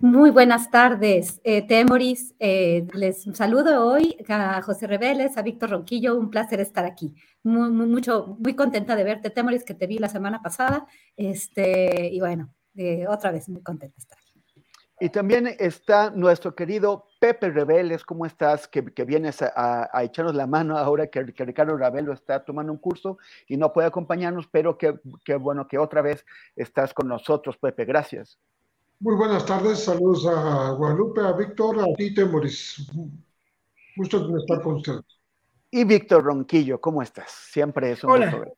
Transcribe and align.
Muy 0.00 0.30
buenas 0.30 0.70
tardes, 0.70 1.40
eh, 1.44 1.66
Temoris. 1.66 2.34
Eh, 2.38 2.86
les 2.94 3.24
saludo 3.32 3.86
hoy 3.86 4.16
a 4.28 4.62
José 4.62 4.86
Reveles, 4.86 5.36
a 5.36 5.42
Víctor 5.42 5.70
Ronquillo. 5.70 6.16
Un 6.16 6.30
placer 6.30 6.60
estar 6.60 6.84
aquí. 6.84 7.14
Muy, 7.42 7.70
mucho, 7.70 8.36
muy 8.38 8.54
contenta 8.54 8.96
de 8.96 9.04
verte, 9.04 9.30
Temoris, 9.30 9.64
que 9.64 9.74
te 9.74 9.86
vi 9.86 9.98
la 9.98 10.08
semana 10.08 10.42
pasada. 10.42 10.86
Este, 11.16 12.08
y 12.08 12.20
bueno, 12.20 12.52
eh, 12.76 13.06
otra 13.08 13.32
vez 13.32 13.48
muy 13.48 13.62
contenta 13.62 13.94
de 13.94 14.00
estar. 14.00 14.18
Y 15.00 15.08
también 15.08 15.48
está 15.58 16.10
nuestro 16.10 16.54
querido 16.54 17.08
Pepe 17.20 17.50
Reveles. 17.50 18.04
¿Cómo 18.04 18.26
estás? 18.26 18.68
Que, 18.68 18.84
que 18.84 19.04
vienes 19.04 19.42
a, 19.42 19.90
echarnos 20.02 20.36
la 20.36 20.46
mano 20.46 20.78
ahora 20.78 21.08
que, 21.08 21.26
que, 21.32 21.44
Ricardo 21.44 21.76
Ravelo 21.76 22.12
está 22.12 22.44
tomando 22.44 22.72
un 22.72 22.78
curso 22.78 23.18
y 23.48 23.56
no 23.56 23.72
puede 23.72 23.88
acompañarnos, 23.88 24.46
pero 24.46 24.78
que 24.78 25.34
bueno 25.36 25.66
que 25.66 25.78
otra 25.78 26.00
vez 26.00 26.24
estás 26.54 26.94
con 26.94 27.08
nosotros, 27.08 27.56
Pepe. 27.58 27.84
Gracias. 27.84 28.38
Muy 29.04 29.16
buenas 29.16 29.44
tardes, 29.44 29.80
saludos 29.80 30.26
a 30.26 30.70
Guadalupe, 30.70 31.20
a 31.20 31.32
Víctor, 31.32 31.78
a 31.78 31.94
ti, 31.94 32.14
Temoris. 32.14 32.90
Gusto 33.94 34.26
de 34.28 34.38
estar 34.38 34.62
con 34.62 34.76
ustedes. 34.76 35.02
Y 35.70 35.84
Víctor 35.84 36.24
Ronquillo, 36.24 36.80
¿cómo 36.80 37.02
estás? 37.02 37.30
Siempre 37.30 37.92
es 37.92 38.02
un 38.02 38.12
Hola. 38.12 38.30
gusto 38.30 38.54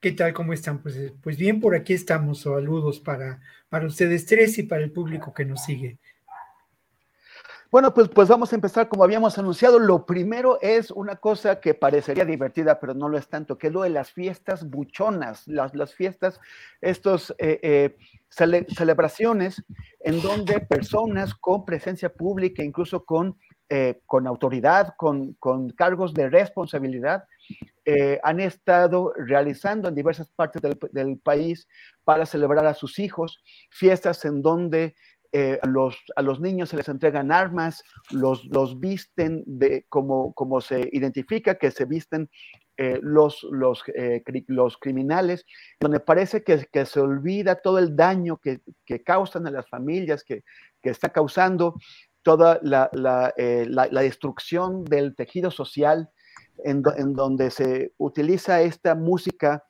¿Qué 0.00 0.10
tal? 0.10 0.32
¿Cómo 0.32 0.52
están? 0.52 0.82
Pues, 0.82 1.12
pues 1.22 1.36
bien, 1.36 1.60
por 1.60 1.76
aquí 1.76 1.92
estamos. 1.92 2.40
Saludos 2.40 2.98
para, 2.98 3.40
para 3.68 3.86
ustedes 3.86 4.26
tres 4.26 4.58
y 4.58 4.64
para 4.64 4.82
el 4.82 4.90
público 4.90 5.32
que 5.32 5.44
nos 5.44 5.62
sigue. 5.62 6.00
Bueno, 7.70 7.94
pues, 7.94 8.08
pues 8.08 8.28
vamos 8.28 8.52
a 8.52 8.56
empezar 8.56 8.88
como 8.88 9.04
habíamos 9.04 9.38
anunciado. 9.38 9.78
Lo 9.78 10.04
primero 10.04 10.58
es 10.60 10.90
una 10.90 11.14
cosa 11.16 11.60
que 11.60 11.72
parecería 11.72 12.24
divertida, 12.24 12.80
pero 12.80 12.94
no 12.94 13.08
lo 13.08 13.16
es 13.16 13.28
tanto, 13.28 13.58
que 13.58 13.70
lo 13.70 13.82
de 13.82 13.90
las 13.90 14.10
fiestas 14.10 14.68
buchonas, 14.68 15.46
las, 15.46 15.72
las 15.76 15.94
fiestas, 15.94 16.40
estos 16.80 17.30
eh, 17.38 17.60
eh, 17.62 17.96
cele 18.28 18.66
celebraciones 18.76 19.62
en 20.00 20.20
donde 20.20 20.58
personas 20.58 21.32
con 21.32 21.64
presencia 21.64 22.12
pública, 22.12 22.64
incluso 22.64 23.04
con, 23.04 23.38
eh, 23.68 24.00
con 24.04 24.26
autoridad, 24.26 24.94
con, 24.96 25.34
con, 25.34 25.70
cargos 25.70 26.12
de 26.12 26.28
responsabilidad, 26.28 27.24
han 28.22 28.38
estado 28.38 29.12
realizando 29.16 29.88
en 29.88 29.96
diversas 29.96 30.30
partes 30.30 30.62
del, 30.62 30.78
del 30.92 31.18
país 31.18 31.66
para 32.04 32.24
celebrar 32.24 32.64
a 32.66 32.74
sus 32.74 33.00
hijos, 33.00 33.42
fiestas 33.68 34.24
en 34.24 34.42
donde 34.42 34.94
eh, 35.32 35.60
a, 35.62 36.22
los, 36.22 36.40
niños 36.40 36.70
se 36.70 36.76
les 36.76 36.88
entregan 36.88 37.30
armas, 37.30 37.84
los, 38.10 38.48
visten 38.80 39.44
de, 39.46 39.86
como, 39.88 40.60
se 40.60 40.88
identifica 40.92 41.54
que 41.54 41.70
se 41.70 41.84
visten 41.84 42.28
eh, 42.76 43.00
eh, 43.00 44.34
los, 44.48 44.76
criminales, 44.78 45.46
donde 45.78 46.00
parece 46.00 46.42
que, 46.42 46.84
se 46.84 47.00
olvida 47.00 47.54
todo 47.56 47.78
el 47.78 47.94
daño 47.94 48.38
que, 48.38 48.60
causan 49.04 49.46
a 49.46 49.52
las 49.52 49.68
familias, 49.68 50.24
que, 50.24 50.42
está 50.82 51.10
causando 51.10 51.76
toda 52.22 52.58
la, 52.62 52.90
la, 52.92 54.02
destrucción 54.02 54.84
del 54.84 55.14
tejido 55.14 55.52
social, 55.52 56.10
en, 56.64 56.82
donde 56.82 57.52
se 57.52 57.92
utiliza 57.98 58.62
esta 58.62 58.96
música 58.96 59.62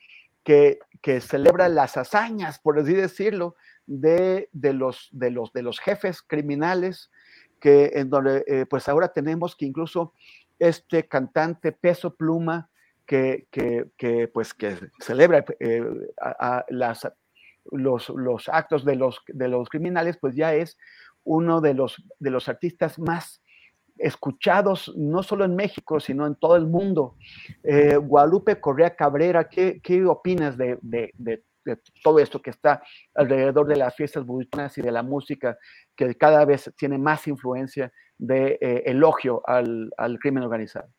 que 0.42 0.78
celebra 1.20 1.68
las 1.68 1.98
hazañas, 1.98 2.58
por 2.60 2.78
así 2.78 2.94
decirlo, 2.94 3.56
de, 3.86 4.48
de, 4.52 4.72
los, 4.72 5.08
de, 5.12 5.30
los, 5.30 5.52
de 5.52 5.62
los 5.62 5.78
jefes 5.80 6.22
criminales, 6.22 7.10
que 7.60 7.92
en 7.94 8.10
donde 8.10 8.44
eh, 8.46 8.66
pues 8.68 8.88
ahora 8.88 9.08
tenemos 9.08 9.56
que 9.56 9.66
incluso 9.66 10.14
este 10.58 11.06
cantante 11.08 11.72
Peso 11.72 12.14
Pluma, 12.14 12.70
que, 13.06 13.46
que, 13.50 13.86
que 13.96 14.28
pues 14.28 14.54
que 14.54 14.76
celebra 15.00 15.44
eh, 15.58 15.82
a, 16.20 16.64
las, 16.68 17.08
los, 17.72 18.08
los, 18.10 18.48
actos 18.48 18.84
de 18.84 18.94
los, 18.94 19.20
de 19.26 19.48
los 19.48 19.68
criminales, 19.68 20.16
pues 20.18 20.36
ya 20.36 20.54
es 20.54 20.78
uno 21.24 21.60
de 21.60 21.74
los, 21.74 22.02
de 22.18 22.30
los 22.30 22.48
artistas 22.48 22.98
más 22.98 23.42
escuchados 24.00 24.92
no 24.96 25.22
solo 25.22 25.44
en 25.44 25.54
México, 25.54 26.00
sino 26.00 26.26
en 26.26 26.34
todo 26.34 26.56
el 26.56 26.66
mundo. 26.66 27.16
Eh, 27.62 27.96
Guadalupe 27.96 28.60
Correa 28.60 28.96
Cabrera, 28.96 29.48
¿qué, 29.48 29.80
qué 29.82 30.04
opinas 30.06 30.56
de, 30.56 30.78
de, 30.80 31.12
de, 31.14 31.42
de, 31.64 31.78
todo 32.02 32.18
esto 32.18 32.40
que 32.40 32.50
está 32.50 32.82
alrededor 33.14 33.66
de 33.66 33.76
las 33.76 33.94
fiestas 33.94 34.24
budistas 34.24 34.76
y 34.78 34.82
de 34.82 34.92
la 34.92 35.02
música, 35.02 35.58
que 35.96 36.14
cada 36.16 36.44
vez 36.44 36.72
tiene 36.76 36.98
más 36.98 37.26
influencia 37.26 37.92
de 38.18 38.58
eh, 38.60 38.82
elogio 38.86 39.42
al, 39.46 39.90
al 39.96 40.18
crimen 40.18 40.42
organizado? 40.42 40.90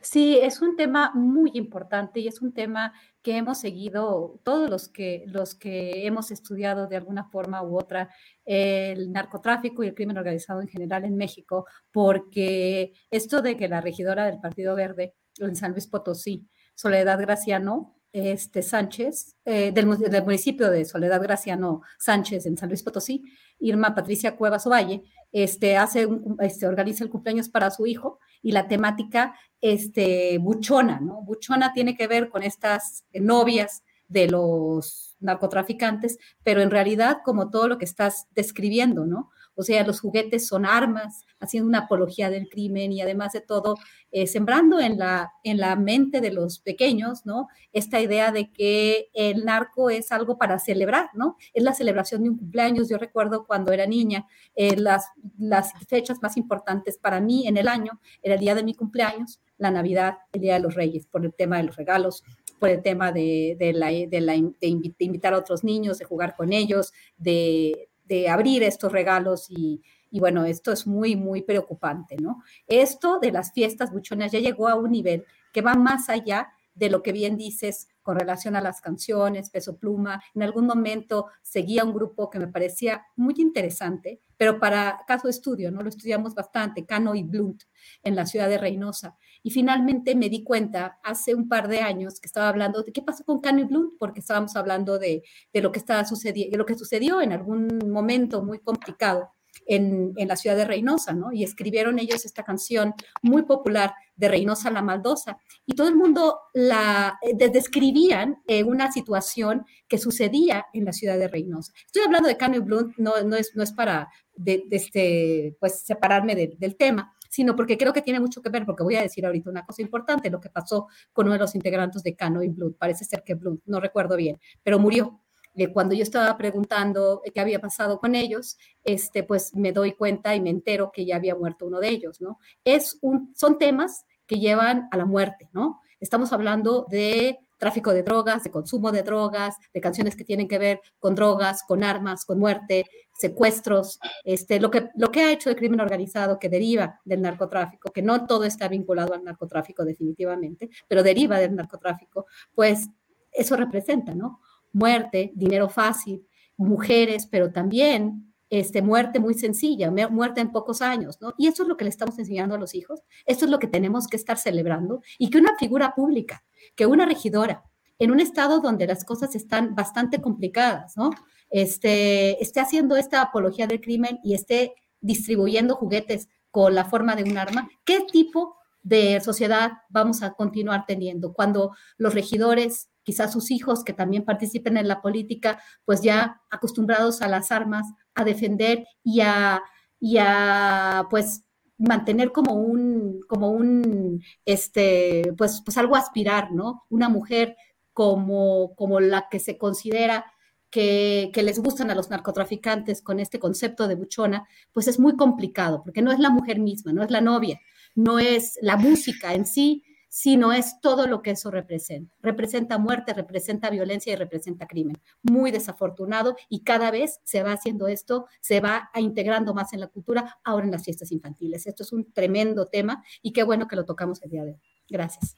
Sí, 0.00 0.38
es 0.38 0.60
un 0.60 0.76
tema 0.76 1.12
muy 1.14 1.52
importante 1.54 2.20
y 2.20 2.28
es 2.28 2.42
un 2.42 2.52
tema 2.52 2.92
que 3.22 3.36
hemos 3.36 3.58
seguido 3.60 4.40
todos 4.44 4.68
los 4.68 4.88
que, 4.88 5.24
los 5.26 5.54
que 5.54 6.06
hemos 6.06 6.30
estudiado 6.30 6.88
de 6.88 6.96
alguna 6.96 7.24
forma 7.24 7.62
u 7.62 7.78
otra 7.78 8.10
el 8.44 9.12
narcotráfico 9.12 9.82
y 9.82 9.88
el 9.88 9.94
crimen 9.94 10.18
organizado 10.18 10.60
en 10.60 10.68
general 10.68 11.04
en 11.04 11.16
México, 11.16 11.66
porque 11.92 12.92
esto 13.10 13.40
de 13.40 13.56
que 13.56 13.68
la 13.68 13.80
regidora 13.80 14.26
del 14.26 14.40
Partido 14.40 14.74
Verde 14.74 15.14
en 15.38 15.56
San 15.56 15.72
Luis 15.72 15.86
Potosí, 15.86 16.48
Soledad 16.74 17.20
Graciano, 17.20 17.97
este, 18.12 18.62
Sánchez, 18.62 19.36
eh, 19.44 19.72
del, 19.72 19.86
municipio 19.86 20.70
de 20.70 20.84
Soledad 20.84 21.22
Graciano 21.22 21.82
Sánchez 21.98 22.46
en 22.46 22.56
San 22.56 22.68
Luis 22.68 22.82
Potosí, 22.82 23.22
Irma 23.58 23.94
Patricia 23.94 24.36
Cuevas 24.36 24.66
Ovalle, 24.66 25.02
este, 25.32 25.76
hace 25.76 26.08
este, 26.40 26.66
organiza 26.66 27.04
el 27.04 27.10
cumpleaños 27.10 27.48
para 27.48 27.70
su 27.70 27.86
hijo 27.86 28.18
y 28.42 28.52
la 28.52 28.66
temática 28.66 29.34
este, 29.60 30.38
buchona, 30.38 31.00
¿no? 31.00 31.22
Buchona 31.22 31.72
tiene 31.72 31.96
que 31.96 32.06
ver 32.06 32.30
con 32.30 32.42
estas 32.42 33.04
novias 33.12 33.82
de 34.08 34.28
los 34.28 35.16
narcotraficantes, 35.20 36.18
pero 36.42 36.62
en 36.62 36.70
realidad 36.70 37.18
como 37.24 37.50
todo 37.50 37.68
lo 37.68 37.78
que 37.78 37.84
estás 37.84 38.26
describiendo, 38.34 39.04
¿no? 39.04 39.30
O 39.58 39.64
sea, 39.64 39.84
los 39.84 40.00
juguetes 40.00 40.46
son 40.46 40.64
armas, 40.64 41.26
haciendo 41.40 41.68
una 41.68 41.80
apología 41.80 42.30
del 42.30 42.48
crimen 42.48 42.92
y 42.92 43.00
además 43.00 43.32
de 43.32 43.40
todo, 43.40 43.74
eh, 44.12 44.28
sembrando 44.28 44.78
en 44.78 44.98
la, 44.98 45.32
en 45.42 45.58
la 45.58 45.74
mente 45.74 46.20
de 46.20 46.30
los 46.30 46.60
pequeños, 46.60 47.26
¿no? 47.26 47.48
Esta 47.72 48.00
idea 48.00 48.30
de 48.30 48.52
que 48.52 49.10
el 49.14 49.44
narco 49.44 49.90
es 49.90 50.12
algo 50.12 50.38
para 50.38 50.60
celebrar, 50.60 51.10
¿no? 51.12 51.36
Es 51.52 51.64
la 51.64 51.74
celebración 51.74 52.22
de 52.22 52.30
un 52.30 52.38
cumpleaños. 52.38 52.88
Yo 52.88 52.98
recuerdo 52.98 53.46
cuando 53.46 53.72
era 53.72 53.84
niña, 53.84 54.28
eh, 54.54 54.76
las, 54.76 55.06
las 55.36 55.72
fechas 55.88 56.18
más 56.22 56.36
importantes 56.36 56.96
para 56.96 57.20
mí 57.20 57.48
en 57.48 57.56
el 57.56 57.66
año 57.66 58.00
era 58.22 58.34
el 58.34 58.40
día 58.40 58.54
de 58.54 58.62
mi 58.62 58.74
cumpleaños, 58.74 59.40
la 59.56 59.72
Navidad, 59.72 60.18
el 60.32 60.40
Día 60.40 60.54
de 60.54 60.60
los 60.60 60.76
Reyes, 60.76 61.06
por 61.06 61.24
el 61.24 61.34
tema 61.34 61.56
de 61.56 61.64
los 61.64 61.74
regalos, 61.74 62.22
por 62.60 62.68
el 62.68 62.80
tema 62.80 63.10
de, 63.10 63.56
de, 63.58 63.72
de 64.08 64.94
invitar 64.98 65.34
a 65.34 65.38
otros 65.38 65.64
niños, 65.64 65.98
de 65.98 66.04
jugar 66.04 66.36
con 66.36 66.52
ellos, 66.52 66.92
de, 67.16 67.87
de 68.08 68.28
abrir 68.28 68.62
estos 68.62 68.90
regalos 68.90 69.48
y, 69.50 69.82
bueno, 70.10 70.44
esto 70.44 70.72
es 70.72 70.86
muy, 70.86 71.14
muy 71.14 71.42
preocupante, 71.42 72.16
¿no? 72.16 72.42
Esto 72.66 73.18
de 73.20 73.30
las 73.30 73.52
fiestas 73.52 73.92
buchonas 73.92 74.32
ya 74.32 74.40
llegó 74.40 74.68
a 74.68 74.74
un 74.74 74.90
nivel 74.90 75.24
que 75.52 75.62
va 75.62 75.74
más 75.74 76.08
allá 76.08 76.48
de 76.78 76.90
lo 76.90 77.02
que 77.02 77.12
bien 77.12 77.36
dices 77.36 77.88
con 78.02 78.18
relación 78.18 78.56
a 78.56 78.60
las 78.60 78.80
canciones, 78.80 79.50
Peso 79.50 79.78
Pluma. 79.78 80.22
En 80.34 80.42
algún 80.42 80.66
momento 80.66 81.26
seguía 81.42 81.84
un 81.84 81.92
grupo 81.92 82.30
que 82.30 82.38
me 82.38 82.46
parecía 82.46 83.04
muy 83.16 83.34
interesante, 83.38 84.22
pero 84.36 84.60
para 84.60 85.00
caso 85.06 85.26
de 85.26 85.32
estudio, 85.32 85.70
¿no? 85.70 85.82
Lo 85.82 85.88
estudiamos 85.88 86.34
bastante, 86.34 86.86
Cano 86.86 87.14
y 87.14 87.24
Blunt, 87.24 87.64
en 88.02 88.14
la 88.14 88.24
ciudad 88.24 88.48
de 88.48 88.58
Reynosa. 88.58 89.16
Y 89.42 89.50
finalmente 89.50 90.14
me 90.14 90.28
di 90.28 90.44
cuenta 90.44 91.00
hace 91.02 91.34
un 91.34 91.48
par 91.48 91.68
de 91.68 91.80
años 91.80 92.20
que 92.20 92.26
estaba 92.26 92.48
hablando 92.48 92.82
de 92.82 92.92
qué 92.92 93.02
pasó 93.02 93.24
con 93.24 93.40
Cano 93.40 93.60
y 93.60 93.64
Blunt, 93.64 93.94
porque 93.98 94.20
estábamos 94.20 94.54
hablando 94.56 94.98
de, 94.98 95.22
de 95.52 95.60
lo 95.60 95.72
que 95.72 95.80
estaba 95.80 96.04
sucediendo, 96.04 96.56
lo 96.56 96.66
que 96.66 96.78
sucedió 96.78 97.20
en 97.20 97.32
algún 97.32 97.90
momento 97.90 98.42
muy 98.42 98.60
complicado 98.60 99.32
en, 99.66 100.14
la 100.16 100.36
ciudad 100.36 100.56
de 100.56 100.64
Reynosa, 100.64 101.12
¿no? 101.12 101.32
Y 101.32 101.44
escribieron 101.44 101.98
ellos 101.98 102.24
esta 102.24 102.42
canción 102.42 102.94
muy 103.22 103.42
popular 103.42 103.94
de 104.18 104.28
Reynosa 104.28 104.70
la 104.70 104.82
Maldosa. 104.82 105.38
Y 105.64 105.74
todo 105.74 105.88
el 105.88 105.96
mundo 105.96 106.40
la 106.52 107.18
eh, 107.22 107.48
describían 107.48 108.42
una 108.66 108.92
situación 108.92 109.64
que 109.86 109.96
sucedía 109.96 110.66
en 110.72 110.84
la 110.84 110.92
ciudad 110.92 111.18
de 111.18 111.28
Reynosa. 111.28 111.72
Estoy 111.86 112.02
hablando 112.02 112.28
de 112.28 112.36
Cano 112.36 112.60
Blunt, 112.60 112.96
no, 112.98 113.22
no, 113.22 113.36
es, 113.36 113.52
no 113.54 113.62
es 113.62 113.72
para 113.72 114.08
este, 114.44 115.56
pues, 115.60 115.80
separarme 115.82 116.34
del 116.34 116.76
tema, 116.76 117.14
sino 117.30 117.54
porque 117.54 117.78
creo 117.78 117.92
que 117.92 118.02
tiene 118.02 118.20
mucho 118.20 118.42
que 118.42 118.50
ver, 118.50 118.66
porque 118.66 118.82
voy 118.82 118.96
a 118.96 119.02
decir 119.02 119.24
ahorita 119.24 119.50
una 119.50 119.64
cosa 119.64 119.82
importante, 119.82 120.30
lo 120.30 120.40
que 120.40 120.50
pasó 120.50 120.88
con 121.12 121.26
uno 121.26 121.34
de 121.34 121.40
los 121.40 121.54
integrantes 121.54 122.02
de 122.02 122.16
Cano 122.16 122.42
y 122.42 122.48
Blunt. 122.48 122.76
Parece 122.76 123.04
ser 123.04 123.22
que 123.22 123.34
Blunt, 123.34 123.62
no 123.66 123.80
recuerdo 123.80 124.16
bien, 124.16 124.40
pero 124.62 124.78
murió 124.78 125.20
cuando 125.66 125.94
yo 125.94 126.02
estaba 126.02 126.36
preguntando 126.36 127.22
qué 127.34 127.40
había 127.40 127.60
pasado 127.60 127.98
con 127.98 128.14
ellos, 128.14 128.56
este, 128.84 129.24
pues 129.24 129.54
me 129.54 129.72
doy 129.72 129.92
cuenta 129.92 130.34
y 130.34 130.40
me 130.40 130.50
entero 130.50 130.92
que 130.92 131.04
ya 131.04 131.16
había 131.16 131.34
muerto 131.34 131.66
uno 131.66 131.80
de 131.80 131.88
ellos, 131.88 132.20
¿no? 132.20 132.38
Es 132.64 132.98
un, 133.02 133.32
son 133.34 133.58
temas 133.58 134.04
que 134.28 134.38
llevan 134.38 134.88
a 134.92 134.96
la 134.96 135.04
muerte, 135.04 135.48
¿no? 135.52 135.80
Estamos 135.98 136.32
hablando 136.32 136.86
de 136.88 137.40
tráfico 137.58 137.92
de 137.92 138.04
drogas, 138.04 138.44
de 138.44 138.52
consumo 138.52 138.92
de 138.92 139.02
drogas, 139.02 139.56
de 139.74 139.80
canciones 139.80 140.14
que 140.14 140.22
tienen 140.22 140.46
que 140.46 140.58
ver 140.58 140.80
con 141.00 141.16
drogas, 141.16 141.64
con 141.66 141.82
armas, 141.82 142.24
con 142.24 142.38
muerte, 142.38 142.84
secuestros, 143.12 143.98
este, 144.22 144.60
lo, 144.60 144.70
que, 144.70 144.90
lo 144.94 145.10
que 145.10 145.22
ha 145.22 145.32
hecho 145.32 145.50
el 145.50 145.56
crimen 145.56 145.80
organizado 145.80 146.38
que 146.38 146.48
deriva 146.48 147.00
del 147.04 147.20
narcotráfico, 147.22 147.90
que 147.90 148.02
no 148.02 148.26
todo 148.26 148.44
está 148.44 148.68
vinculado 148.68 149.12
al 149.14 149.24
narcotráfico 149.24 149.84
definitivamente, 149.84 150.70
pero 150.86 151.02
deriva 151.02 151.40
del 151.40 151.56
narcotráfico, 151.56 152.26
pues 152.54 152.88
eso 153.32 153.56
representa, 153.56 154.14
¿no? 154.14 154.40
muerte, 154.72 155.32
dinero 155.34 155.68
fácil, 155.68 156.26
mujeres, 156.56 157.26
pero 157.26 157.52
también 157.52 158.27
este, 158.50 158.82
muerte 158.82 159.20
muy 159.20 159.34
sencilla, 159.34 159.90
muerte 159.90 160.40
en 160.40 160.50
pocos 160.50 160.82
años, 160.82 161.18
¿no? 161.20 161.34
Y 161.36 161.48
eso 161.48 161.62
es 161.62 161.68
lo 161.68 161.76
que 161.76 161.84
le 161.84 161.90
estamos 161.90 162.18
enseñando 162.18 162.54
a 162.54 162.58
los 162.58 162.74
hijos, 162.74 163.02
esto 163.26 163.44
es 163.44 163.50
lo 163.50 163.58
que 163.58 163.66
tenemos 163.66 164.06
que 164.06 164.16
estar 164.16 164.38
celebrando 164.38 165.02
y 165.18 165.30
que 165.30 165.38
una 165.38 165.56
figura 165.56 165.94
pública, 165.94 166.44
que 166.74 166.86
una 166.86 167.06
regidora, 167.06 167.64
en 167.98 168.10
un 168.10 168.20
estado 168.20 168.60
donde 168.60 168.86
las 168.86 169.04
cosas 169.04 169.34
están 169.34 169.74
bastante 169.74 170.20
complicadas, 170.20 170.96
¿no? 170.96 171.10
Este, 171.50 172.42
esté 172.42 172.60
haciendo 172.60 172.96
esta 172.96 173.22
apología 173.22 173.66
del 173.66 173.80
crimen 173.80 174.20
y 174.22 174.34
esté 174.34 174.74
distribuyendo 175.00 175.74
juguetes 175.74 176.28
con 176.50 176.74
la 176.74 176.84
forma 176.84 177.16
de 177.16 177.24
un 177.24 177.36
arma, 177.36 177.68
¿qué 177.84 178.00
tipo 178.00 178.56
de 178.82 179.20
sociedad 179.20 179.72
vamos 179.90 180.22
a 180.22 180.32
continuar 180.32 180.84
teniendo 180.86 181.32
cuando 181.32 181.72
los 181.98 182.14
regidores 182.14 182.88
quizás 183.08 183.32
sus 183.32 183.50
hijos 183.50 183.84
que 183.84 183.94
también 183.94 184.22
participen 184.22 184.76
en 184.76 184.86
la 184.86 185.00
política, 185.00 185.62
pues 185.86 186.02
ya 186.02 186.42
acostumbrados 186.50 187.22
a 187.22 187.28
las 187.28 187.50
armas, 187.50 187.86
a 188.18 188.24
defender 188.24 188.84
y 189.04 189.20
a, 189.20 189.62
y 190.00 190.18
a 190.18 191.06
pues 191.08 191.44
mantener 191.78 192.32
como 192.32 192.54
un, 192.54 193.20
como 193.28 193.50
un, 193.50 194.22
este, 194.44 195.32
pues, 195.38 195.62
pues 195.64 195.78
algo 195.78 195.94
aspirar, 195.94 196.52
¿no? 196.52 196.84
Una 196.90 197.08
mujer 197.08 197.56
como, 197.92 198.74
como 198.74 198.98
la 198.98 199.28
que 199.30 199.38
se 199.38 199.56
considera 199.56 200.26
que, 200.70 201.30
que, 201.32 201.42
les 201.42 201.60
gustan 201.60 201.90
a 201.90 201.94
los 201.94 202.10
narcotraficantes 202.10 203.00
con 203.02 203.20
este 203.20 203.38
concepto 203.38 203.86
de 203.86 203.94
buchona, 203.94 204.46
pues 204.72 204.88
es 204.88 204.98
muy 204.98 205.16
complicado, 205.16 205.82
porque 205.84 206.02
no 206.02 206.10
es 206.12 206.18
la 206.18 206.30
mujer 206.30 206.58
misma, 206.58 206.92
no 206.92 207.02
es 207.02 207.10
la 207.10 207.20
novia, 207.20 207.60
no 207.94 208.18
es 208.18 208.58
la 208.60 208.76
música 208.76 209.32
en 209.34 209.46
sí, 209.46 209.84
sino 210.08 210.52
es 210.52 210.80
todo 210.80 211.06
lo 211.06 211.22
que 211.22 211.32
eso 211.32 211.50
representa. 211.50 212.14
Representa 212.20 212.78
muerte, 212.78 213.12
representa 213.12 213.70
violencia 213.70 214.12
y 214.12 214.16
representa 214.16 214.66
crimen. 214.66 214.96
Muy 215.22 215.50
desafortunado 215.50 216.36
y 216.48 216.64
cada 216.64 216.90
vez 216.90 217.20
se 217.24 217.42
va 217.42 217.52
haciendo 217.52 217.88
esto, 217.88 218.26
se 218.40 218.60
va 218.60 218.90
integrando 218.94 219.54
más 219.54 219.72
en 219.72 219.80
la 219.80 219.88
cultura, 219.88 220.38
ahora 220.44 220.64
en 220.66 220.72
las 220.72 220.84
fiestas 220.84 221.12
infantiles. 221.12 221.66
Esto 221.66 221.82
es 221.82 221.92
un 221.92 222.12
tremendo 222.12 222.66
tema 222.66 223.04
y 223.22 223.32
qué 223.32 223.42
bueno 223.42 223.68
que 223.68 223.76
lo 223.76 223.84
tocamos 223.84 224.22
el 224.22 224.30
día 224.30 224.44
de 224.44 224.52
hoy. 224.52 224.60
Gracias. 224.88 225.36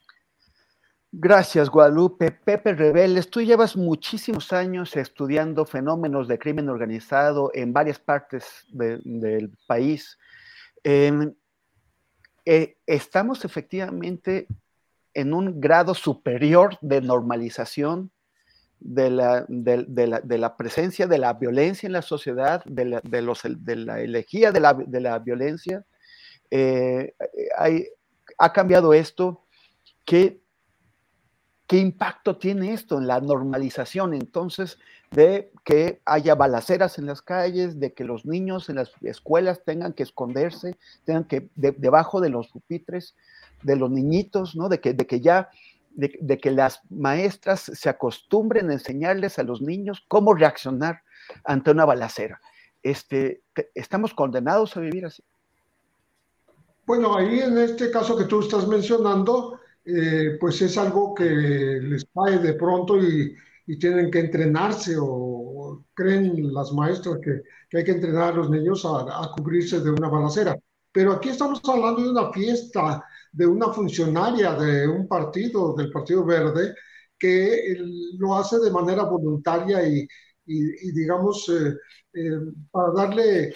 Gracias, 1.13 1.69
Guadalupe. 1.69 2.31
Pepe 2.31 2.73
Rebeles, 2.73 3.29
tú 3.29 3.41
llevas 3.41 3.75
muchísimos 3.75 4.53
años 4.53 4.95
estudiando 4.95 5.65
fenómenos 5.65 6.29
de 6.29 6.39
crimen 6.39 6.69
organizado 6.69 7.51
en 7.53 7.73
varias 7.73 7.99
partes 7.99 8.63
del 8.69 9.51
país. 9.67 10.17
Eh, 10.85 11.33
estamos 12.45 13.45
efectivamente 13.45 14.47
en 15.13 15.33
un 15.33 15.59
grado 15.59 15.93
superior 15.93 16.77
de 16.81 17.01
normalización 17.01 18.11
de 18.79 19.11
la, 19.11 19.45
de, 19.47 20.37
la, 20.37 20.57
presencia 20.57 21.05
de 21.05 21.19
la 21.19 21.33
violencia 21.33 21.85
en 21.85 21.93
la 21.93 22.01
sociedad, 22.01 22.63
de 22.65 22.85
la, 22.85 23.01
los, 23.21 23.41
de 23.43 23.75
la 23.75 24.01
elegía 24.01 24.51
de 24.51 24.59
la, 24.59 25.19
violencia. 25.19 25.85
Eh, 26.49 27.13
ha 28.37 28.53
cambiado 28.53 28.93
esto. 28.93 29.45
¿Qué, 30.03 30.41
¿Qué 31.67 31.77
impacto 31.77 32.37
tiene 32.37 32.73
esto 32.73 32.97
en 32.97 33.07
la 33.07 33.21
normalización 33.21 34.13
entonces 34.13 34.77
de 35.11 35.51
que 35.63 36.01
haya 36.05 36.35
balaceras 36.35 36.97
en 36.97 37.05
las 37.05 37.21
calles, 37.21 37.79
de 37.79 37.93
que 37.93 38.03
los 38.03 38.25
niños 38.25 38.69
en 38.69 38.77
las 38.77 38.91
escuelas 39.01 39.63
tengan 39.63 39.93
que 39.93 40.03
esconderse, 40.03 40.77
tengan 41.05 41.25
que 41.25 41.49
debajo 41.55 42.21
de 42.21 42.29
los 42.29 42.47
pupitres? 42.47 43.15
de 43.63 43.75
los 43.75 43.89
niñitos, 43.89 44.55
¿no? 44.55 44.69
De 44.69 44.79
que, 44.79 44.93
de 44.93 45.05
que 45.05 45.21
ya, 45.21 45.49
de, 45.91 46.39
que 46.39 46.51
las 46.51 46.81
maestras 46.89 47.61
se 47.61 47.89
acostumbren 47.89 48.69
a 48.69 48.73
enseñarles 48.73 49.39
a 49.39 49.43
los 49.43 49.61
niños 49.61 50.03
cómo 50.07 50.33
reaccionar 50.33 51.01
ante 51.43 51.71
una 51.71 51.85
balacera. 51.85 52.41
Este, 52.83 53.43
¿Estamos 53.75 54.13
condenados 54.13 54.75
a 54.75 54.79
vivir 54.79 55.05
así? 55.05 55.23
Bueno, 56.85 57.15
ahí 57.15 57.39
en 57.39 57.57
este 57.57 57.91
caso 57.91 58.17
que 58.17 58.25
tú 58.25 58.41
estás 58.41 58.67
mencionando, 58.67 59.59
eh, 59.85 60.37
pues 60.39 60.61
es 60.61 60.77
algo 60.77 61.13
que 61.13 61.25
les 61.25 62.05
cae 62.13 62.39
de 62.39 62.53
pronto 62.53 62.97
y, 62.97 63.35
tienen 63.77 64.11
que 64.11 64.19
entrenarse 64.19 64.95
o, 64.99 65.85
creen 65.93 66.53
las 66.53 66.71
maestras 66.73 67.19
que, 67.23 67.41
que, 67.69 67.77
hay 67.77 67.83
que 67.83 67.91
entrenar 67.91 68.33
a 68.33 68.37
los 68.37 68.49
niños 68.49 68.83
a, 68.85 69.23
a, 69.23 69.31
cubrirse 69.31 69.79
de 69.79 69.91
una 69.91 70.09
balacera. 70.09 70.57
Pero 70.91 71.13
aquí 71.13 71.29
estamos 71.29 71.61
hablando 71.65 72.01
de 72.01 72.09
una 72.09 72.31
fiesta 72.33 73.03
de 73.31 73.47
una 73.47 73.71
funcionaria 73.71 74.53
de 74.53 74.87
un 74.87 75.07
partido, 75.07 75.73
del 75.73 75.91
Partido 75.91 76.25
Verde, 76.25 76.73
que 77.17 77.75
lo 78.17 78.35
hace 78.35 78.59
de 78.59 78.71
manera 78.71 79.03
voluntaria 79.03 79.87
y, 79.87 80.07
digamos, 80.91 81.47
eh, 81.49 81.75
eh, 82.13 82.39
para 82.71 82.91
darle, 82.93 83.49
eh, 83.49 83.53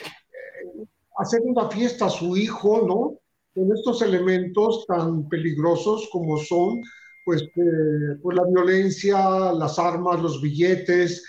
hacer 1.17 1.41
una 1.43 1.69
fiesta 1.69 2.05
a 2.05 2.10
su 2.10 2.38
hijo, 2.38 2.86
¿no? 2.88 3.19
Con 3.53 3.75
estos 3.75 4.01
elementos 4.01 4.86
tan 4.88 5.27
peligrosos 5.27 6.07
como 6.12 6.38
son, 6.38 6.81
pues, 7.25 7.44
pues 7.53 8.38
la 8.38 8.46
violencia, 8.46 9.51
las 9.51 9.77
armas, 9.77 10.22
los 10.22 10.41
billetes, 10.41 11.25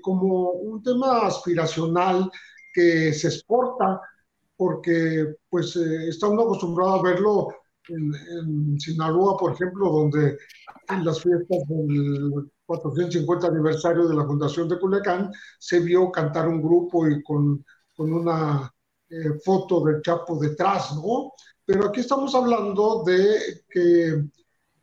como 0.00 0.50
un 0.52 0.82
tema 0.82 1.26
aspiracional 1.26 2.30
que 2.72 3.12
se 3.12 3.28
exporta 3.28 4.00
porque 4.56 5.36
pues 5.48 5.76
eh, 5.76 6.08
estamos 6.08 6.44
acostumbrados 6.44 7.00
a 7.00 7.02
verlo 7.02 7.48
en, 7.88 8.80
Sinaloa, 8.80 9.36
por 9.36 9.52
ejemplo, 9.52 9.90
donde 9.90 10.38
en 10.88 11.04
las 11.04 11.22
fiestas 11.22 11.58
del 11.68 12.50
450 12.64 13.46
aniversario 13.46 14.08
de 14.08 14.14
la 14.14 14.24
Fundación 14.24 14.68
de 14.68 14.78
Culiacán 14.78 15.30
se 15.58 15.80
vio 15.80 16.10
cantar 16.10 16.48
un 16.48 16.62
grupo 16.62 17.06
y 17.06 17.22
con, 17.22 17.62
con 17.94 18.12
una 18.12 18.72
eh, 19.10 19.38
foto 19.44 19.84
del 19.84 20.00
Chapo 20.00 20.38
detrás, 20.38 20.94
¿no? 20.96 21.32
Pero 21.66 21.88
aquí 21.88 22.00
estamos 22.00 22.34
hablando 22.34 23.02
de 23.04 23.64
que 23.68 24.24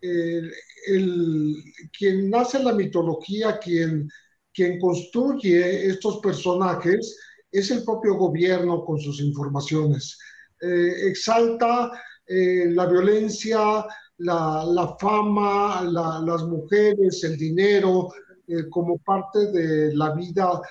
el, 0.02 1.56
quien 1.98 2.30
nace 2.30 2.64
la 2.64 2.74
mitología, 2.74 3.60
quien, 3.60 4.10
quien 4.54 4.80
construye 4.80 5.88
estos 5.88 6.20
personajes, 6.20 7.18
es 7.52 7.70
el 7.72 7.84
propio 7.84 8.16
gobierno 8.16 8.84
con 8.84 9.00
sus 9.00 9.20
informaciones. 9.20 10.18
Eh, 10.62 11.10
exalta 11.10 11.92
eh, 12.26 12.68
la 12.70 12.86
violencia, 12.86 13.86
la, 14.18 14.96
fama, 15.00 15.82
las 15.84 16.44
mujeres, 16.44 17.24
el 17.24 17.38
dinero, 17.38 18.10
eh, 18.48 18.70
como 18.70 18.98
parte 19.00 19.52
de 19.52 19.96
la 19.96 20.14
vida 20.14 20.62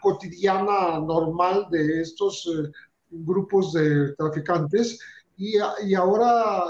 cotidiana 0.00 0.98
normal 0.98 1.66
de 1.70 2.00
estos 2.00 2.48
grupos 3.10 3.72
de 3.74 4.14
traficantes. 4.14 4.98
Y 5.36 5.58
ahora 5.94 6.64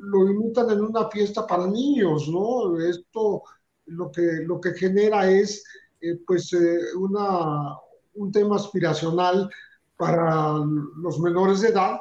lo 0.00 0.30
imitan 0.30 0.70
en 0.70 0.80
una 0.80 1.08
fiesta 1.10 1.46
para 1.46 1.66
niños, 1.66 2.28
¿no? 2.28 2.78
Esto 2.80 3.42
lo 3.86 4.10
que, 4.10 4.42
lo 4.46 4.60
que 4.60 4.72
genera 4.72 5.30
es 5.30 5.64
eh, 6.00 6.18
pues 6.26 6.52
eh, 6.52 6.94
una, 6.96 7.76
un 8.14 8.32
tema 8.32 8.56
aspiracional 8.56 9.50
para 9.96 10.54
los 10.96 11.20
menores 11.20 11.60
de 11.60 11.68
edad 11.68 11.98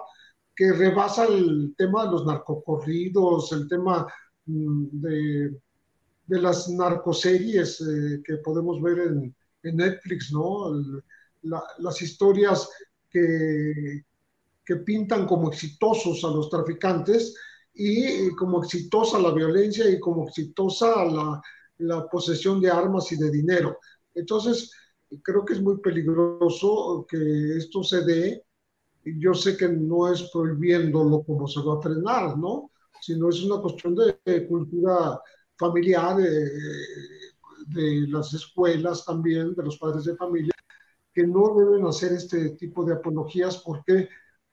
que 0.55 0.71
rebasa 0.71 1.25
el 1.25 1.73
tema 1.77 2.05
de 2.05 2.11
los 2.11 2.25
narcocorridos, 2.25 3.51
el 3.51 3.67
tema 3.67 4.07
mm, 4.45 4.85
de, 4.91 5.57
de 6.27 6.41
las 6.41 6.69
narcoseries 6.69 7.81
eh, 7.81 8.21
que 8.23 8.37
podemos 8.37 8.81
ver 8.81 8.99
en, 8.99 9.35
Netflix, 9.61 10.31
¿no? 10.31 10.71
las 11.41 12.01
historias 12.01 12.69
que, 13.09 14.05
que 14.65 14.75
pintan 14.77 15.27
como 15.27 15.49
exitosos 15.49 16.23
a 16.23 16.29
los 16.29 16.49
traficantes 16.49 17.35
y 17.73 18.29
como 18.35 18.63
exitosa 18.63 19.19
la 19.19 19.31
violencia 19.31 19.89
y 19.89 19.99
como 19.99 20.27
exitosa 20.27 21.05
la, 21.05 21.41
la 21.79 22.07
posesión 22.07 22.61
de 22.61 22.69
armas 22.69 23.11
y 23.11 23.17
de 23.17 23.31
dinero. 23.31 23.77
Entonces, 24.13 24.71
creo 25.23 25.45
que 25.45 25.53
es 25.53 25.61
muy 25.61 25.79
peligroso 25.79 27.05
que 27.09 27.57
esto 27.57 27.83
se 27.83 28.03
dé. 28.03 28.43
Yo 29.03 29.33
sé 29.33 29.57
que 29.57 29.69
no 29.69 30.11
es 30.11 30.23
prohibiéndolo 30.31 31.23
como 31.23 31.47
se 31.47 31.61
va 31.61 31.77
a 31.77 31.81
frenar, 31.81 32.37
¿no? 32.37 32.71
Sino 33.01 33.29
es 33.29 33.41
una 33.43 33.61
cuestión 33.61 33.95
de, 33.95 34.47
cultura 34.47 35.19
familiar, 35.57 36.17
de, 36.17 36.49
de, 37.67 38.07
las 38.09 38.33
escuelas 38.33 39.05
también, 39.05 39.55
de 39.55 39.63
los 39.63 39.77
padres 39.77 40.03
de 40.03 40.15
familia, 40.15 40.53
que 41.13 41.25
no 41.25 41.55
deben 41.55 41.85
hacer 41.87 42.13
este 42.13 42.51
tipo 42.51 42.83
de 42.83 42.93
apologías 42.93 43.57
porque, 43.65 44.09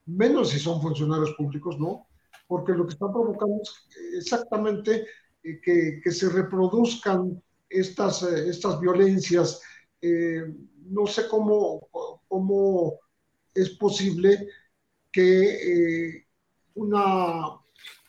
menos 0.06 0.50
si 0.50 0.58
son 0.60 0.80
funcionarios 0.80 1.34
públicos, 1.36 1.78
¿no? 1.78 2.06
Porque 2.46 2.72
lo 2.72 2.86
que 2.86 2.92
está 2.92 3.10
provocando 3.10 3.60
es 3.62 3.72
exactamente 4.18 5.06
eh, 5.42 5.60
que, 5.62 6.00
que, 6.02 6.10
se 6.10 6.28
reproduzcan 6.28 7.42
estas, 7.68 8.22
eh, 8.22 8.48
estas 8.48 8.80
violencias. 8.80 9.60
Eh, 10.00 10.44
no 10.88 11.06
sé 11.06 11.28
cómo, 11.28 11.88
cómo 12.28 13.00
es 13.54 13.70
posible 13.70 14.48
que 15.10 16.24
una 16.74 17.58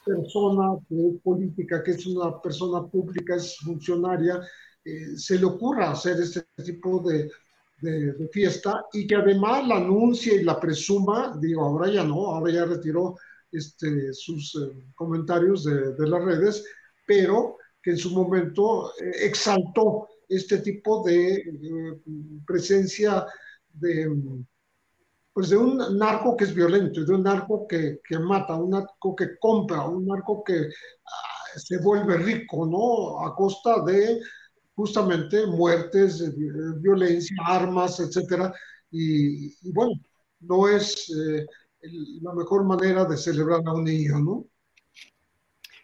persona 0.05 0.77
que 0.87 0.95
es 0.95 1.21
política, 1.23 1.81
que 1.81 1.91
es 1.91 2.05
una 2.05 2.39
persona 2.41 2.85
pública, 2.85 3.35
es 3.35 3.57
funcionaria, 3.57 4.41
se 5.15 5.39
le 5.39 5.45
ocurra 5.45 5.91
hacer 5.91 6.19
este 6.21 6.45
tipo 6.63 6.99
de, 6.99 7.29
de, 7.81 8.27
fiesta 8.29 8.85
y 8.93 9.05
que 9.05 9.15
además 9.15 9.67
la 9.67 9.77
anuncie 9.77 10.35
y 10.35 10.43
la 10.43 10.59
presuma, 10.59 11.37
digo, 11.39 11.63
ahora 11.63 11.91
ya 11.91 12.03
no, 12.03 12.27
ahora 12.27 12.51
ya 12.51 12.65
retiró 12.65 13.15
este, 13.51 14.13
sus 14.13 14.57
comentarios 14.95 15.63
de, 15.63 15.93
de, 15.93 16.07
las 16.07 16.23
redes, 16.23 16.65
pero 17.05 17.57
que 17.81 17.91
en 17.91 17.97
su 17.97 18.11
momento 18.11 18.91
eh, 18.99 19.11
exaltó 19.21 20.09
este 20.27 20.57
tipo 20.57 21.03
de 21.03 21.35
eh, 21.35 22.01
presencia 22.45 23.25
de, 23.71 24.13
pues 25.31 25.49
de 25.49 25.57
un 25.57 25.97
narco 25.97 26.35
que 26.35 26.43
es 26.43 26.53
violento, 26.53 27.05
de 27.05 27.13
un 27.13 27.23
narco 27.23 27.65
que, 27.65 28.01
que 28.03 28.19
mata, 28.19 28.55
un 28.55 28.71
narco 28.71 29.15
que 29.15 29.37
compra, 29.39 29.87
un 29.87 30.05
narco 30.05 30.43
que 30.43 30.55
ah, 30.57 31.59
se 31.59 31.77
vuelve 31.77 32.17
rico, 32.17 32.65
¿no? 32.65 33.25
A 33.25 33.33
costa 33.35 33.81
de 33.85 34.19
justamente 34.75 35.45
muertes, 35.47 36.19
eh, 36.21 36.33
violencia, 36.79 37.37
armas, 37.45 37.99
etcétera. 37.99 38.53
Y, 38.91 39.71
bueno, 39.71 39.93
no 40.41 40.67
es 40.67 41.09
la 41.81 42.33
mejor 42.33 42.63
manera 42.63 43.05
de 43.05 43.17
celebrar 43.17 43.61
a 43.65 43.73
un 43.73 43.83
niño, 43.83 44.19
¿no? 44.19 44.45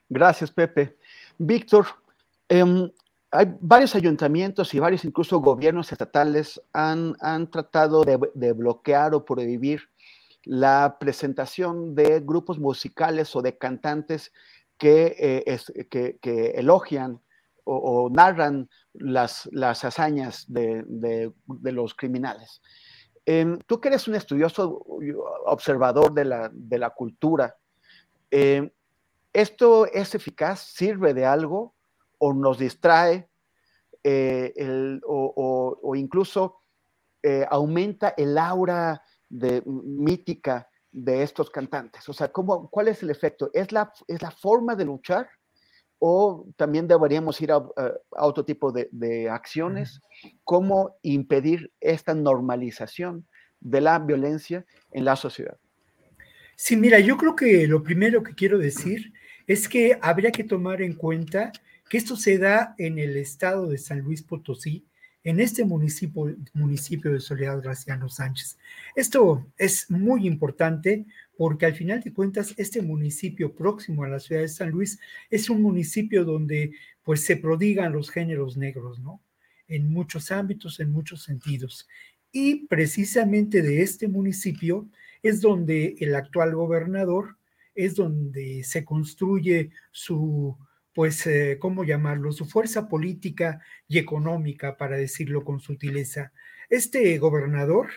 Gracias, 0.09 0.51
Pepe. 0.51 0.97
Víctor, 1.37 1.85
em, 2.49 2.89
hay 3.31 3.55
varios 3.59 3.95
ayuntamientos 3.95 4.73
y 4.73 4.79
varios 4.79 5.05
incluso 5.05 5.39
gobiernos 5.39 5.91
estatales 5.91 6.61
han, 6.71 7.15
han 7.19 7.49
tratado 7.49 8.03
de, 8.03 8.53
bloquear 8.53 9.15
o 9.15 9.25
prohibir 9.25 9.89
la 10.43 10.97
presentación 10.99 11.95
de 11.95 12.19
grupos 12.19 12.59
musicales 12.59 13.35
o 13.35 13.41
de 13.41 13.57
cantantes 13.57 14.31
que, 14.77 15.15
eh, 15.17 16.17
que, 16.21 16.51
elogian 16.55 17.21
o, 17.63 18.09
narran 18.11 18.69
las, 18.93 19.49
las 19.51 19.83
hazañas 19.83 20.45
de, 20.47 20.83
de, 20.85 21.71
los 21.71 21.95
criminales. 21.95 22.61
Em, 23.25 23.57
tú 23.59 23.79
que 23.79 23.87
eres 23.87 24.07
un 24.07 24.15
estudioso 24.15 24.85
observador 25.45 26.13
de 26.13 26.25
la, 26.79 26.89
cultura, 26.89 27.55
eh, 28.31 28.71
¿Esto 29.33 29.87
es 29.87 30.13
eficaz? 30.13 30.59
¿Sirve 30.59 31.15
de 31.15 31.25
algo? 31.25 31.73
¿O 32.19 32.33
nos 32.33 32.59
distrae? 32.59 33.27
Eh, 34.03 34.99
o, 35.05 35.93
incluso 35.95 36.61
eh, 37.23 37.45
aumenta 37.49 38.13
el 38.15 38.37
aura 38.37 39.01
de, 39.27 39.63
mítica 39.65 40.69
de 40.91 41.23
estos 41.23 41.49
cantantes? 41.49 42.07
O 42.07 42.13
sea, 42.13 42.31
¿cómo, 42.31 42.69
¿cuál 42.69 42.89
es 42.89 43.01
el 43.01 43.09
efecto? 43.09 43.49
¿Es 43.53 43.71
la, 43.71 43.91
¿Es 44.07 44.21
la 44.21 44.29
forma 44.29 44.75
de 44.75 44.85
luchar? 44.85 45.27
¿O 46.05 46.45
también 46.57 46.85
deberíamos 46.85 47.39
ir 47.39 47.53
a, 47.53 47.63
otro 48.09 48.43
tipo 48.43 48.73
de, 48.73 48.89
de 48.91 49.29
acciones? 49.29 50.01
¿Cómo 50.43 50.97
impedir 51.01 51.71
esta 51.79 52.13
normalización 52.13 53.25
de 53.61 53.79
la 53.79 53.99
violencia 53.99 54.65
en 54.91 55.05
la 55.05 55.15
sociedad? 55.15 55.57
Sí, 56.57 56.75
mira, 56.75 56.99
yo 56.99 57.15
creo 57.15 57.37
que 57.37 57.65
lo 57.67 57.81
primero 57.81 58.21
que 58.21 58.35
quiero 58.35 58.57
decir 58.57 59.13
es 59.47 59.69
que 59.69 59.97
habría 60.01 60.33
que 60.33 60.43
tomar 60.43 60.81
en 60.81 60.95
cuenta 60.95 61.53
que 61.89 61.99
esto 61.99 62.17
se 62.17 62.37
da 62.37 62.75
en 62.77 62.99
el 62.99 63.15
estado 63.15 63.67
de 63.67 63.77
San 63.77 63.99
Luis 63.99 64.23
Potosí, 64.23 64.85
en 65.23 65.39
este 65.39 65.63
municipio, 65.63 66.35
municipio 66.53 67.11
de 67.11 67.19
Soledad 67.19 67.61
Graciano 67.61 68.09
Sánchez. 68.09 68.57
Esto 68.95 69.45
es 69.57 69.89
muy 69.89 70.27
importante 70.27 71.05
porque 71.37 71.65
al 71.65 71.73
final 71.73 72.01
de 72.01 72.13
cuentas 72.13 72.53
este 72.57 72.81
municipio 72.81 73.53
próximo 73.53 74.03
a 74.03 74.09
la 74.09 74.19
ciudad 74.19 74.41
de 74.41 74.49
San 74.49 74.69
Luis 74.69 74.99
es 75.29 75.49
un 75.49 75.61
municipio 75.61 76.25
donde 76.25 76.73
pues 77.03 77.23
se 77.25 77.37
prodigan 77.37 77.93
los 77.93 78.09
géneros 78.09 78.57
negros, 78.57 78.99
¿no? 78.99 79.21
En 79.67 79.91
muchos 79.91 80.31
ámbitos, 80.31 80.79
en 80.79 80.91
muchos 80.91 81.23
sentidos. 81.23 81.87
Y 82.31 82.67
precisamente 82.67 83.61
de 83.61 83.81
este 83.81 84.07
municipio 84.07 84.89
es 85.21 85.39
donde 85.39 85.95
el 85.99 86.15
actual 86.15 86.55
gobernador 86.55 87.37
es 87.75 87.95
donde 87.95 88.63
se 88.63 88.83
construye 88.83 89.71
su, 89.91 90.57
pues, 90.93 91.25
eh, 91.27 91.57
¿cómo 91.59 91.83
llamarlo? 91.83 92.31
Su 92.31 92.45
fuerza 92.45 92.87
política 92.87 93.61
y 93.87 93.97
económica, 93.99 94.77
para 94.77 94.97
decirlo 94.97 95.43
con 95.43 95.59
sutileza. 95.59 96.31
Este 96.69 97.17
gobernador, 97.17 97.89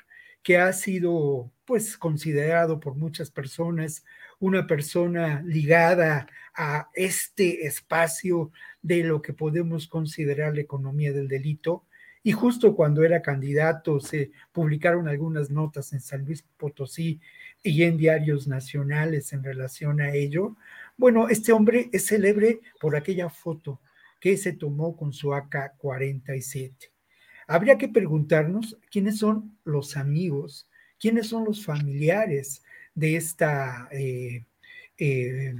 que 0.42 0.58
ha 0.58 0.72
sido, 0.72 1.52
pues, 1.64 1.96
considerado 1.98 2.80
por 2.80 2.94
muchas 2.94 3.30
personas 3.30 4.04
una 4.38 4.66
persona 4.66 5.42
ligada 5.44 6.26
a 6.54 6.88
este 6.94 7.66
espacio 7.66 8.52
de 8.82 9.02
lo 9.02 9.22
que 9.22 9.32
podemos 9.32 9.88
considerar 9.88 10.54
la 10.54 10.60
economía 10.62 11.12
del 11.12 11.28
delito, 11.28 11.84
y 12.22 12.32
justo 12.32 12.74
cuando 12.74 13.04
era 13.04 13.22
candidato 13.22 14.00
se 14.00 14.32
publicaron 14.52 15.06
algunas 15.08 15.48
notas 15.50 15.92
en 15.92 16.00
San 16.00 16.24
Luis 16.24 16.42
Potosí 16.56 17.20
y 17.62 17.84
en 17.84 17.96
diarios 17.96 18.48
nacionales 18.48 19.32
en 19.32 19.44
relación 19.44 20.00
a 20.00 20.12
ello. 20.12 20.56
Bueno, 20.96 21.28
este 21.28 21.52
hombre 21.52 21.88
es 21.92 22.06
célebre 22.06 22.60
por 22.80 22.96
aquella 22.96 23.28
foto 23.28 23.80
que 24.20 24.36
se 24.36 24.52
tomó 24.52 24.96
con 24.96 25.12
su 25.12 25.34
AK-47. 25.34 26.74
Habría 27.46 27.78
que 27.78 27.88
preguntarnos 27.88 28.78
quiénes 28.90 29.18
son 29.18 29.56
los 29.64 29.96
amigos, 29.96 30.68
quiénes 30.98 31.28
son 31.28 31.44
los 31.44 31.64
familiares 31.64 32.62
de 32.94 33.16
esta 33.16 33.88
eh, 33.92 34.44
eh, 34.98 35.54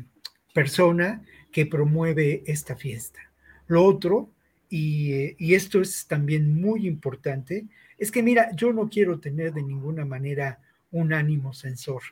persona 0.55 1.23
que 1.53 1.67
promueve 1.67 2.43
esta 2.47 2.75
fiesta. 2.75 3.21
Lo 3.67 3.85
otro 3.85 4.31
eh, 4.71 5.37
y, 5.39 5.55
esto 5.55 5.81
es 5.81 6.07
también 6.07 6.61
muy 6.61 6.87
importante, 6.87 7.67
es 7.99 8.11
que 8.11 8.23
mira, 8.23 8.51
yo 8.57 8.73
no 8.73 8.89
quiero 8.89 9.21
tener 9.21 9.53
de 9.53 9.63
ninguna 9.63 10.05
manera 10.05 10.61
un 10.91 11.13
ánimo 11.13 11.53
censor. 11.55 12.03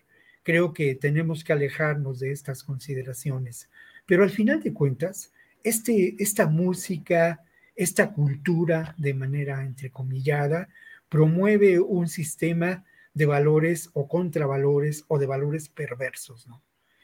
Creo 0.45 0.73
que 0.73 0.95
tenemos 0.95 1.43
que 1.43 1.53
alejarnos 1.53 2.21
de 2.21 2.31
estas 2.31 2.63
consideraciones. 2.63 3.69
Pero 4.07 4.23
al 4.23 4.31
final 4.31 4.63
de 4.63 4.73
cuentas, 4.73 5.33
este, 5.65 6.15
esta 6.19 6.47
música, 6.47 7.43
esta 7.75 8.13
cultura, 8.13 8.95
de 8.99 9.15
manera 9.15 9.65
entrecomillada, 9.65 10.69
promueve 11.09 11.81
un 11.81 12.07
sistema 12.07 12.85
de 13.15 13.27
valores 13.27 13.91
o 13.95 14.07
contravalores 14.07 15.05
o 15.09 15.19
de 15.19 15.27
valores 15.27 15.69
perversos. 15.69 16.47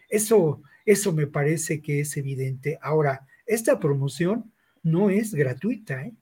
Eso, 0.09 0.62
eso 0.85 1.12
me 1.12 1.26
parece 1.26 1.80
que 1.80 2.00
es 2.00 2.16
evidente. 2.16 2.78
Ahora, 2.82 3.26
esta 3.47 3.80
promoción 3.80 4.52
no 4.82 5.09
es 5.09 5.35
gratuita. 5.35 6.04
¿eh? 6.04 6.12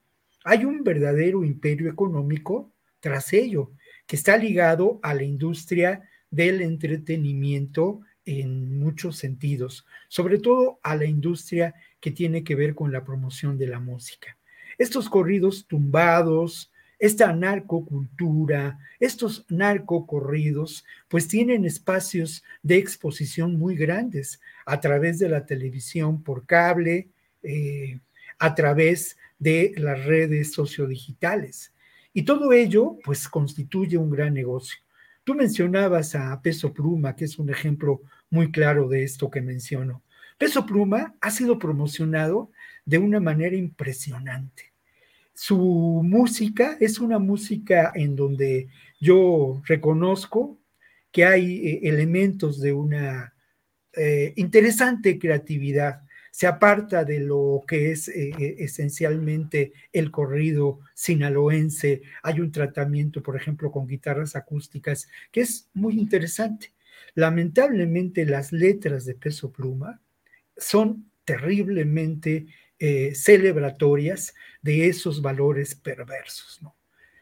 Hay 0.45 0.65
un 0.65 0.83
verdadero 0.83 1.43
imperio 1.43 1.89
económico 1.89 2.71
tras 2.99 3.33
ello, 3.33 3.71
que 4.05 4.15
está 4.15 4.37
ligado 4.37 4.99
a 5.01 5.13
la 5.13 5.23
industria 5.23 6.03
del 6.31 6.61
entretenimiento 6.61 8.01
en 8.25 8.79
muchos 8.79 9.17
sentidos, 9.17 9.85
sobre 10.07 10.37
todo 10.37 10.79
a 10.83 10.95
la 10.95 11.05
industria 11.05 11.73
que 11.99 12.11
tiene 12.11 12.43
que 12.43 12.55
ver 12.55 12.75
con 12.75 12.91
la 12.91 13.03
promoción 13.03 13.57
de 13.57 13.67
la 13.67 13.79
música. 13.79 14.37
Estos 14.77 15.09
corridos 15.09 15.65
tumbados, 15.67 16.71
esta 16.99 17.33
narcocultura, 17.33 18.77
estos 18.99 19.45
narcocorridos, 19.49 20.85
pues 21.07 21.27
tienen 21.27 21.65
espacios 21.65 22.43
de 22.61 22.77
exposición 22.77 23.57
muy 23.57 23.75
grandes 23.75 24.39
a 24.65 24.79
través 24.79 25.17
de 25.17 25.29
la 25.29 25.45
televisión 25.45 26.21
por 26.21 26.45
cable, 26.45 27.09
eh, 27.41 27.99
a 28.37 28.53
través 28.53 29.17
de 29.39 29.73
las 29.77 30.05
redes 30.05 30.51
sociodigitales. 30.51 31.73
Y 32.13 32.23
todo 32.23 32.51
ello, 32.51 32.97
pues, 33.03 33.29
constituye 33.29 33.97
un 33.97 34.09
gran 34.09 34.33
negocio. 34.33 34.79
Tú 35.29 35.35
mencionabas 35.35 36.15
a 36.15 36.41
Peso 36.41 36.73
Pluma, 36.73 37.15
que 37.15 37.25
es 37.25 37.37
un 37.37 37.51
ejemplo 37.51 38.01
muy 38.31 38.49
claro 38.49 38.89
de 38.89 39.03
esto 39.03 39.29
que 39.29 39.41
menciono. 39.41 40.01
Peso 40.39 40.65
Pluma 40.65 41.13
ha 41.21 41.29
sido 41.29 41.59
promocionado 41.59 42.49
de 42.83 42.97
una 42.97 43.19
manera 43.19 43.55
impresionante 43.55 44.73
su 45.39 46.01
música 46.03 46.75
es 46.81 46.99
una 46.99 47.17
música 47.17 47.93
en 47.95 48.17
donde 48.17 48.67
yo 48.99 49.61
reconozco 49.65 50.57
que 51.11 51.23
hay 51.23 51.65
eh, 51.65 51.79
elementos 51.83 52.59
de 52.59 52.73
una 52.73 53.33
eh, 53.93 54.33
interesante 54.35 55.17
creatividad. 55.17 56.01
Se 56.39 56.47
aparta 56.47 57.03
de 57.03 57.19
lo 57.19 57.65
que 57.67 57.91
es 57.91 58.07
eh, 58.07 58.31
esencialmente 58.59 59.73
el 59.91 60.09
corrido 60.09 60.79
sinaloense. 60.93 62.01
Hay 62.23 62.39
un 62.39 62.53
tratamiento, 62.53 63.21
por 63.21 63.35
ejemplo, 63.35 63.73
con 63.73 63.87
guitarras 63.87 64.37
acústicas 64.37 65.09
que 65.33 65.41
es 65.41 65.67
muy 65.73 65.99
interesante. 65.99 66.71
Lamentablemente 67.13 68.25
las 68.25 68.53
letras 68.53 69.03
de 69.03 69.15
Peso 69.15 69.51
Pluma 69.51 69.99
son 70.55 71.11
terriblemente 71.25 72.47
eh, 72.79 73.13
celebratorias 73.15 74.33
de 74.61 74.87
esos 74.87 75.21
valores 75.21 75.75
perversos. 75.75 76.61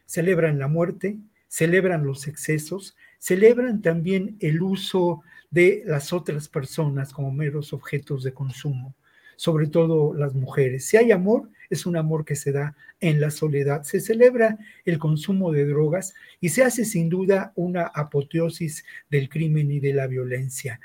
Celebran 0.05 0.59
la 0.59 0.67
muerte, 0.67 1.17
celebran 1.47 2.05
los 2.05 2.27
excesos, 2.27 2.95
celebran 3.17 3.81
también 3.81 4.37
el 4.41 4.61
uso 4.61 5.23
de 5.49 5.81
las 5.87 6.13
otras 6.13 6.47
personas 6.47 7.11
como 7.13 7.31
meros 7.31 7.73
objetos 7.73 8.21
de 8.21 8.35
consumo, 8.35 8.93
sobre 9.37 9.67
todo 9.67 10.13
las 10.13 10.33
mujeres. 10.33 10.83
Si 10.83 10.97
hay 10.97 11.11
amor, 11.11 11.49
es 11.69 11.85
un 11.85 11.95
amor 11.95 12.25
que 12.25 12.35
se 12.35 12.51
da 12.51 12.75
en 12.99 13.21
la 13.21 13.29
soledad. 13.29 13.83
Se 13.83 14.01
celebra 14.01 14.57
el 14.83 14.99
consumo 14.99 15.51
de 15.53 15.65
drogas 15.65 16.13
y 16.41 16.49
se 16.49 16.63
hace 16.63 16.83
sin 16.83 17.07
duda 17.07 17.53
una 17.55 17.83
apoteosis 17.83 18.83
del 19.09 19.29
crimen 19.29 19.71
y 19.71 19.79
de 19.79 19.93
la 19.93 20.07
violencia. 20.07 20.81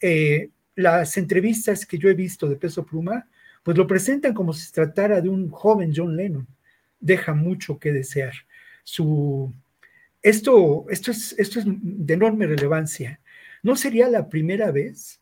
Eh, 0.00 0.50
las 0.74 1.16
entrevistas 1.16 1.86
que 1.86 1.96
yo 1.96 2.08
he 2.10 2.14
visto 2.14 2.48
de 2.48 2.56
Peso 2.56 2.84
Pluma 2.84 3.28
pues 3.62 3.76
lo 3.76 3.86
presentan 3.86 4.34
como 4.34 4.52
si 4.52 4.66
se 4.66 4.72
tratara 4.72 5.20
de 5.20 5.28
un 5.28 5.48
joven 5.48 5.92
John 5.94 6.16
Lennon. 6.16 6.48
Deja 6.98 7.34
mucho 7.34 7.78
que 7.78 7.92
desear. 7.92 8.32
Su, 8.82 9.54
esto, 10.20 10.86
esto, 10.90 11.12
es, 11.12 11.34
esto 11.38 11.60
es 11.60 11.66
de 11.68 12.14
enorme 12.14 12.46
relevancia. 12.46 13.20
No 13.62 13.76
sería 13.76 14.08
la 14.08 14.28
primera 14.28 14.72
vez 14.72 15.21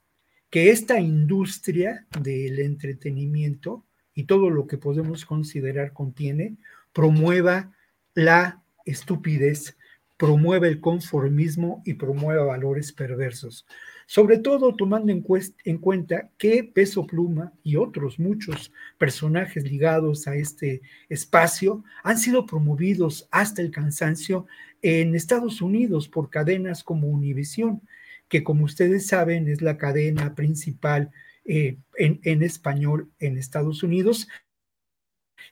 que 0.50 0.70
esta 0.70 1.00
industria 1.00 2.06
del 2.20 2.58
entretenimiento 2.58 3.84
y 4.14 4.24
todo 4.24 4.50
lo 4.50 4.66
que 4.66 4.76
podemos 4.76 5.24
considerar 5.24 5.92
contiene, 5.92 6.56
promueva 6.92 7.72
la 8.14 8.62
estupidez, 8.84 9.76
promueva 10.16 10.66
el 10.66 10.80
conformismo 10.80 11.82
y 11.86 11.94
promueva 11.94 12.44
valores 12.44 12.92
perversos. 12.92 13.64
Sobre 14.06 14.38
todo 14.38 14.74
tomando 14.74 15.12
en, 15.12 15.78
cuenta 15.78 16.30
que 16.36 16.64
Peso 16.64 17.06
Pluma 17.06 17.52
y 17.62 17.76
otros 17.76 18.18
muchos 18.18 18.72
personajes 18.98 19.62
ligados 19.62 20.26
a 20.26 20.34
este 20.34 20.82
espacio 21.08 21.84
han 22.02 22.18
sido 22.18 22.44
promovidos 22.44 23.28
hasta 23.30 23.62
el 23.62 23.70
cansancio 23.70 24.46
en 24.82 25.14
Estados 25.14 25.62
Unidos 25.62 26.08
por 26.08 26.28
cadenas 26.28 26.82
como 26.82 27.06
Univision, 27.06 27.80
que 28.30 28.42
como 28.42 28.64
ustedes 28.64 29.06
saben 29.06 29.46
es 29.48 29.60
la 29.60 29.76
cadena 29.76 30.34
principal 30.34 31.10
eh, 31.44 31.76
en 31.98 32.42
español 32.42 33.10
en 33.18 33.36
Estados 33.36 33.82
Unidos, 33.82 34.28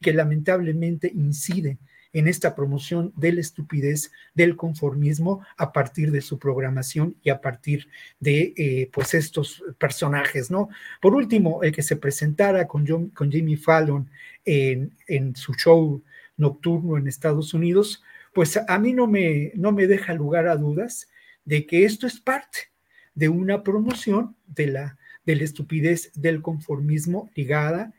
que 0.00 0.14
lamentablemente 0.14 1.10
incide 1.14 1.78
en 2.12 2.26
esta 2.26 2.54
promoción 2.54 3.12
de 3.16 3.32
la 3.32 3.40
estupidez, 3.40 4.10
del 4.34 4.56
conformismo 4.56 5.44
a 5.56 5.72
partir 5.72 6.10
de 6.10 6.20
su 6.20 6.38
programación 6.38 7.16
y 7.22 7.30
a 7.30 7.40
partir 7.40 7.88
de 8.18 8.54
eh, 8.56 8.90
pues 8.92 9.14
estos 9.14 9.62
personajes, 9.78 10.50
¿no? 10.50 10.68
Por 11.00 11.14
último, 11.14 11.62
el 11.62 11.72
que 11.72 11.82
se 11.82 11.96
presentara 11.96 12.66
con, 12.66 13.10
con 13.10 13.30
Jimmy 13.30 13.56
Fallon 13.56 14.10
en, 14.44 14.94
en, 15.06 15.36
su 15.36 15.52
show 15.54 16.02
nocturno 16.36 16.96
en 16.96 17.08
Estados 17.08 17.52
Unidos, 17.52 18.02
pues 18.32 18.56
a 18.56 18.78
mí 18.78 18.92
no 18.92 19.06
me, 19.06 19.52
no 19.54 19.72
me 19.72 19.86
deja 19.86 20.14
lugar 20.14 20.46
a 20.46 20.56
dudas 20.56 21.08
de 21.48 21.64
que 21.64 21.86
esto 21.86 22.06
es 22.06 22.20
parte 22.20 22.58
de 23.14 23.30
una 23.30 23.62
promoción 23.62 24.36
de 24.46 24.66
la, 24.66 24.98
de 25.24 25.34
la 25.34 25.44
estupidez 25.44 26.12
del 26.14 26.42
conformismo 26.42 27.30
ligada 27.34 27.94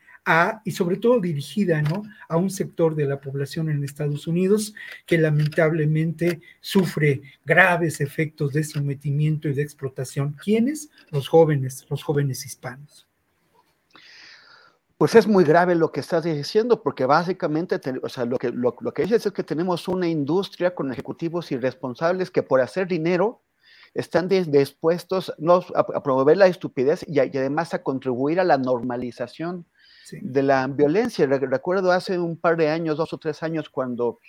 y 0.63 0.71
sobre 0.71 0.97
todo 0.97 1.19
dirigida 1.19 1.81
¿no? 1.81 2.03
a 2.27 2.37
un 2.37 2.51
sector 2.51 2.93
de 2.93 3.05
la 3.05 3.19
población 3.19 3.67
en 3.71 3.83
Estados 3.83 4.27
Unidos 4.27 4.75
que 5.07 5.17
lamentablemente 5.17 6.41
sufre 6.61 7.21
graves 7.43 7.99
efectos 7.99 8.53
de 8.53 8.63
sometimiento 8.63 9.49
y 9.49 9.53
de 9.53 9.63
explotación. 9.63 10.33
¿Quiénes? 10.33 10.91
Los 11.09 11.27
jóvenes, 11.27 11.87
los 11.89 12.03
jóvenes 12.03 12.45
hispanos. 12.45 13.08
Pues 14.99 15.15
es 15.15 15.29
muy 15.29 15.45
grave 15.45 15.75
lo 15.75 15.93
que 15.93 16.01
estás 16.01 16.25
diciendo, 16.25 16.83
porque 16.83 17.05
básicamente, 17.05 17.79
o 18.03 18.09
sea, 18.09 18.25
lo 18.25 18.37
que, 18.37 18.51
lo, 18.51 18.75
que 18.75 19.03
dices 19.03 19.25
es 19.25 19.31
que 19.31 19.45
tenemos 19.45 19.87
una 19.87 20.09
industria 20.09 20.75
con 20.75 20.91
ejecutivos 20.91 21.53
irresponsables 21.53 22.29
que 22.29 22.43
por 22.43 22.59
hacer 22.59 22.85
dinero 22.85 23.41
están 23.93 24.27
dispuestos 24.27 25.33
no, 25.37 25.63
a, 25.73 26.03
promover 26.03 26.35
la 26.35 26.47
estupidez 26.47 27.05
y, 27.07 27.15
y, 27.15 27.37
además 27.37 27.73
a 27.73 27.81
contribuir 27.81 28.41
a 28.41 28.43
la 28.43 28.57
normalización 28.57 29.65
de 30.11 30.43
la 30.43 30.67
violencia. 30.67 31.25
Recuerdo 31.27 31.93
hace 31.93 32.19
un 32.19 32.35
par 32.35 32.57
de 32.57 32.67
años, 32.67 32.97
dos 32.97 33.13
o 33.13 33.17
tres 33.17 33.41
años, 33.41 33.69
cuando 33.69 34.19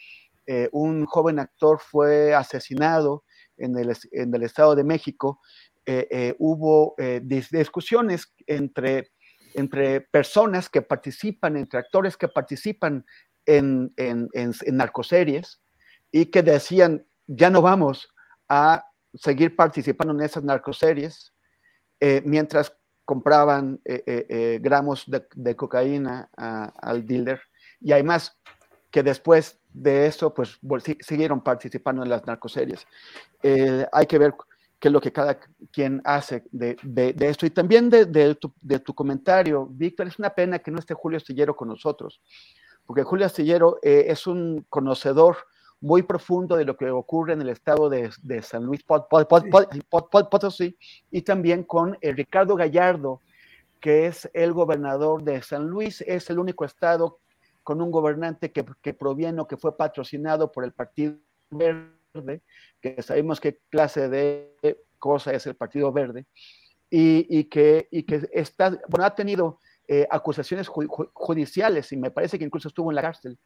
eh, 0.46 0.68
un 0.70 1.04
joven 1.04 1.40
actor 1.40 1.80
fue 1.80 2.32
asesinado 2.32 3.24
en 3.56 3.76
el, 3.76 3.92
en 4.12 4.32
el 4.32 4.44
Estado 4.44 4.76
de 4.76 4.84
México, 4.84 5.40
eh, 5.84 6.06
eh, 6.12 6.36
hubo 6.38 6.94
discusiones 7.22 8.32
entre, 8.46 9.10
entre 9.54 10.00
personas 10.00 10.68
que 10.68 10.82
participan, 10.82 11.56
entre 11.56 11.80
actores 11.80 12.16
que 12.16 12.28
participan 12.28 13.04
en, 13.46 13.92
narcoseries 14.66 15.60
y 16.12 16.26
que 16.26 16.42
decían, 16.42 17.06
ya 17.26 17.50
no 17.50 17.62
vamos 17.62 18.12
a 18.48 18.84
seguir 19.14 19.56
participando 19.56 20.12
en 20.14 20.20
esas 20.20 20.44
narcoseries, 20.44 21.32
mientras 22.24 22.72
compraban 23.10 23.80
eh, 23.84 24.04
eh, 24.06 24.26
eh, 24.28 24.58
gramos 24.62 25.04
de, 25.34 25.56
cocaína 25.56 26.30
al 26.36 27.04
dealer 27.04 27.40
y 27.80 27.90
además 27.90 28.38
que 28.88 29.02
después 29.02 29.58
de 29.68 30.06
eso 30.06 30.32
pues 30.32 30.60
siguieron 31.00 31.40
participando 31.42 32.04
en 32.04 32.08
las 32.08 32.24
narcoseries. 32.24 32.86
hay 33.42 34.06
que 34.06 34.16
ver 34.16 34.32
qué 34.80 34.88
es 34.88 34.92
lo 34.92 35.00
que 35.00 35.12
cada 35.12 35.38
quien 35.70 36.00
hace 36.04 36.42
de, 36.50 36.76
esto. 37.20 37.46
Y 37.46 37.50
también 37.50 37.90
de, 37.90 38.34
tu, 38.34 38.94
comentario, 38.94 39.66
Víctor, 39.66 40.08
es 40.08 40.18
una 40.18 40.30
pena 40.30 40.58
que 40.58 40.70
no 40.70 40.78
esté 40.78 40.94
Julio 40.94 41.18
Astillero 41.18 41.54
con 41.54 41.68
nosotros, 41.68 42.20
porque 42.86 43.04
Julio 43.04 43.26
Astillero 43.26 43.78
es 43.82 44.26
un 44.26 44.66
conocedor 44.68 45.36
muy 45.80 46.02
profundo 46.02 46.56
de 46.56 46.64
lo 46.64 46.76
que 46.76 46.90
ocurre 46.90 47.32
en 47.32 47.40
el 47.40 47.48
estado 47.48 47.88
de, 47.88 48.10
San 48.42 48.64
Luis 48.64 48.82
Potosí 48.84 50.76
y 51.10 51.22
también 51.22 51.64
con 51.64 51.96
eh, 52.00 52.12
Ricardo 52.12 52.54
Gallardo, 52.54 53.20
que 53.80 54.06
es 54.06 54.28
el 54.34 54.52
gobernador 54.52 55.22
de 55.22 55.42
San 55.42 55.66
Luis, 55.66 56.02
es 56.02 56.28
el 56.28 56.38
único 56.38 56.64
estado 56.66 57.20
con 57.62 57.80
un 57.80 57.90
gobernante 57.90 58.52
que, 58.52 58.94
proviene 58.94 59.40
o 59.40 59.46
que 59.46 59.56
fue 59.56 59.76
patrocinado 59.76 60.52
por 60.52 60.64
el 60.64 60.72
Partido 60.72 61.16
Verde, 61.50 61.90
que 62.80 63.02
sabemos 63.02 63.40
qué 63.40 63.60
clase 63.68 64.08
de 64.08 64.56
cosa 64.98 65.32
es 65.32 65.46
el 65.46 65.54
Partido 65.54 65.92
Verde, 65.92 66.26
y, 66.90 67.44
que, 67.44 67.88
está, 68.32 68.70
bueno, 68.88 69.04
ha 69.04 69.14
tenido 69.14 69.60
eh, 69.86 70.06
acusaciones 70.10 70.68
judiciales 70.68 71.92
y 71.92 71.96
me 71.96 72.10
parece 72.10 72.38
que 72.38 72.44
incluso 72.44 72.68
estuvo 72.68 72.90
en 72.90 72.96
la 72.96 73.02
cárcel 73.02 73.38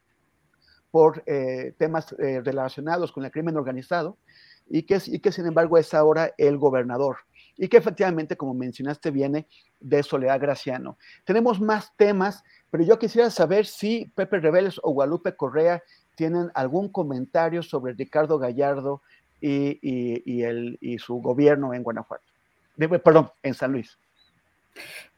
por 0.91 1.23
eh, 1.27 1.75
temas 1.79 2.15
eh, 2.19 2.41
relacionados 2.43 3.13
con 3.13 3.25
el 3.25 3.31
crimen 3.31 3.57
organizado 3.57 4.17
y 4.67 4.85
que, 4.85 5.01
sin 5.01 5.47
embargo 5.47 5.77
es 5.77 5.93
ahora 5.93 6.33
el 6.39 6.57
gobernador 6.57 7.19
y 7.57 7.69
que 7.69 7.77
efectivamente, 7.77 8.37
como 8.37 8.55
mencionaste, 8.55 9.11
viene 9.11 9.47
de 9.79 10.03
Soledad 10.03 10.41
Graciano. 10.41 10.99
Tenemos 11.25 11.61
más 11.61 11.95
temas, 11.97 12.43
pero 12.71 12.83
yo 12.83 12.99
quisiera 12.99 13.31
saber 13.31 13.67
si 13.67 14.11
Pepe 14.15 14.41
Reveles 14.41 14.81
o 14.83 14.93
Guadalupe 14.93 15.37
Correa 15.37 15.83
tienen 16.15 16.51
algún 16.55 16.89
comentario 16.89 17.63
sobre 17.63 17.95
Ricardo 17.95 18.39
Gallardo 18.39 19.03
y, 19.41 19.79
y, 20.25 20.43
el, 20.43 20.79
y 20.81 20.99
su 20.99 21.17
gobierno 21.17 21.75
en 21.75 21.83
Guanajuato. 21.83 22.25
perdón, 23.03 23.31
en 23.43 23.55
San 23.55 23.73
Luis. 23.73 23.99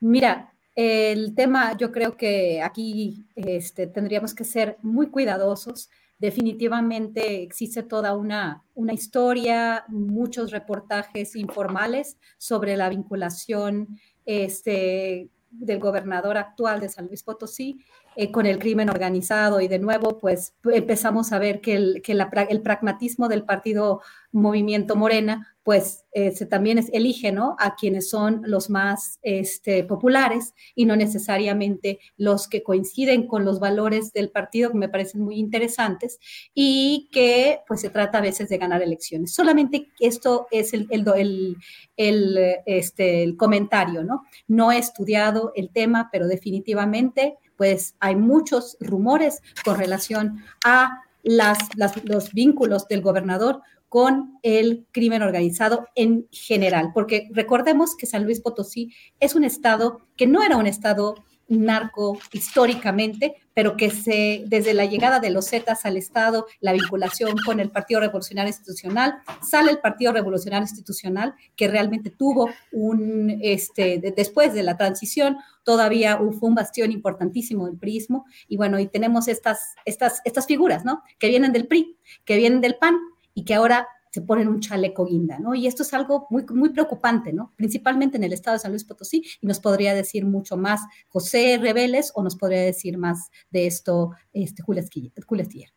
Mira, 0.00 0.52
el 0.74 1.34
tema, 1.34 1.76
yo 1.76 1.92
creo 1.92 2.16
que 2.16 2.60
aquí 2.60 3.24
este, 3.34 3.86
tendríamos 3.86 4.34
que 4.34 4.44
ser 4.44 4.76
muy 4.82 5.08
cuidadosos. 5.08 5.90
Definitivamente 6.18 7.42
existe 7.42 7.82
toda 7.82 8.14
una, 8.14 8.62
una 8.74 8.92
historia, 8.92 9.84
muchos 9.88 10.50
reportajes 10.50 11.36
informales 11.36 12.18
sobre 12.36 12.76
la 12.76 12.88
vinculación 12.88 13.98
este, 14.24 15.30
del 15.50 15.78
gobernador 15.78 16.36
actual 16.36 16.80
de 16.80 16.88
San 16.88 17.06
Luis 17.06 17.22
Potosí 17.22 17.84
eh, 18.16 18.30
con 18.30 18.46
el 18.46 18.58
crimen 18.58 18.88
organizado 18.88 19.60
y 19.60 19.68
de 19.68 19.78
nuevo 19.78 20.18
pues 20.18 20.54
empezamos 20.64 21.32
a 21.32 21.38
ver 21.38 21.60
que 21.60 21.74
el, 21.74 22.02
que 22.02 22.12
el 22.12 22.62
pragmatismo 22.62 23.28
del 23.28 23.44
partido 23.44 24.00
Movimiento 24.32 24.96
Morena 24.96 25.56
pues 25.66 26.04
eh, 26.12 26.30
se 26.30 26.46
también 26.46 26.78
es, 26.78 26.88
elige 26.92 27.32
¿no? 27.32 27.56
a 27.58 27.74
quienes 27.74 28.08
son 28.08 28.42
los 28.44 28.70
más 28.70 29.18
este, 29.22 29.82
populares 29.82 30.54
y 30.76 30.84
no 30.84 30.94
necesariamente 30.94 31.98
los 32.16 32.46
que 32.46 32.62
coinciden 32.62 33.26
con 33.26 33.44
los 33.44 33.58
valores 33.58 34.12
del 34.12 34.30
partido 34.30 34.70
que 34.70 34.78
me 34.78 34.88
parecen 34.88 35.22
muy 35.22 35.40
interesantes 35.40 36.20
y 36.54 37.08
que 37.10 37.62
pues 37.66 37.80
se 37.80 37.90
trata 37.90 38.18
a 38.18 38.20
veces 38.20 38.48
de 38.48 38.58
ganar 38.58 38.80
elecciones. 38.80 39.34
Solamente 39.34 39.88
esto 39.98 40.46
es 40.52 40.72
el, 40.72 40.86
el, 40.90 41.56
el, 41.96 42.38
este, 42.64 43.36
comentario, 43.36 44.04
¿no? 44.04 44.22
No 44.46 44.70
he 44.70 44.78
estudiado 44.78 45.50
el 45.56 45.70
tema, 45.70 46.10
pero 46.12 46.28
definitivamente 46.28 47.38
pues 47.56 47.94
hay 48.00 48.16
muchos 48.16 48.76
rumores 48.80 49.40
con 49.64 49.78
relación 49.78 50.44
a 50.64 51.02
las, 51.22 51.58
los 52.04 52.32
vínculos 52.32 52.86
del 52.88 53.02
gobernador 53.02 53.62
con 53.88 54.38
el 54.42 54.86
crimen 54.92 55.22
organizado 55.22 55.88
en 55.94 56.26
general, 56.30 56.90
porque 56.92 57.28
recordemos 57.32 57.96
que 57.96 58.06
San 58.06 58.24
Luis 58.24 58.40
Potosí 58.40 58.92
es 59.20 59.34
un 59.34 59.44
estado 59.44 60.00
que 60.16 60.26
no 60.26 60.42
era 60.42 60.56
un 60.56 60.66
estado 60.66 61.14
narco 61.48 62.18
históricamente, 62.32 63.36
pero 63.54 63.76
que 63.76 63.90
se, 63.90 64.44
desde 64.46 64.74
la 64.74 64.84
llegada 64.84 65.20
de 65.20 65.30
los 65.30 65.48
Zetas 65.48 65.86
al 65.86 65.96
Estado, 65.96 66.46
la 66.60 66.72
vinculación 66.72 67.36
con 67.44 67.60
el 67.60 67.70
Partido 67.70 68.00
Revolucionario 68.00 68.50
Institucional, 68.50 69.18
sale 69.42 69.70
el 69.70 69.78
Partido 69.78 70.12
Revolucionario 70.12 70.64
Institucional, 70.64 71.34
que 71.56 71.68
realmente 71.68 72.10
tuvo 72.10 72.50
un, 72.72 73.38
este, 73.42 73.98
después 74.14 74.52
de 74.52 74.62
la 74.62 74.76
transición, 74.76 75.38
todavía 75.62 76.18
fue 76.38 76.48
un 76.48 76.54
bastión 76.54 76.92
importantísimo 76.92 77.66
del 77.66 77.78
PRIismo, 77.78 78.26
y 78.48 78.56
bueno, 78.56 78.78
y 78.78 78.86
tenemos 78.86 79.28
estas, 79.28 79.74
estas, 79.84 80.20
estas 80.24 80.46
figuras, 80.46 80.84
¿no? 80.84 81.02
Que 81.18 81.28
vienen 81.28 81.52
del 81.52 81.66
PRI, 81.66 81.96
que 82.24 82.36
vienen 82.36 82.60
del 82.60 82.76
PAN, 82.76 82.98
y 83.34 83.44
que 83.44 83.54
ahora 83.54 83.86
se 84.16 84.22
ponen 84.22 84.48
un 84.48 84.60
chaleco 84.60 85.04
guinda, 85.04 85.38
¿no? 85.38 85.54
Y 85.54 85.66
esto 85.66 85.82
es 85.82 85.92
algo 85.92 86.26
muy, 86.30 86.46
muy 86.48 86.70
preocupante, 86.70 87.34
¿no? 87.34 87.52
Principalmente 87.54 88.16
en 88.16 88.24
el 88.24 88.32
estado 88.32 88.54
de 88.54 88.60
San 88.60 88.70
Luis 88.70 88.82
Potosí, 88.82 89.22
y 89.42 89.46
nos 89.46 89.60
podría 89.60 89.92
decir 89.92 90.24
mucho 90.24 90.56
más 90.56 90.80
José 91.08 91.58
Reveles 91.60 92.12
o 92.14 92.22
nos 92.22 92.34
podría 92.34 92.62
decir 92.62 92.96
más 92.96 93.30
de 93.50 93.66
esto 93.66 94.12
este, 94.32 94.62
Julio 94.62 94.82
Estiller. 94.82 95.70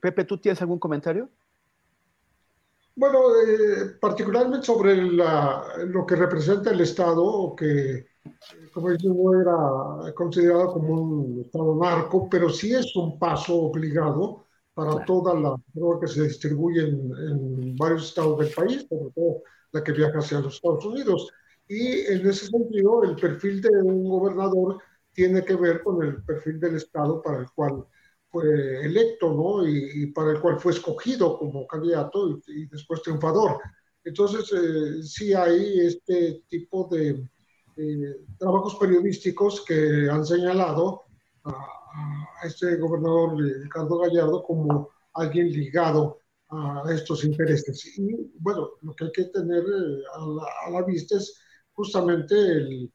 Pepe, 0.00 0.24
¿tú 0.24 0.36
tienes 0.38 0.60
algún 0.60 0.80
comentario? 0.80 1.30
Bueno, 2.96 3.20
eh, 3.36 3.98
particularmente 4.00 4.66
sobre 4.66 4.96
lo 4.96 6.04
que 6.04 6.16
representa 6.16 6.72
el 6.72 6.80
Estado, 6.80 7.54
que, 7.54 8.06
como 8.74 8.88
no 8.88 9.40
era 9.40 10.12
considerado 10.12 10.72
como 10.72 11.02
un 11.02 11.40
Estado 11.42 11.76
narco, 11.76 12.28
pero 12.28 12.48
sí 12.48 12.74
es 12.74 12.96
un 12.96 13.16
paso 13.16 13.54
obligado 13.54 14.46
para 14.74 15.04
toda 15.04 15.34
la 15.34 15.54
droga 15.72 16.00
que 16.00 16.08
se 16.08 16.22
distribuye 16.24 16.82
en, 16.82 17.76
varios 17.76 18.08
estados 18.08 18.38
del 18.38 18.52
país, 18.54 18.86
sobre 18.88 19.12
todo 19.14 19.42
la 19.72 19.84
que 19.84 19.92
viaja 19.92 20.18
hacia 20.18 20.40
los 20.40 20.54
Estados 20.54 20.84
Unidos. 20.84 21.30
Y 21.68 22.00
en 22.00 22.26
ese 22.26 22.46
sentido, 22.46 23.04
el 23.04 23.16
perfil 23.16 23.60
de 23.62 23.70
un 23.82 24.08
gobernador 24.08 24.78
tiene 25.12 25.44
que 25.44 25.56
ver 25.56 25.82
con 25.82 26.02
el 26.02 26.22
perfil 26.24 26.58
del 26.60 26.76
estado 26.76 27.20
para 27.22 27.40
el 27.40 27.50
cual 27.54 27.84
fue 28.30 28.84
electo, 28.84 29.32
¿no? 29.32 29.66
Y, 29.66 30.06
para 30.12 30.32
el 30.32 30.40
cual 30.40 30.58
fue 30.58 30.72
escogido 30.72 31.38
como 31.38 31.66
candidato 31.66 32.40
y, 32.46 32.66
después 32.66 33.02
triunfador. 33.02 33.58
Entonces, 34.04 34.50
eh, 34.52 35.02
sí 35.02 35.34
hay 35.34 35.80
este 35.80 36.42
tipo 36.48 36.88
de 36.90 37.28
trabajos 38.38 38.76
periodísticos 38.76 39.64
que 39.64 40.08
han 40.10 40.24
señalado 40.26 41.02
a, 41.44 41.50
a 41.50 42.21
este 42.42 42.76
gobernador 42.76 43.36
Ricardo 43.36 43.98
Gallardo 43.98 44.42
como 44.42 44.90
alguien 45.14 45.50
ligado 45.50 46.18
a 46.50 46.84
estos 46.92 47.24
intereses. 47.24 47.98
Y 47.98 48.30
bueno, 48.38 48.70
lo 48.82 48.94
que 48.94 49.04
hay 49.04 49.12
que 49.12 49.24
tener 49.24 49.62
eh, 49.62 50.02
a 50.66 50.70
la, 50.70 50.82
vista 50.82 51.16
es 51.16 51.40
justamente 51.72 52.34
el, 52.34 52.92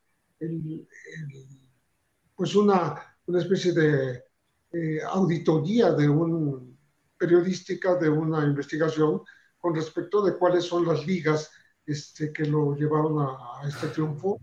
pues 2.36 2.56
una, 2.56 2.96
una, 3.26 3.40
especie 3.40 3.72
de 3.74 4.24
eh, 4.72 5.00
auditoría 5.04 5.92
de 5.94 6.08
un 6.08 6.78
periodística 7.18 7.96
de 7.96 8.10
una 8.10 8.46
investigación 8.46 9.22
con 9.58 9.74
respecto 9.74 10.24
de 10.24 10.38
cuáles 10.38 10.66
son 10.66 10.86
las 10.86 11.06
ligas 11.08 11.50
este, 11.86 12.32
que 12.32 12.46
lo 12.46 12.76
llevaron 12.76 13.20
a, 13.20 13.68
este 13.68 13.88
triunfo. 13.88 14.40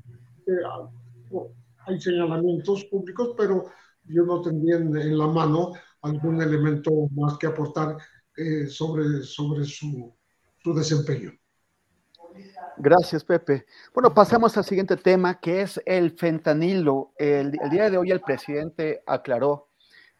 Eh, 0.47 1.41
hay 1.87 2.01
señalamientos 2.01 2.85
públicos, 2.87 3.35
pero 3.37 3.67
yo 4.05 4.25
no 4.25 4.41
tendría 4.43 4.77
en, 4.77 5.19
la 5.19 5.27
mano 5.27 5.73
algún 6.03 6.41
elemento 6.41 6.91
más 7.13 7.39
que 7.39 7.47
aportar 7.47 7.97
eh, 8.37 8.67
sobre, 8.67 9.23
sobre 9.23 9.65
su, 9.65 10.15
su 10.57 10.75
desempeño. 10.75 11.33
Gracias, 12.77 13.25
Pepe. 13.25 13.67
Bueno, 13.93 14.13
pasamos 14.13 14.57
al 14.57 14.65
siguiente 14.65 14.97
tema, 14.97 15.39
que 15.39 15.63
es 15.63 15.81
el 15.87 16.11
fentanilo. 16.11 17.13
El, 17.17 17.53
día 17.71 17.89
de 17.89 17.97
hoy 17.97 18.11
el 18.11 18.21
presidente 18.21 19.03
aclaró 19.07 19.69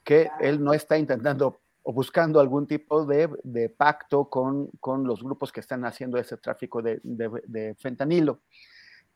que 0.05 0.29
él 0.41 0.63
no 0.63 0.73
está 0.73 0.97
intentando 0.97 1.61
o 1.83 1.93
buscando 1.93 2.41
algún 2.41 2.67
tipo 2.67 3.05
de, 3.05 3.29
de 3.43 3.69
pacto 3.69 4.31
con, 4.31 4.69
con, 4.81 5.05
los 5.05 5.23
grupos 5.23 5.53
que 5.53 5.61
están 5.61 5.85
haciendo 5.85 6.17
ese 6.17 6.37
tráfico 6.37 6.81
de, 6.81 7.01
de, 7.03 7.29
de 7.47 7.75
fentanilo. 7.75 8.41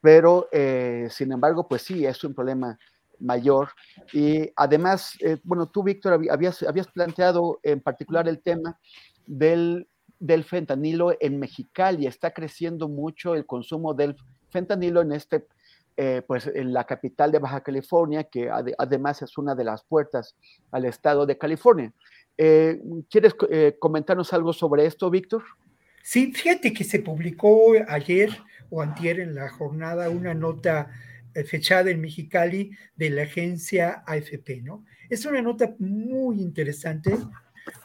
Pero, 0.01 0.49
eh, 0.53 1.09
sin 1.11 1.33
embargo, 1.33 1.67
pues 1.67 1.83
sí, 1.83 2.05
es 2.05 2.23
un 2.25 2.35
problema 2.35 2.79
mayor. 3.21 3.71
Y 4.13 4.51
además, 4.57 5.17
eh, 5.21 5.39
bueno, 5.45 5.69
tú, 5.69 5.83
Víctor, 5.83 6.21
habías, 6.31 6.63
habías 6.63 6.89
planteado 6.89 7.61
en 7.63 7.81
particular 7.81 8.29
el 8.29 8.41
tema 8.41 8.79
del, 9.27 9.89
del 10.19 10.45
fentanilo 10.45 11.17
en 11.21 11.39
Mexicali. 11.39 12.07
Está 12.07 12.33
creciendo 12.33 12.89
mucho 12.89 13.35
el 13.35 13.47
consumo 13.47 13.95
del 13.95 14.17
fentanilo 14.51 15.01
en 15.03 15.13
este, 15.13 15.47
eh, 15.97 16.23
pues 16.27 16.47
en 16.47 16.73
la 16.73 16.85
capital 16.85 17.33
de 17.33 17.39
Baja 17.39 17.63
California, 17.63 18.25
que 18.25 18.51
además 18.79 19.23
es 19.23 19.37
una 19.39 19.55
de 19.55 19.65
las 19.65 19.85
puertas 19.85 20.37
al 20.71 20.85
estado 20.85 21.27
de 21.27 21.39
California. 21.39 21.93
Eh, 22.37 22.81
¿Quieres 23.11 23.35
comentarnos 23.79 24.33
algo 24.33 24.53
sobre 24.53 24.87
esto, 24.87 25.11
Víctor? 25.11 25.43
Sí, 26.03 26.33
fíjate 26.33 26.73
que 26.73 26.85
se 26.85 27.01
publicó 27.01 27.75
ayer 27.87 28.31
o 28.71 28.81
antier 28.81 29.21
en 29.21 29.35
la 29.35 29.51
jornada 29.51 30.09
una 30.09 30.33
nota 30.33 30.91
eh, 30.91 31.08
fechada 31.45 31.91
en 31.91 32.01
Mexicali 32.01 32.71
de 32.97 33.11
la 33.11 33.23
agencia 33.23 34.03
AFP, 34.07 34.63
¿no? 34.63 34.85
Es 35.09 35.25
una 35.27 35.43
nota 35.43 35.75
muy 35.79 36.41
interesante 36.41 37.13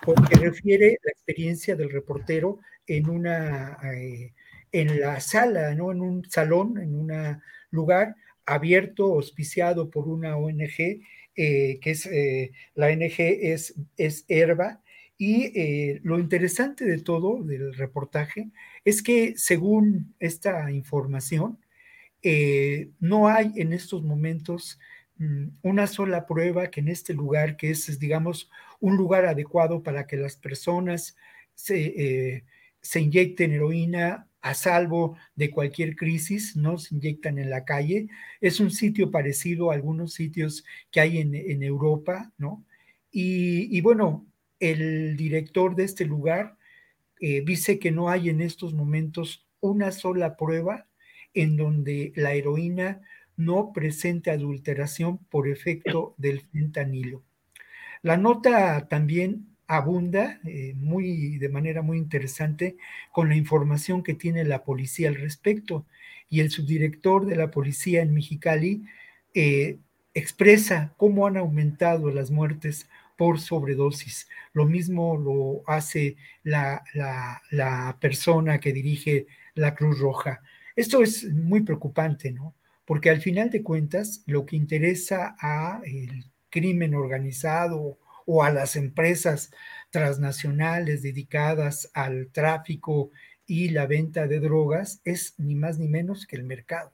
porque 0.05 0.35
refiere 0.35 0.97
la 1.03 1.11
experiencia 1.11 1.75
del 1.75 1.91
reportero 1.91 2.59
en 2.87 3.09
una, 3.09 3.77
eh, 3.95 4.33
en 4.71 4.99
la 4.99 5.19
sala, 5.19 5.73
¿no? 5.75 5.91
En 5.91 6.01
un 6.01 6.29
salón, 6.29 6.77
en 6.77 6.95
un 6.95 7.11
lugar 7.71 8.15
abierto, 8.45 9.13
auspiciado 9.13 9.89
por 9.89 10.07
una 10.07 10.37
ONG, 10.37 11.01
eh, 11.35 11.79
que 11.81 11.91
es, 11.91 12.09
la 12.75 12.87
ONG 12.87 13.15
es, 13.17 13.75
es 13.97 14.25
Herba, 14.27 14.81
y 15.17 15.99
lo 15.99 16.19
interesante 16.19 16.83
de 16.83 16.99
todo 16.99 17.43
del 17.43 17.73
reportaje 17.75 18.49
es 18.83 19.01
que 19.01 19.33
según 19.37 20.13
esta 20.19 20.69
información, 20.71 21.59
eh, 22.23 22.89
no 22.99 23.27
hay 23.27 23.51
en 23.57 23.73
estos 23.73 24.03
momentos 24.03 24.79
mm, 25.17 25.47
una 25.61 25.87
sola 25.87 26.25
prueba 26.25 26.71
que 26.71 26.79
en 26.79 26.87
este 26.87 27.13
lugar, 27.13 27.57
que 27.57 27.69
es, 27.71 27.99
digamos, 27.99 28.49
un 28.79 28.95
lugar 28.97 29.25
adecuado 29.25 29.83
para 29.83 30.07
que 30.07 30.17
las 30.17 30.37
personas 30.37 31.15
se, 31.53 31.83
eh, 31.97 32.45
se 32.81 33.01
inyecten 33.01 33.51
heroína 33.51 34.27
a 34.41 34.53
salvo 34.53 35.17
de 35.35 35.49
cualquier 35.51 35.95
crisis, 35.95 36.55
no 36.55 36.77
se 36.77 36.95
inyectan 36.95 37.39
en 37.39 37.49
la 37.49 37.63
calle. 37.63 38.09
Es 38.41 38.59
un 38.59 38.71
sitio 38.71 39.09
parecido 39.09 39.71
a 39.71 39.73
algunos 39.73 40.13
sitios 40.13 40.65
que 40.91 40.99
hay 40.99 41.19
en, 41.19 41.63
Europa, 41.63 42.31
¿no? 42.37 42.65
Y, 43.09 43.79
bueno, 43.81 44.25
el 44.59 45.15
director 45.15 45.75
de 45.75 45.85
este 45.85 46.05
lugar 46.05 46.57
eh, 47.21 47.41
dice 47.45 47.79
que 47.79 47.91
no 47.91 48.09
hay 48.09 48.29
en 48.29 48.41
estos 48.41 48.73
momentos 48.73 49.47
una 49.61 49.91
sola 49.91 50.35
prueba 50.35 50.87
en 51.33 51.57
donde 51.57 52.13
la 52.15 52.33
heroína 52.33 53.01
no 53.35 53.73
presente 53.73 54.31
adulteración 54.31 55.17
por 55.17 55.47
efecto 55.47 56.13
del 56.17 56.41
fentanilo. 56.41 57.23
La 58.01 58.17
nota 58.17 58.87
también 58.87 59.47
abunda 59.67 60.39
eh, 60.45 60.73
muy, 60.75 61.37
de 61.37 61.49
manera 61.49 61.81
muy 61.81 61.97
interesante 61.97 62.75
con 63.11 63.29
la 63.29 63.35
información 63.35 64.03
que 64.03 64.13
tiene 64.13 64.43
la 64.43 64.63
policía 64.63 65.09
al 65.09 65.15
respecto. 65.15 65.85
Y 66.29 66.41
el 66.41 66.51
subdirector 66.51 67.25
de 67.25 67.35
la 67.35 67.51
policía 67.51 68.01
en 68.01 68.13
Mexicali 68.13 68.83
eh, 69.33 69.77
expresa 70.13 70.93
cómo 70.97 71.27
han 71.27 71.37
aumentado 71.37 72.11
las 72.11 72.29
muertes 72.31 72.87
por 73.17 73.39
sobredosis. 73.39 74.27
Lo 74.53 74.65
mismo 74.65 75.17
lo 75.17 75.63
hace 75.71 76.17
la, 76.43 76.83
persona 77.99 78.59
que 78.59 78.73
dirige 78.73 79.27
la 79.55 79.75
Cruz 79.75 79.99
Roja. 79.99 80.41
Esto 80.75 81.03
es 81.03 81.25
muy 81.31 81.61
preocupante, 81.61 82.31
¿no? 82.31 82.55
Porque 82.85 83.09
al 83.09 83.21
final 83.21 83.49
de 83.49 83.63
cuentas, 83.63 84.23
lo 84.25 84.45
que 84.45 84.55
interesa 84.55 85.35
a 85.39 85.81
el 85.85 86.25
crimen 86.49 86.95
organizado 86.95 87.97
o 88.25 88.43
a 88.43 88.51
las 88.51 88.75
empresas 88.75 89.51
transnacionales 89.89 91.01
dedicadas 91.01 91.89
al 91.93 92.29
tráfico 92.31 93.11
y 93.45 93.69
la 93.69 93.85
venta 93.85 94.27
de 94.27 94.39
drogas 94.39 95.01
es 95.03 95.35
ni 95.37 95.55
más 95.55 95.77
ni 95.79 95.87
menos 95.87 96.25
que 96.25 96.35
el 96.35 96.43
mercado. 96.43 96.91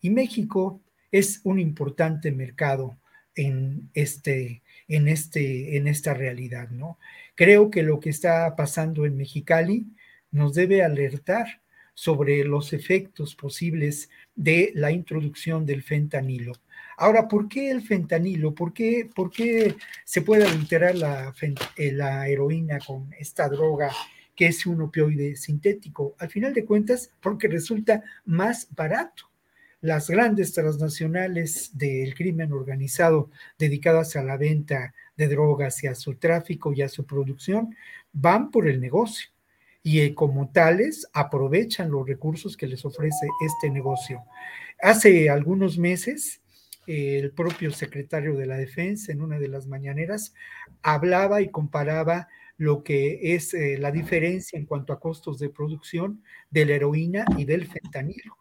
Y 0.00 0.10
México 0.10 0.80
es 1.10 1.40
un 1.44 1.58
importante 1.58 2.32
mercado 2.32 2.98
en, 3.34 3.90
este, 3.94 4.62
en, 4.88 5.08
este, 5.08 5.76
en 5.76 5.86
esta 5.88 6.14
realidad, 6.14 6.70
¿no? 6.70 6.98
Creo 7.34 7.70
que 7.70 7.82
lo 7.82 8.00
que 8.00 8.10
está 8.10 8.54
pasando 8.56 9.06
en 9.06 9.16
Mexicali 9.16 9.86
nos 10.30 10.54
debe 10.54 10.82
alertar 10.82 11.62
sobre 11.94 12.44
los 12.44 12.72
efectos 12.72 13.34
posibles 13.34 14.10
de 14.34 14.72
la 14.74 14.90
introducción 14.90 15.64
del 15.64 15.82
fentanilo. 15.82 16.52
Ahora, 16.96 17.26
¿por 17.28 17.48
qué 17.48 17.70
el 17.70 17.82
fentanilo? 17.82 18.54
¿Por 18.54 18.72
qué, 18.72 19.08
por 19.14 19.30
qué 19.30 19.74
se 20.04 20.22
puede 20.22 20.46
adulterar 20.46 20.94
la, 20.96 21.34
eh, 21.76 21.92
la 21.92 22.28
heroína 22.28 22.78
con 22.78 23.12
esta 23.18 23.48
droga 23.48 23.90
que 24.36 24.46
es 24.46 24.66
un 24.66 24.82
opioide 24.82 25.36
sintético? 25.36 26.14
Al 26.18 26.28
final 26.28 26.52
de 26.52 26.64
cuentas, 26.64 27.10
porque 27.20 27.48
resulta 27.48 28.02
más 28.24 28.68
barato 28.74 29.30
las 29.80 30.08
grandes 30.08 30.54
transnacionales 30.54 31.76
del 31.76 32.14
crimen 32.14 32.52
organizado 32.52 33.30
dedicadas 33.58 34.16
a 34.16 34.22
la 34.22 34.38
venta 34.38 34.94
de 35.16 35.28
drogas 35.28 35.84
y 35.84 35.88
a 35.88 35.94
su 35.94 36.14
tráfico 36.14 36.72
y 36.72 36.80
a 36.80 36.88
su 36.88 37.04
producción 37.04 37.76
van 38.12 38.50
por 38.50 38.66
el 38.66 38.80
negocio 38.80 39.33
y 39.84 40.00
eh, 40.00 40.14
como 40.14 40.50
tales 40.50 41.06
aprovechan 41.12 41.90
los 41.90 42.08
recursos 42.08 42.56
que 42.56 42.66
les 42.66 42.84
ofrece 42.84 43.28
este 43.46 43.70
negocio. 43.70 44.24
Hace 44.80 45.28
algunos 45.28 45.78
meses, 45.78 46.40
el 46.86 47.30
propio 47.32 47.70
secretario 47.70 48.34
de 48.34 48.46
la 48.46 48.56
Defensa 48.56 49.12
en 49.12 49.20
una 49.20 49.38
de 49.38 49.48
las 49.48 49.66
mañaneras 49.66 50.34
hablaba 50.82 51.42
y 51.42 51.50
comparaba 51.50 52.28
lo 52.56 52.82
que 52.82 53.34
es 53.34 53.52
eh, 53.52 53.76
la 53.78 53.90
diferencia 53.90 54.58
en 54.58 54.64
cuanto 54.64 54.92
a 54.92 55.00
costos 55.00 55.38
de 55.38 55.50
producción 55.50 56.22
de 56.50 56.64
la 56.64 56.74
heroína 56.74 57.26
y 57.36 57.44
del 57.44 57.66
fentanilo. 57.66 58.38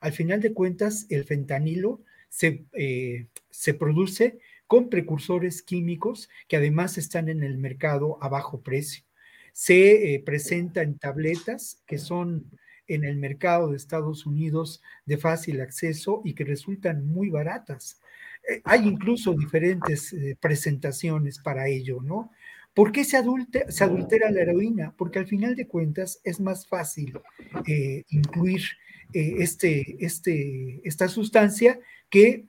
Al 0.00 0.12
final 0.12 0.40
de 0.42 0.52
cuentas, 0.52 1.06
el 1.08 1.24
fentanilo 1.24 2.02
se, 2.28 2.66
eh, 2.74 3.28
se 3.50 3.72
produce 3.72 4.40
con 4.66 4.90
precursores 4.90 5.62
químicos 5.62 6.28
que 6.48 6.56
además 6.56 6.98
están 6.98 7.30
en 7.30 7.42
el 7.42 7.56
mercado 7.56 8.18
a 8.20 8.28
bajo 8.28 8.60
precio. 8.62 9.04
Se 9.52 10.14
eh, 10.14 10.22
presenta 10.24 10.82
en 10.82 10.98
tabletas 10.98 11.82
que 11.86 11.98
son 11.98 12.50
en 12.86 13.04
el 13.04 13.16
mercado 13.16 13.70
de 13.70 13.76
Estados 13.76 14.26
Unidos 14.26 14.82
de 15.06 15.18
fácil 15.18 15.60
acceso 15.60 16.20
y 16.24 16.34
que 16.34 16.44
resultan 16.44 17.06
muy 17.06 17.30
baratas. 17.30 18.00
Eh, 18.48 18.60
hay 18.64 18.86
incluso 18.88 19.34
diferentes 19.34 20.14
presentaciones 20.40 21.38
para 21.38 21.68
ello, 21.68 22.00
¿no? 22.02 22.30
¿Por 22.74 22.90
qué 22.90 23.04
se, 23.04 23.18
adultera 23.18 24.30
la 24.30 24.40
heroína? 24.40 24.94
Porque 24.96 25.18
al 25.18 25.26
final 25.26 25.54
de 25.54 25.68
cuentas 25.68 26.20
es 26.24 26.40
más 26.40 26.66
fácil 26.66 27.20
incluir 28.08 28.62
eh, 29.14 29.36
este, 29.42 29.96
este, 30.04 30.80
esta 30.84 31.06
sustancia 31.08 31.78
que, 32.08 32.46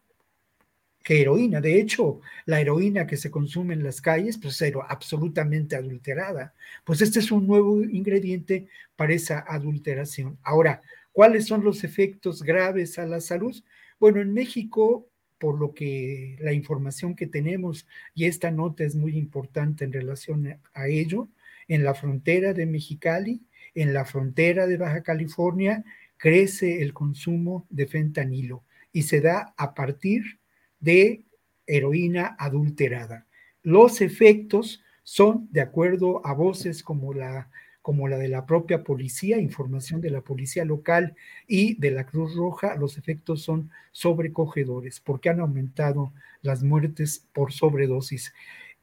que 1.03 1.21
heroína. 1.21 1.61
De 1.61 1.79
hecho, 1.79 2.21
la 2.45 2.61
heroína 2.61 3.05
que 3.05 3.17
se 3.17 3.29
consume 3.29 3.73
en 3.73 3.83
las 3.83 4.01
calles, 4.01 4.37
pues 4.37 4.61
es 4.61 4.73
absolutamente 4.87 5.75
adulterada. 5.75 6.53
Pues 6.85 7.01
este 7.01 7.19
es 7.19 7.31
un 7.31 7.45
nuevo 7.45 7.83
ingrediente 7.83 8.67
para 8.95 9.13
esa 9.13 9.39
adulteración. 9.47 10.37
Ahora, 10.43 10.81
¿cuáles 11.11 11.45
son 11.45 11.63
los 11.63 11.83
efectos 11.83 12.41
graves 12.41 12.97
a 12.97 13.05
la 13.05 13.19
salud? 13.19 13.55
Bueno, 13.99 14.21
en 14.21 14.33
México, 14.33 15.07
por 15.37 15.59
lo 15.59 15.73
que 15.73 16.37
la 16.39 16.53
información 16.53 17.15
que 17.15 17.27
tenemos, 17.27 17.85
y 18.15 18.25
esta 18.25 18.49
nota 18.49 18.85
es 18.85 18.95
muy 18.95 19.17
importante 19.17 19.83
en 19.83 19.91
relación 19.91 20.57
a 20.73 20.87
ello, 20.87 21.27
en 21.67 21.83
la 21.83 21.93
frontera 21.93 22.53
de 22.53 22.65
Mexicali, 22.65 23.41
en 23.75 23.93
la 23.93 24.05
frontera 24.05 24.67
de 24.67 24.77
Baja 24.77 25.03
California 25.03 25.83
crece 26.17 26.81
el 26.81 26.93
consumo 26.93 27.65
de 27.69 27.87
fentanilo 27.87 28.63
y 28.93 29.03
se 29.03 29.19
da 29.19 29.53
a 29.57 29.73
partir 29.73 30.39
de 30.83 31.23
heroína 31.65 32.35
adulterada. 32.37 33.25
Los 33.61 34.01
efectos 34.01 34.83
son, 35.03 35.47
de 35.51 35.61
acuerdo 35.61 36.25
a 36.25 36.33
voces 36.33 36.83
como 36.83 37.13
la, 37.13 37.49
como 37.81 38.07
la 38.07 38.17
de 38.17 38.27
la 38.27 38.45
propia 38.45 38.83
policía, 38.83 39.37
información 39.37 40.01
de 40.01 40.09
la 40.09 40.21
policía 40.21 40.65
local 40.65 41.15
y 41.47 41.75
de 41.79 41.91
la 41.91 42.05
Cruz 42.05 42.35
Roja, 42.35 42.75
los 42.75 42.97
efectos 42.97 43.41
son 43.43 43.71
sobrecogedores 43.91 44.99
porque 44.99 45.29
han 45.29 45.39
aumentado 45.39 46.13
las 46.41 46.63
muertes 46.63 47.27
por 47.33 47.53
sobredosis. 47.53 48.33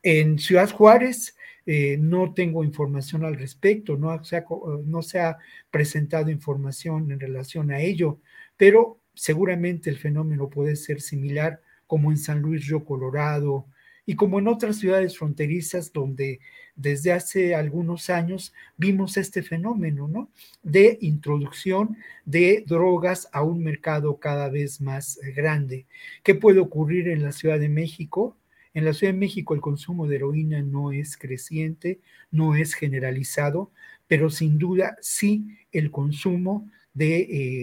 En 0.02 0.38
Ciudad 0.38 0.70
Juárez 0.70 1.36
eh, 1.66 1.98
no 1.98 2.32
tengo 2.32 2.64
información 2.64 3.24
al 3.24 3.36
respecto, 3.36 3.98
no 3.98 4.24
se, 4.24 4.38
ha, 4.38 4.44
no 4.86 5.02
se 5.02 5.20
ha 5.20 5.36
presentado 5.70 6.30
información 6.30 7.12
en 7.12 7.20
relación 7.20 7.70
a 7.70 7.80
ello, 7.80 8.20
pero 8.56 9.00
seguramente 9.14 9.90
el 9.90 9.98
fenómeno 9.98 10.48
puede 10.48 10.76
ser 10.76 11.02
similar 11.02 11.60
como 11.90 12.12
en 12.12 12.18
San 12.18 12.40
Luis 12.40 12.68
Río 12.68 12.84
Colorado 12.84 13.66
y 14.06 14.14
como 14.14 14.38
en 14.38 14.46
otras 14.46 14.76
ciudades 14.76 15.18
fronterizas 15.18 15.92
donde 15.92 16.38
desde 16.76 17.10
hace 17.10 17.56
algunos 17.56 18.10
años 18.10 18.54
vimos 18.76 19.16
este 19.16 19.42
fenómeno, 19.42 20.06
¿no? 20.06 20.30
De 20.62 20.98
introducción 21.00 21.96
de 22.24 22.62
drogas 22.64 23.28
a 23.32 23.42
un 23.42 23.64
mercado 23.64 24.20
cada 24.20 24.48
vez 24.48 24.80
más 24.80 25.18
grande. 25.34 25.86
¿Qué 26.22 26.36
puede 26.36 26.60
ocurrir 26.60 27.08
en 27.08 27.24
la 27.24 27.32
Ciudad 27.32 27.58
de 27.58 27.68
México? 27.68 28.36
En 28.72 28.84
la 28.84 28.92
Ciudad 28.92 29.12
de 29.12 29.18
México 29.18 29.54
el 29.54 29.60
consumo 29.60 30.06
de 30.06 30.14
heroína 30.14 30.62
no 30.62 30.92
es 30.92 31.16
creciente, 31.16 31.98
no 32.30 32.54
es 32.54 32.74
generalizado, 32.74 33.72
pero 34.06 34.30
sin 34.30 34.58
duda 34.58 34.96
sí 35.00 35.58
el 35.72 35.90
consumo 35.90 36.70
de 36.94 37.20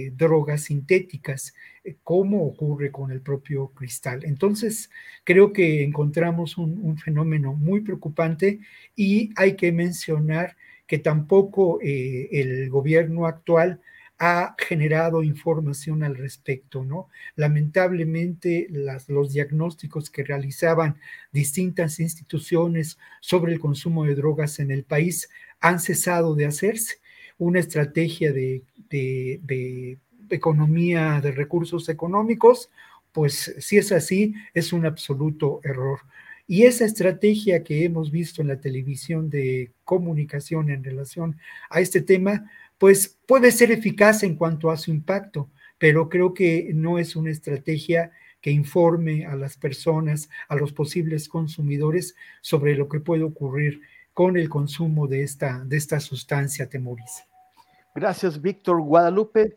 eh, 0.07 0.13
drogas 0.15 0.63
sintéticas, 0.63 1.53
eh, 1.83 1.97
como 2.03 2.45
ocurre 2.45 2.91
con 2.91 3.11
el 3.11 3.21
propio 3.21 3.69
cristal. 3.69 4.23
Entonces, 4.25 4.89
creo 5.23 5.53
que 5.53 5.83
encontramos 5.83 6.57
un, 6.57 6.97
fenómeno 6.97 7.53
muy 7.53 7.81
preocupante 7.81 8.59
y 8.95 9.31
hay 9.35 9.55
que 9.55 9.71
mencionar 9.71 10.55
que 10.87 10.99
tampoco 10.99 11.79
eh, 11.81 12.29
el 12.31 12.69
gobierno 12.69 13.25
actual 13.25 13.81
ha 14.19 14.55
generado 14.57 15.21
información 15.21 16.03
al 16.03 16.15
respecto, 16.15 16.83
¿no? 16.83 17.09
Lamentablemente, 17.35 18.67
los 19.07 19.31
diagnósticos 19.31 20.09
que 20.09 20.23
realizaban 20.23 20.97
distintas 21.31 21.99
instituciones 21.99 22.97
sobre 23.21 23.53
el 23.53 23.59
consumo 23.59 24.05
de 24.05 24.15
drogas 24.15 24.59
en 24.59 24.71
el 24.71 24.83
país 24.83 25.29
han 25.59 25.79
cesado 25.79 26.33
de 26.35 26.45
hacerse. 26.45 26.95
Una 27.37 27.59
estrategia 27.59 28.31
de, 28.33 28.63
economía 30.29 31.21
de 31.21 31.31
recursos 31.31 31.87
económicos, 31.89 32.69
pues 33.11 33.55
si 33.59 33.77
es 33.77 33.91
así, 33.91 34.33
es 34.53 34.73
un 34.73 34.85
absoluto 34.85 35.61
error. 35.63 35.99
Y 36.47 36.63
esa 36.63 36.85
estrategia 36.85 37.63
que 37.63 37.83
hemos 37.83 38.09
visto 38.11 38.41
en 38.41 38.47
la 38.47 38.59
televisión 38.59 39.29
de 39.29 39.71
comunicación 39.83 40.69
en 40.69 40.83
relación 40.83 41.37
a 41.69 41.81
este 41.81 42.01
tema, 42.01 42.49
pues 42.77 43.17
puede 43.25 43.51
ser 43.51 43.71
eficaz 43.71 44.23
en 44.23 44.35
cuanto 44.35 44.71
a 44.71 44.77
su 44.77 44.91
impacto, 44.91 45.49
pero 45.77 46.09
creo 46.09 46.33
que 46.33 46.71
no 46.73 46.99
es 46.99 47.15
una 47.15 47.31
estrategia 47.31 48.11
que 48.41 48.51
informe 48.51 49.25
a 49.25 49.35
las 49.35 49.57
personas, 49.57 50.29
a 50.47 50.55
los 50.55 50.71
posibles 50.71 51.27
consumidores 51.27 52.15
sobre 52.41 52.75
lo 52.75 52.87
que 52.87 52.99
puede 52.99 53.23
ocurrir 53.23 53.81
con 54.13 54.37
el 54.37 54.49
consumo 54.49 55.07
de 55.07 55.23
esta, 55.23 55.63
de 55.65 55.77
esta 55.77 55.99
sustancia 55.99 56.69
temoriza. 56.69 57.26
Gracias, 57.97 58.39
Víctor 58.43 58.79
Guadalupe. 58.79 59.55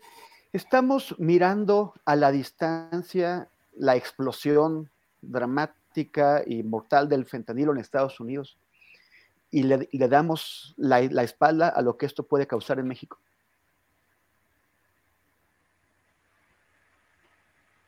Estamos 0.51 1.13
mirando 1.19 1.93
a 2.05 2.15
la 2.15 2.31
distancia 2.31 3.49
la 3.73 3.95
explosión 3.95 4.89
dramática 5.21 6.41
y 6.43 6.63
mortal 6.63 7.07
del 7.07 7.27
fentanilo 7.27 7.71
en 7.71 7.77
Estados 7.77 8.19
Unidos 8.19 8.57
y 9.51 9.61
le, 9.61 9.87
damos 10.09 10.73
la, 10.77 11.01
espalda 11.21 11.67
a 11.67 11.83
lo 11.83 11.97
que 11.97 12.07
esto 12.07 12.23
puede 12.23 12.47
causar 12.47 12.79
en 12.79 12.87
México? 12.87 13.19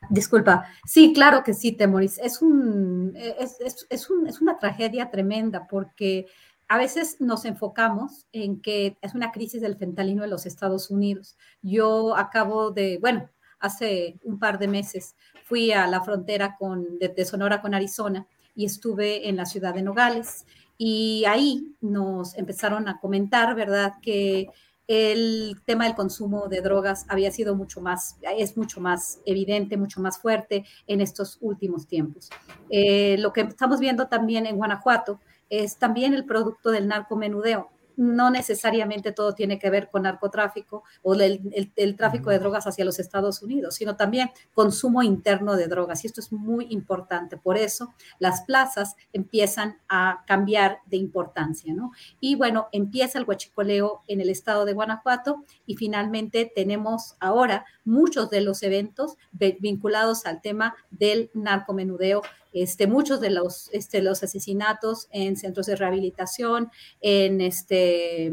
Disculpa, 0.07 0.67
sí, 0.85 1.13
claro 1.15 1.43
que 1.43 1.55
sí, 1.55 1.71
Temoris. 1.71 2.19
Es, 2.19 2.43
un, 2.43 3.13
es, 3.15 3.87
es, 3.89 4.39
una 4.39 4.59
tragedia 4.59 5.09
tremenda 5.09 5.65
porque 5.65 6.27
a 6.73 6.77
veces 6.79 7.17
nos 7.19 7.45
enfocamos 7.45 8.25
en 8.31 8.59
que 8.59 8.97
es 8.99 9.13
una 9.13 9.31
crisis 9.31 9.61
del 9.61 9.77
fentanilo 9.77 10.23
en 10.23 10.31
los 10.31 10.47
Estados 10.47 10.89
Unidos. 10.89 11.37
Yo 11.61 12.17
acabo 12.17 12.71
de, 12.71 12.97
bueno, 12.99 13.29
hace 13.59 14.19
un 14.23 14.39
par 14.39 14.57
de 14.57 14.67
meses 14.67 15.15
fui 15.43 15.71
a 15.71 15.85
la 15.85 16.01
frontera 16.01 16.55
con, 16.57 16.97
de, 16.97 17.25
Sonora 17.25 17.61
con 17.61 17.75
Arizona 17.75 18.25
y 18.55 18.65
estuve 18.65 19.29
en 19.29 19.35
la 19.35 19.45
ciudad 19.45 19.75
de 19.75 19.83
Nogales. 19.83 20.47
Y 20.75 21.23
ahí 21.27 21.75
nos 21.79 22.35
empezaron 22.39 22.87
a 22.87 22.99
comentar, 22.99 23.53
¿verdad?, 23.53 23.93
que 24.01 24.47
el 24.87 25.61
tema 25.65 25.85
del 25.85 25.93
consumo 25.93 26.47
de 26.47 26.61
drogas 26.61 27.05
había 27.07 27.29
sido 27.29 27.55
mucho 27.55 27.81
más, 27.81 28.17
es 28.35 28.57
mucho 28.57 28.81
más 28.81 29.21
evidente, 29.27 29.77
mucho 29.77 30.01
más 30.01 30.17
fuerte 30.17 30.65
en 30.87 31.01
estos 31.01 31.37
últimos 31.39 31.85
tiempos. 31.85 32.31
Eh, 32.71 33.17
lo 33.19 33.31
que 33.31 33.41
estamos 33.41 33.79
viendo 33.79 34.07
también 34.07 34.47
en 34.47 34.57
Guanajuato 34.57 35.19
es 35.61 35.77
también 35.77 36.13
el 36.13 36.25
producto 36.25 36.71
del 36.71 36.87
narcomenudeo 36.87 37.69
no 37.95 38.29
necesariamente 38.29 39.11
todo 39.11 39.33
tiene 39.33 39.59
que 39.59 39.69
ver 39.69 39.89
con 39.89 40.03
narcotráfico 40.03 40.83
o 41.01 41.13
el, 41.15 41.95
tráfico 41.97 42.29
de 42.29 42.39
drogas 42.39 42.67
hacia 42.67 42.85
los 42.85 42.99
Estados 42.99 43.41
Unidos, 43.41 43.75
sino 43.75 43.95
también 43.95 44.29
consumo 44.53 45.03
interno 45.03 45.55
de 45.55 45.67
drogas. 45.67 46.03
Y 46.03 46.07
esto 46.07 46.21
es 46.21 46.31
muy 46.31 46.67
importante. 46.69 47.37
Por 47.37 47.57
eso 47.57 47.93
las 48.19 48.41
plazas 48.41 48.95
empiezan 49.11 49.77
a 49.87 50.23
cambiar 50.25 50.79
de 50.85 50.97
importancia, 50.97 51.73
¿no? 51.73 51.91
Y 52.19 52.35
bueno, 52.35 52.67
empieza 52.71 53.19
el 53.19 53.25
huachicoleo 53.25 54.01
en 54.07 54.21
el 54.21 54.29
estado 54.29 54.65
de 54.65 54.73
Guanajuato 54.73 55.43
y 55.65 55.75
finalmente 55.75 56.51
tenemos 56.53 57.15
ahora 57.19 57.65
muchos 57.85 58.29
de 58.29 58.41
los 58.41 58.63
eventos 58.63 59.17
vinculados 59.59 60.25
al 60.25 60.41
tema 60.41 60.75
del 60.89 61.29
narcomenudeo 61.33 62.21
este, 62.53 62.87
muchos 62.87 63.19
de 63.19 63.31
los, 63.31 63.69
este, 63.73 64.01
los 64.01 64.23
asesinatos 64.23 65.07
en 65.11 65.35
centros 65.35 65.65
de 65.65 65.75
rehabilitación, 65.75 66.71
en, 67.01 67.41
este, 67.41 68.31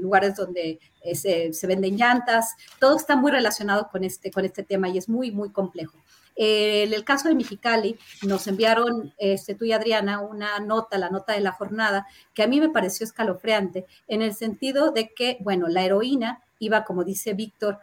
lugares 0.00 0.36
donde 0.36 0.78
eh, 1.02 1.14
se, 1.52 1.66
venden 1.66 1.96
llantas, 1.96 2.54
todo 2.78 2.96
está 2.96 3.16
muy 3.16 3.32
relacionado 3.32 3.88
con 3.90 4.04
este, 4.04 4.30
tema 4.62 4.88
y 4.88 4.98
es 4.98 5.08
muy, 5.08 5.30
muy 5.30 5.50
complejo. 5.50 5.98
en 6.36 6.92
el 6.92 7.04
caso 7.04 7.28
de 7.28 7.34
Mexicali, 7.34 7.98
nos 8.22 8.46
enviaron, 8.46 9.12
este, 9.18 9.54
tú 9.54 9.64
y 9.64 9.72
Adriana, 9.72 10.20
una 10.20 10.58
nota, 10.60 10.98
la 10.98 11.10
nota 11.10 11.32
de 11.32 11.40
la 11.40 11.52
jornada, 11.52 12.06
que 12.34 12.42
a 12.42 12.46
mí 12.46 12.60
me 12.60 12.68
pareció 12.68 13.04
escalofriante, 13.04 13.86
en 14.08 14.22
el 14.22 14.34
sentido 14.34 14.90
de 14.90 15.12
que, 15.14 15.38
bueno, 15.40 15.68
la 15.68 15.84
heroína 15.84 16.42
iba, 16.60 16.84
como 16.84 17.04
dice 17.04 17.32
Víctor, 17.34 17.78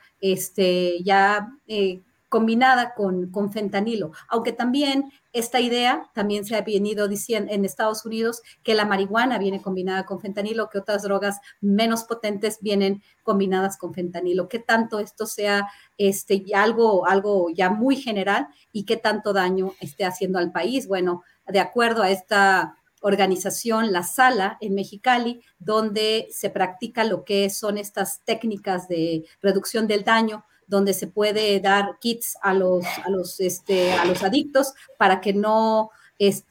ya 1.03 1.49
eh, 1.67 2.01
combinada 2.29 2.93
con, 2.93 3.31
con, 3.31 3.51
fentanilo, 3.51 4.11
aunque 4.27 4.51
también 4.51 5.11
esta 5.33 5.59
idea 5.59 6.09
también 6.13 6.45
se 6.45 6.55
ha 6.55 6.61
venido 6.61 7.07
diciendo 7.07 7.51
en 7.53 7.63
Estados 7.63 8.05
Unidos 8.05 8.41
que 8.63 8.75
la 8.75 8.85
marihuana 8.85 9.37
viene 9.37 9.61
combinada 9.61 10.05
con 10.05 10.19
fentanilo, 10.19 10.69
que 10.69 10.79
otras 10.79 11.03
drogas 11.03 11.39
menos 11.61 12.03
potentes 12.03 12.59
vienen 12.61 13.01
combinadas 13.23 13.77
con 13.77 13.93
fentanilo. 13.93 14.49
¿Qué 14.49 14.59
tanto 14.59 14.99
esto 14.99 15.25
sea 15.25 15.67
este, 15.97 16.43
algo, 16.53 17.05
algo 17.07 17.49
ya 17.49 17.69
muy 17.69 17.95
general 17.95 18.47
y 18.71 18.85
qué 18.85 18.97
tanto 18.97 19.31
daño 19.31 19.73
esté 19.79 20.05
haciendo 20.05 20.39
al 20.39 20.51
país? 20.51 20.87
Bueno, 20.87 21.23
de 21.47 21.59
acuerdo 21.59 22.03
a 22.03 22.09
esta 22.09 22.75
organización 23.01 23.91
La 23.91 24.03
Sala 24.03 24.57
en 24.59 24.73
Mexicali, 24.73 25.41
donde 25.59 26.27
se 26.31 26.49
practica 26.49 27.03
lo 27.03 27.23
que 27.23 27.49
son 27.49 27.77
estas 27.77 28.21
técnicas 28.25 28.87
de 28.87 29.25
reducción 29.41 29.87
del 29.87 30.03
daño 30.03 30.45
donde 30.67 30.93
se 30.93 31.07
puede 31.07 31.59
dar 31.59 31.97
kits 31.99 32.37
a 32.41 32.53
los, 32.53 32.85
a 33.03 33.09
los, 33.09 33.39
este, 33.39 33.93
a 33.93 34.05
los 34.05 34.23
adictos 34.23 34.73
para 34.97 35.21
que 35.21 35.33
no 35.33 35.89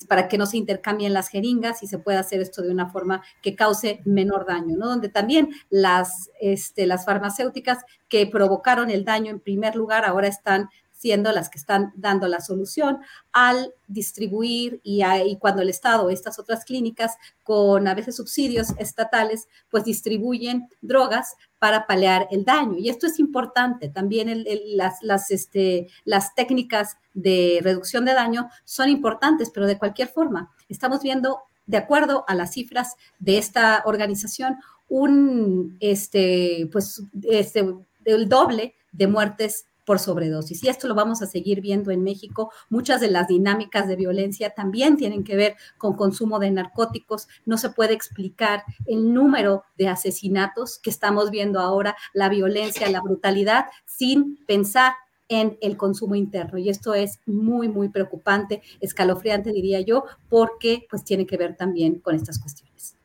para 0.09 0.29
que 0.29 0.39
no 0.39 0.47
se 0.47 0.59
intercambien 0.59 1.13
las 1.13 1.29
jeringas 1.29 1.83
y 1.83 1.89
se 1.89 1.99
pueda 1.99 2.21
hacer 2.21 2.41
esto 2.41 2.63
de 2.63 2.71
una 2.71 2.89
forma 2.89 3.23
que 3.43 3.57
cause 3.57 4.01
menor 4.05 4.47
daño, 4.47 4.77
¿no? 4.77 4.87
Donde 4.87 5.09
también 5.09 5.51
las, 5.71 6.31
este, 6.41 6.87
las 6.87 7.05
farmacéuticas 7.05 7.79
que 8.09 8.27
provocaron 8.29 8.91
el 8.91 9.05
daño 9.05 9.31
en 9.33 9.41
primer 9.41 9.75
lugar 9.75 10.05
ahora 10.05 10.29
están 10.29 10.69
siendo 10.97 11.31
las 11.31 11.51
que 11.51 11.59
están 11.59 11.93
dando 11.95 12.27
la 12.27 12.41
solución 12.41 13.01
al 13.33 13.75
distribuir 13.87 14.81
y, 14.83 15.03
cuando 15.39 15.63
el 15.63 15.69
Estado, 15.69 16.11
estas 16.11 16.39
otras 16.39 16.65
clínicas 16.65 17.17
con 17.45 17.87
a 17.87 17.95
veces 17.95 18.17
subsidios 18.17 18.69
estatales, 18.79 19.47
pues 19.71 19.85
distribuyen 19.85 20.69
drogas 20.81 21.37
para 21.59 21.87
paliar 21.87 22.29
el 22.31 22.45
daño. 22.45 22.79
Y 22.79 22.89
esto 22.89 23.07
es 23.07 23.19
importante. 23.19 23.89
También 23.89 24.45
las, 24.75 25.03
las, 25.03 25.31
este, 25.31 25.89
las 26.05 26.35
técnicas 26.35 26.97
de 27.15 27.61
reducción 27.63 28.05
de 28.05 28.15
daño 28.15 28.49
son 28.65 28.89
importantes, 28.89 29.51
pero 29.51 29.67
de 29.67 29.79
cualquier 29.79 30.09
forma, 30.09 30.51
estamos 30.69 31.03
viendo, 31.03 31.41
de 31.67 31.77
acuerdo 31.77 32.25
a 32.27 32.35
las 32.35 32.53
cifras 32.53 32.97
de 33.19 33.39
esta 33.39 33.83
organización, 33.85 34.57
un, 34.89 35.77
este, 35.81 36.69
pues, 36.73 37.03
este, 37.23 37.75
el 38.05 38.29
doble 38.29 38.75
de 38.93 39.07
muertes 39.07 39.67
por 39.87 39.99
sobredosis. 39.99 40.63
Y 40.63 40.69
esto 40.69 40.89
lo 40.89 40.95
vamos 40.95 41.23
a 41.23 41.27
seguir 41.27 41.63
viendo 41.63 41.91
en 41.91 42.03
México. 42.03 42.53
Muchas 42.69 43.01
de 43.01 43.11
las 43.11 43.29
dinámicas 43.29 43.89
de 43.89 43.97
violencia 43.97 44.51
también 44.51 44.99
tienen 44.99 45.25
que 45.25 45.37
ver 45.37 45.57
con 45.79 45.95
consumo 45.95 46.39
de 46.39 46.51
narcóticos. 46.51 47.29
No 47.47 47.57
se 47.57 47.71
puede 47.71 47.95
explicar 47.95 48.65
el 48.87 49.15
número 49.15 49.65
de 49.79 49.89
asesinatos 49.89 50.79
que 50.79 50.91
estamos 50.91 51.31
viendo 51.31 51.61
ahora, 51.61 51.97
la 52.13 52.29
violencia, 52.29 52.91
la 52.91 53.01
brutalidad, 53.01 53.67
sin 53.87 54.45
pensar 54.45 54.93
en 55.29 55.57
el 55.61 55.77
consumo 55.77 56.17
interno. 56.17 56.59
Y 56.59 56.69
esto 56.69 56.95
es 56.95 57.21
muy, 57.25 57.69
muy 57.69 57.89
preocupante, 57.89 58.63
escalofriante, 58.81 59.53
diría 59.53 59.81
yo, 59.81 60.05
porque 60.29 60.87
pues 60.91 61.05
tiene 61.05 61.27
que 61.27 61.37
ver 61.37 61.57
también 61.57 62.01
con 62.01 62.15
estas 62.15 62.39
cuestiones. 62.39 62.97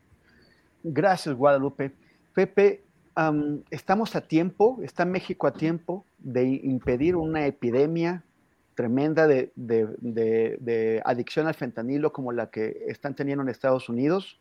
Gracias, 0.82 1.34
Guadalupe. 1.34 1.94
Pepe, 2.34 2.84
estamos 3.70 4.16
a 4.16 4.20
tiempo, 4.22 4.78
está 4.82 5.04
México 5.04 5.46
a 5.46 5.52
tiempo 5.52 6.04
de 6.18 6.60
impedir 6.64 7.16
una 7.16 7.46
epidemia 7.46 8.24
tremenda 8.74 9.26
de, 9.26 9.52
de, 9.56 11.02
adicción 11.04 11.46
al 11.46 11.54
fentanilo 11.54 12.12
como 12.12 12.32
la 12.32 12.50
que 12.50 12.84
están 12.88 13.14
teniendo 13.14 13.42
en 13.42 13.48
Estados 13.48 13.88
Unidos. 13.88 14.38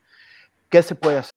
¿Qué 0.70 0.82
se 0.82 0.96
puede 0.96 1.20
hacer? 1.20 1.34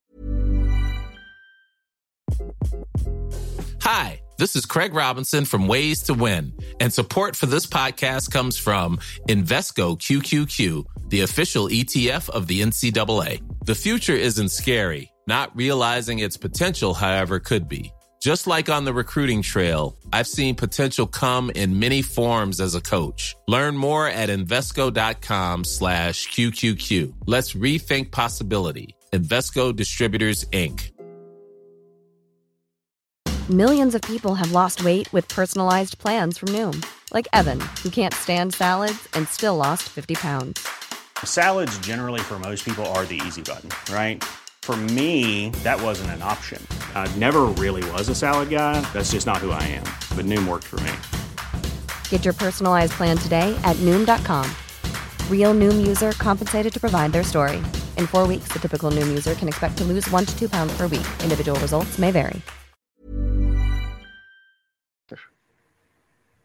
Hi, 3.81 4.21
this 4.39 4.57
is 4.57 4.65
Craig 4.65 4.95
Robinson 4.95 5.45
from 5.45 5.69
Ways 5.69 6.03
to 6.05 6.15
Win, 6.15 6.55
and 6.81 6.93
support 6.93 7.37
for 7.37 7.47
this 7.47 7.67
podcast 7.67 8.31
comes 8.31 8.57
from 8.57 8.99
Invesco 9.29 9.99
QQQ, 9.99 10.85
the 11.11 11.21
official 11.23 11.69
ETF 11.69 12.31
of 12.31 12.47
the 12.47 12.63
NCAA. 12.63 13.43
The 13.67 13.75
future 13.75 14.15
isn't 14.15 14.51
scary 14.51 15.14
Not 15.27 15.55
realizing 15.57 16.19
its 16.19 16.37
potential, 16.37 16.95
however, 16.95 17.41
could 17.41 17.69
be. 17.69 17.93
Just 18.21 18.47
like 18.47 18.71
on 18.71 18.87
the 18.87 18.93
recruiting 18.95 19.43
trail, 19.43 19.99
I've 20.11 20.27
seen 20.27 20.55
potential 20.55 21.07
come 21.07 21.51
in 21.55 21.79
many 21.79 22.01
forms 22.01 22.59
as 22.59 22.75
a 22.75 22.81
coach. 22.81 23.35
Learn 23.49 23.77
more 23.77 24.09
at 24.09 24.31
Invesco.com 24.31 25.65
slash 25.65 26.29
QQQ. 26.29 27.15
Let's 27.27 27.53
rethink 27.53 28.13
possibility. 28.13 28.97
Investco 29.13 29.77
Distributors, 29.77 30.47
Inc. 30.53 30.91
Millions 33.51 33.95
of 33.95 34.01
people 34.01 34.35
have 34.35 34.53
lost 34.53 34.83
weight 34.83 35.13
with 35.13 35.29
personalized 35.29 35.99
plans 35.99 36.39
from 36.39 36.49
Noom. 36.49 36.83
Like 37.13 37.29
Evan, 37.35 37.61
who 37.83 37.91
can't 37.91 38.15
stand 38.15 38.55
salads 38.55 39.07
and 39.13 39.29
still 39.29 39.57
lost 39.57 39.83
50 39.83 40.15
pounds. 40.15 40.67
Salads 41.23 41.77
generally 41.81 42.21
for 42.21 42.39
most 42.39 42.65
people 42.65 42.87
are 42.97 43.05
the 43.05 43.21
easy 43.27 43.43
button, 43.43 43.69
right? 43.93 44.25
For 44.65 44.77
me, 44.97 45.51
that 45.63 45.79
wasn't 45.79 46.13
an 46.13 46.23
option. 46.23 46.67
I 46.95 47.07
never 47.19 47.43
really 47.63 47.85
was 47.91 48.09
a 48.09 48.15
salad 48.15 48.49
guy. 48.49 48.81
That's 48.95 49.13
just 49.13 49.27
not 49.27 49.45
who 49.45 49.51
I 49.51 49.63
am. 49.63 49.85
But 50.17 50.25
Noom 50.25 50.49
worked 50.49 50.65
for 50.65 50.81
me. 50.81 50.91
Get 52.09 52.25
your 52.25 52.33
personalized 52.33 52.93
plan 52.93 53.19
today 53.19 53.55
at 53.63 53.77
Noom.com. 53.85 54.51
Real 55.29 55.53
Noom 55.53 55.87
user 55.87 56.13
compensated 56.13 56.73
to 56.73 56.81
provide 56.81 57.13
their 57.13 57.23
story. 57.23 57.63
In 57.99 58.07
four 58.07 58.27
weeks, 58.27 58.49
the 58.55 58.59
typical 58.59 58.91
Noom 58.91 59.07
user 59.09 59.35
can 59.35 59.49
expect 59.49 59.77
to 59.77 59.85
lose 59.85 60.11
one 60.11 60.25
to 60.25 60.35
two 60.35 60.49
pounds 60.49 60.75
per 60.79 60.87
week. 60.87 61.07
Individual 61.23 61.61
results 61.61 61.99
may 61.99 62.11
vary. 62.11 62.41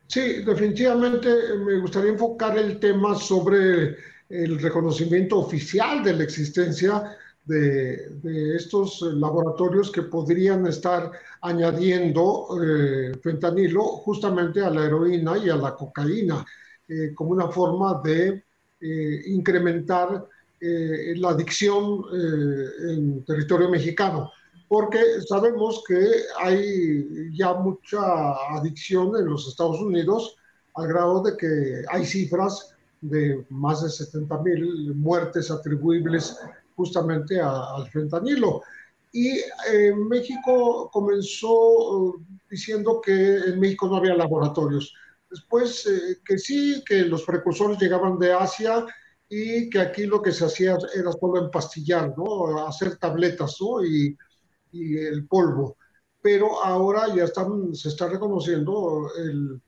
Sí, 0.08 0.44
definitivamente 0.44 1.30
eh, 1.30 1.58
me 1.58 1.80
gustaría 1.80 2.10
enfocar 2.10 2.58
el 2.58 2.80
tema 2.80 3.16
sobre 3.16 3.96
el 4.28 4.60
reconocimiento 4.60 5.38
oficial 5.38 6.04
de 6.04 6.14
la 6.14 6.24
existencia 6.24 7.16
de, 7.50 8.56
estos 8.56 9.02
laboratorios 9.02 9.92
que 9.92 10.04
podrían 10.04 10.68
estar 10.68 11.12
añadiendo 11.42 12.48
eh, 12.64 13.18
fentanilo 13.22 13.82
justamente 14.06 14.62
a 14.62 14.70
la 14.70 14.86
heroína 14.86 15.38
y 15.38 15.50
a 15.50 15.56
la 15.56 15.76
cocaína 15.76 16.46
eh, 16.88 17.14
como 17.16 17.32
una 17.32 17.48
forma 17.48 18.02
de 18.04 18.44
eh, 18.80 19.22
incrementar 19.28 20.28
la 20.62 21.30
adicción 21.30 22.04
en 22.12 23.24
territorio 23.24 23.70
mexicano. 23.70 24.30
Porque 24.68 25.00
sabemos 25.26 25.82
que 25.88 26.06
hay 26.38 27.32
ya 27.34 27.54
mucha 27.54 28.02
adicción 28.58 29.16
en 29.16 29.28
los 29.28 29.48
Estados 29.48 29.80
Unidos 29.80 30.36
al 30.76 30.90
grado 30.90 31.24
de 31.24 31.38
que 31.38 31.86
hay 31.90 32.06
cifras 32.06 32.76
de 33.00 33.46
más 33.48 33.84
de 33.84 33.90
70 33.90 34.38
mil 34.44 34.94
muertes 34.96 35.50
atribuibles 35.50 36.38
justamente 36.80 37.42
al 37.42 37.86
fentanilo. 37.90 38.62
Y 39.12 39.42
México 40.08 40.90
comenzó 40.94 42.22
diciendo 42.50 43.02
que 43.02 43.38
en 43.50 43.60
México 43.60 43.88
no 43.88 43.98
había 43.98 44.16
laboratorios. 44.16 44.94
Después 45.30 45.88
que 46.24 46.38
sí, 46.38 46.82
que 46.88 47.02
los 47.02 47.24
precursores 47.24 47.78
llegaban 47.80 48.18
de 48.18 48.32
Asia 48.32 48.86
y 49.28 49.70
que 49.70 49.80
aquí 49.80 50.06
lo 50.06 50.22
que 50.22 50.32
se 50.32 50.46
hacía 50.46 50.78
era 50.96 51.12
solo 51.12 51.44
empastillar, 51.44 52.14
¿no? 52.18 52.66
Hacer 52.66 52.98
tabletas, 52.98 53.58
¿no? 53.60 53.84
Y, 53.84 54.16
y 54.72 54.98
el 54.98 55.28
polvo. 55.28 55.76
Pero 56.22 56.64
ahora 56.64 57.14
ya 57.16 57.26
están, 57.26 57.76
se 57.76 57.90
está 57.90 58.08
reconociendo 58.08 59.10
el, 59.18 59.62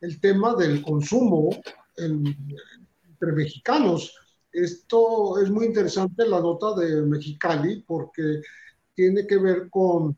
el 0.00 0.20
tema 0.20 0.54
del 0.54 0.82
consumo 0.82 1.50
entre 1.96 3.32
mexicanos. 3.32 4.14
Esto 4.62 5.40
es 5.40 5.50
muy 5.50 5.66
interesante, 5.66 6.26
la 6.26 6.40
nota 6.40 6.74
de 6.74 7.02
Mexicali, 7.02 7.84
porque 7.86 8.40
tiene 8.94 9.26
que 9.26 9.38
ver 9.38 9.68
con 9.70 10.16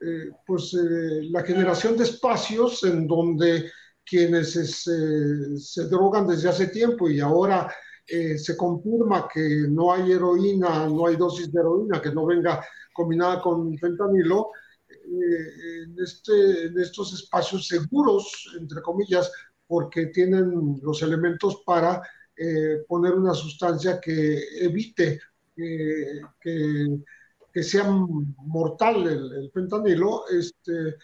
eh, 0.00 0.30
pues, 0.46 0.74
eh, 0.74 1.22
la 1.30 1.42
generación 1.42 1.96
de 1.96 2.04
espacios 2.04 2.82
en 2.84 3.06
donde 3.06 3.70
quienes 4.04 4.52
se, 4.52 5.84
drogan 5.88 6.26
desde 6.26 6.48
hace 6.48 6.66
tiempo 6.68 7.08
y 7.08 7.20
ahora 7.20 7.72
eh, 8.06 8.36
se 8.36 8.56
confirma 8.56 9.28
que 9.32 9.66
no 9.68 9.92
hay 9.92 10.12
heroína, 10.12 10.88
no 10.88 11.06
hay 11.06 11.16
dosis 11.16 11.52
de 11.52 11.60
heroína 11.60 12.02
que 12.02 12.12
no 12.12 12.26
venga 12.26 12.64
combinada 12.92 13.40
con 13.40 13.76
fentanilo, 13.78 14.50
eh, 14.90 15.84
en, 15.84 15.96
este, 16.02 16.66
en 16.66 16.78
estos 16.78 17.12
espacios 17.14 17.66
seguros, 17.68 18.54
entre 18.58 18.82
comillas, 18.82 19.30
porque 19.66 20.06
tienen 20.06 20.80
los 20.82 21.02
elementos 21.02 21.62
para 21.64 22.02
eh, 22.36 22.84
poner 22.88 23.14
una 23.14 23.34
sustancia 23.34 24.00
que 24.00 24.42
evite 24.60 25.20
que, 25.54 26.20
que, 26.40 27.62
sea 27.62 27.84
mortal 27.84 29.06
el, 29.06 29.50
fentanilo, 29.52 30.24
este, 30.28 30.96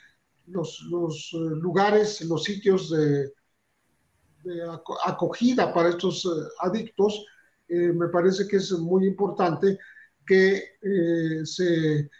los, 0.47 0.81
los 0.91 1.31
lugares, 1.35 2.23
los 2.23 2.45
sitios 2.45 2.91
de, 2.91 3.33
acogida 5.05 5.73
para 5.73 5.91
estos 5.91 6.25
eh, 6.25 6.29
adictos, 6.61 7.25
eh, 7.69 7.93
me 7.93 8.09
parece 8.09 8.47
que 8.47 8.57
es 8.57 8.73
muy 8.73 9.07
importante 9.07 9.79
que 10.27 10.77
eh, 10.83 11.45
se, 11.45 12.11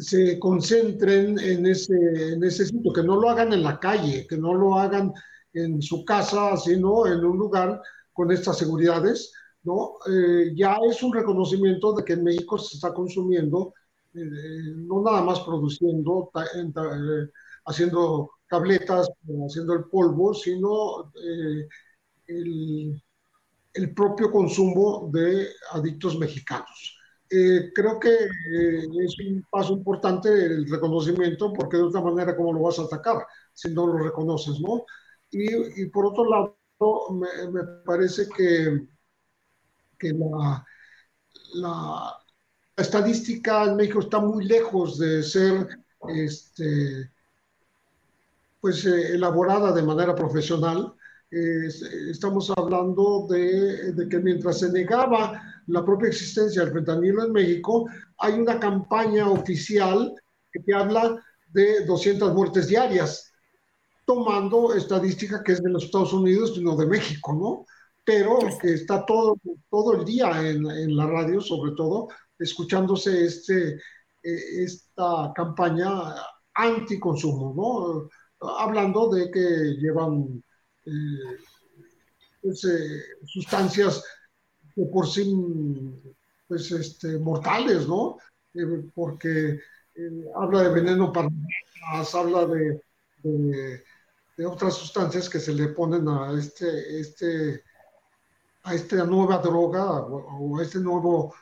se, 0.00 0.38
concentren 0.38 1.38
en 1.38 1.66
ese, 1.66 2.32
en 2.32 2.44
ese 2.44 2.66
sitio, 2.66 2.92
que 2.92 3.02
no 3.02 3.16
lo 3.16 3.28
hagan 3.30 3.52
en 3.52 3.62
la 3.62 3.78
calle, 3.78 4.26
que 4.26 4.36
no 4.36 4.54
lo 4.54 4.78
hagan 4.78 5.12
en 5.52 5.80
su 5.80 6.04
casa, 6.04 6.56
sino 6.56 7.06
en 7.06 7.24
un 7.24 7.38
lugar 7.38 7.80
con 8.14 8.32
estas 8.32 8.56
seguridades. 8.58 9.32
¿no? 9.64 9.94
ya 10.54 10.76
es 10.90 11.02
un 11.02 11.14
reconocimiento 11.14 11.94
de 11.94 12.04
que 12.04 12.12
en 12.12 12.24
México 12.24 12.58
se 12.58 12.76
está 12.76 12.92
consumiendo, 12.92 13.72
no 14.12 15.02
nada 15.02 15.22
más 15.22 15.40
produciendo, 15.40 16.30
haciendo 17.64 18.30
tabletas, 18.48 19.10
haciendo 19.46 19.74
el 19.74 19.84
polvo, 19.84 20.34
sino 20.34 21.12
eh, 21.14 21.68
el, 22.28 23.02
el, 23.72 23.94
propio 23.94 24.30
consumo 24.30 25.10
de 25.12 25.48
adictos 25.72 26.18
mexicanos. 26.18 26.98
Eh, 27.30 27.72
creo 27.74 27.98
que 27.98 28.10
eh, 28.12 28.84
es 29.04 29.16
un 29.26 29.44
paso 29.50 29.72
importante 29.72 30.28
el 30.28 30.70
reconocimiento, 30.70 31.52
porque 31.52 31.78
de 31.78 31.84
otra 31.84 32.00
manera, 32.00 32.36
¿cómo 32.36 32.52
lo 32.52 32.60
vas 32.60 32.78
a 32.78 32.82
atacar 32.82 33.26
si 33.52 33.72
no 33.72 33.86
lo 33.86 33.98
reconoces, 33.98 34.60
no? 34.60 34.84
Y, 35.30 35.82
y 35.82 35.86
por 35.86 36.06
otro 36.06 36.24
lado, 36.28 36.58
me, 36.80 37.64
parece 37.84 38.28
que, 38.28 38.86
que 39.98 40.12
la, 40.12 40.64
la, 41.54 42.16
estadística 42.76 43.64
en 43.64 43.76
México 43.76 44.00
está 44.00 44.18
muy 44.18 44.44
lejos 44.44 44.98
de 44.98 45.22
ser 45.22 45.68
este, 46.08 47.10
pues 48.60 48.84
eh, 48.84 49.14
elaborada 49.14 49.72
de 49.72 49.82
manera 49.82 50.14
profesional. 50.14 50.94
estamos 51.30 52.52
hablando 52.56 53.26
de, 53.28 53.92
de, 53.92 54.08
que 54.08 54.18
mientras 54.18 54.60
se 54.60 54.70
negaba 54.70 55.42
la 55.66 55.84
propia 55.84 56.08
existencia 56.08 56.64
del 56.64 56.72
fentanilo 56.72 57.24
en 57.24 57.32
México, 57.32 57.88
hay 58.18 58.34
una 58.34 58.58
campaña 58.60 59.28
oficial 59.28 60.14
que 60.52 60.74
habla 60.74 61.20
de 61.48 61.84
200 61.84 62.34
muertes 62.34 62.68
diarias, 62.68 63.33
tomando 64.04 64.74
estadística 64.74 65.42
que 65.42 65.52
es 65.52 65.62
de 65.62 65.70
los 65.70 65.84
Estados 65.84 66.12
Unidos 66.12 66.52
y 66.56 66.62
no 66.62 66.76
de 66.76 66.86
México, 66.86 67.32
¿no? 67.32 67.66
Pero 68.04 68.38
que 68.60 68.74
está 68.74 69.04
todo, 69.06 69.36
todo 69.70 69.94
el 69.94 70.04
día 70.04 70.48
en, 70.48 70.66
en 70.70 70.96
la 70.96 71.06
radio, 71.06 71.40
sobre 71.40 71.72
todo, 71.72 72.08
escuchándose 72.38 73.24
este, 73.24 73.74
eh, 74.22 74.62
esta 74.62 75.32
campaña 75.34 76.14
anticonsumo, 76.54 77.54
¿no? 77.56 78.08
hablando 78.58 79.08
de 79.08 79.30
que 79.30 79.40
llevan 79.78 80.42
eh, 80.84 81.38
pues, 82.42 82.64
eh, 82.64 83.02
sustancias 83.26 84.02
que 84.74 84.84
por 84.86 85.08
sí 85.08 85.32
pues, 86.46 86.70
este, 86.72 87.18
mortales, 87.18 87.88
¿no? 87.88 88.18
Eh, 88.54 88.90
porque 88.94 89.60
habla 90.34 90.62
de 90.62 90.68
veneno 90.70 91.12
para 91.12 91.28
habla 92.14 92.46
de, 92.46 92.82
de, 93.22 93.84
otras 94.46 94.74
sustancias 94.74 95.28
que 95.28 95.38
se 95.38 95.52
le 95.52 95.68
ponen 95.68 96.08
a 96.08 96.32
este, 96.38 97.00
este 97.00 97.62
a 98.64 98.74
esta 98.74 99.04
nueva 99.04 99.38
droga 99.38 99.84
o, 99.84 100.58
a 100.58 100.62
este 100.62 100.78
nuevo 100.80 101.34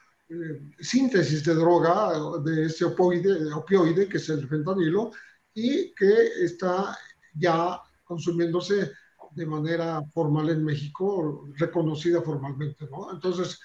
síntesis 0.81 1.45
de 1.45 1.55
droga 1.55 2.13
de 2.43 2.67
este 2.67 2.85
opioide, 2.85 3.53
opioide 3.53 4.09
que 4.09 4.17
es 4.17 4.29
el 4.29 4.49
fentanilo 4.49 5.13
y 5.55 5.95
que 5.95 6.13
está 6.43 6.97
ya 7.35 7.81
consumiéndose 8.05 8.93
de 9.35 9.47
manera 9.47 10.03
formal 10.13 10.51
en 10.51 10.65
México, 10.65 11.49
reconocida 11.57 12.21
formalmente, 12.21 12.87
¿no? 12.91 13.11
Entonces, 13.13 13.59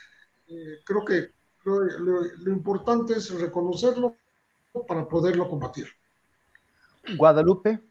eh, 0.48 0.80
creo 0.86 1.04
que 1.04 1.32
lo, 1.66 2.52
importante 2.52 3.16
es 3.16 3.30
reconocerlo 3.32 4.16
para 4.88 5.08
poderlo 5.08 5.50
combatir. 5.50 5.88
Guadalupe 7.18 7.82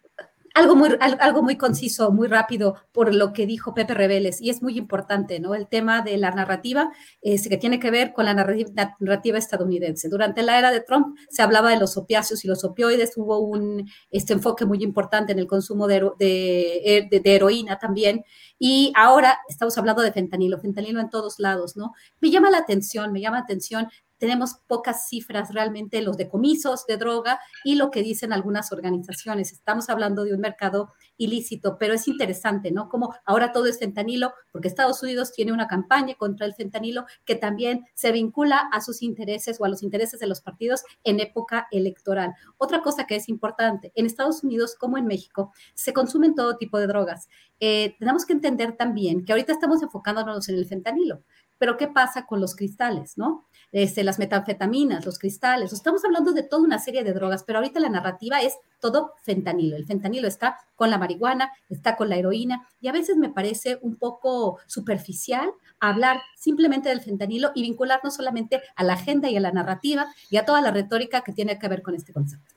algo 0.56 0.74
muy, 0.74 0.88
algo 1.00 1.42
muy 1.42 1.56
conciso, 1.58 2.10
muy 2.12 2.28
rápido 2.28 2.76
por 2.90 3.14
lo 3.14 3.34
que 3.34 3.44
dijo 3.44 3.74
Pepe 3.74 3.92
Rebeles, 3.92 4.40
y 4.40 4.48
es 4.48 4.62
muy 4.62 4.78
importante, 4.78 5.38
¿no? 5.38 5.54
El 5.54 5.68
tema 5.68 6.00
de 6.00 6.16
la 6.16 6.30
narrativa 6.30 6.90
es, 7.20 7.46
que 7.46 7.58
tiene 7.58 7.78
que 7.78 7.90
ver 7.90 8.14
con 8.14 8.24
la 8.24 8.32
narrativa, 8.32 9.38
estadounidense. 9.38 10.08
Durante 10.08 10.42
la 10.42 10.58
era 10.58 10.70
de 10.70 10.80
Trump 10.80 11.14
se 11.28 11.42
hablaba 11.42 11.68
de 11.68 11.78
los 11.78 11.98
opiáceos 11.98 12.42
y 12.42 12.48
los 12.48 12.64
opioides, 12.64 13.12
hubo 13.18 13.38
un 13.38 13.86
este 14.10 14.32
enfoque 14.32 14.64
muy 14.64 14.82
importante 14.82 15.32
en 15.32 15.40
el 15.40 15.46
consumo 15.46 15.86
de, 15.86 16.00
de, 16.18 17.06
de, 17.10 17.20
de 17.20 17.34
heroína 17.34 17.78
también, 17.78 18.24
y 18.58 18.94
ahora 18.96 19.38
estamos 19.50 19.76
hablando 19.76 20.00
de 20.00 20.10
fentanilo, 20.10 20.58
fentanilo 20.58 21.00
en 21.00 21.10
todos 21.10 21.38
lados, 21.38 21.76
¿no? 21.76 21.92
Me 22.22 22.30
llama 22.30 22.48
la 22.48 22.58
atención, 22.58 23.12
me 23.12 23.20
llama 23.20 23.36
la 23.36 23.42
atención 23.42 23.88
tenemos 24.18 24.56
pocas 24.66 25.08
cifras 25.08 25.52
realmente, 25.52 26.02
los 26.02 26.16
decomisos 26.16 26.86
de 26.86 26.96
droga 26.96 27.40
y 27.64 27.74
lo 27.74 27.90
que 27.90 28.02
dicen 28.02 28.32
algunas 28.32 28.72
organizaciones. 28.72 29.52
Estamos 29.52 29.88
hablando 29.88 30.24
de 30.24 30.34
un 30.34 30.40
mercado 30.40 30.92
ilícito, 31.16 31.76
pero 31.78 31.94
es 31.94 32.08
interesante, 32.08 32.70
¿no? 32.70 32.88
Como 32.88 33.14
ahora 33.24 33.52
todo 33.52 33.66
es 33.66 33.78
fentanilo, 33.78 34.32
porque 34.52 34.68
Estados 34.68 35.02
Unidos 35.02 35.32
tiene 35.32 35.52
una 35.52 35.66
campaña 35.66 36.14
contra 36.14 36.46
el 36.46 36.54
fentanilo 36.54 37.06
que 37.24 37.34
también 37.34 37.84
se 37.94 38.12
vincula 38.12 38.68
a 38.72 38.80
sus 38.80 39.02
intereses 39.02 39.60
o 39.60 39.64
a 39.64 39.68
los 39.68 39.82
intereses 39.82 40.20
de 40.20 40.26
los 40.26 40.40
partidos 40.40 40.82
en 41.04 41.20
época 41.20 41.68
electoral. 41.70 42.34
Otra 42.58 42.82
cosa 42.82 43.06
que 43.06 43.16
es 43.16 43.28
importante, 43.28 43.92
en 43.94 44.06
Estados 44.06 44.44
Unidos 44.44 44.76
como 44.78 44.98
en 44.98 45.06
México, 45.06 45.52
se 45.74 45.92
consumen 45.92 46.34
todo 46.34 46.56
tipo 46.56 46.78
de 46.78 46.86
drogas. 46.86 47.28
Eh, 47.60 47.96
tenemos 47.98 48.26
que 48.26 48.34
entender 48.34 48.76
también 48.76 49.24
que 49.24 49.32
ahorita 49.32 49.52
estamos 49.52 49.82
enfocándonos 49.82 50.48
en 50.48 50.56
el 50.56 50.66
fentanilo, 50.66 51.22
pero 51.58 51.76
¿qué 51.76 51.88
pasa 51.88 52.26
con 52.26 52.40
los 52.40 52.54
cristales, 52.54 53.16
no? 53.16 53.46
Este, 53.72 54.04
las 54.04 54.18
metanfetaminas, 54.18 55.04
los 55.04 55.18
cristales. 55.18 55.72
Estamos 55.72 56.04
hablando 56.04 56.32
de 56.32 56.42
toda 56.42 56.62
una 56.62 56.78
serie 56.78 57.04
de 57.04 57.12
drogas, 57.12 57.44
pero 57.44 57.58
ahorita 57.58 57.80
la 57.80 57.88
narrativa 57.88 58.40
es 58.40 58.54
todo 58.80 59.12
fentanilo. 59.22 59.76
El 59.76 59.86
fentanilo 59.86 60.28
está 60.28 60.58
con 60.76 60.90
la 60.90 60.98
marihuana, 60.98 61.50
está 61.68 61.96
con 61.96 62.08
la 62.08 62.16
heroína, 62.16 62.66
y 62.80 62.88
a 62.88 62.92
veces 62.92 63.16
me 63.16 63.30
parece 63.30 63.78
un 63.82 63.96
poco 63.96 64.58
superficial 64.66 65.50
hablar 65.80 66.22
simplemente 66.36 66.88
del 66.88 67.00
fentanilo 67.00 67.50
y 67.54 67.62
vincularnos 67.62 68.14
solamente 68.14 68.62
a 68.76 68.84
la 68.84 68.94
agenda 68.94 69.28
y 69.28 69.36
a 69.36 69.40
la 69.40 69.52
narrativa 69.52 70.06
y 70.30 70.36
a 70.36 70.44
toda 70.44 70.60
la 70.60 70.70
retórica 70.70 71.22
que 71.22 71.32
tiene 71.32 71.58
que 71.58 71.68
ver 71.68 71.82
con 71.82 71.94
este 71.94 72.12
concepto. 72.12 72.54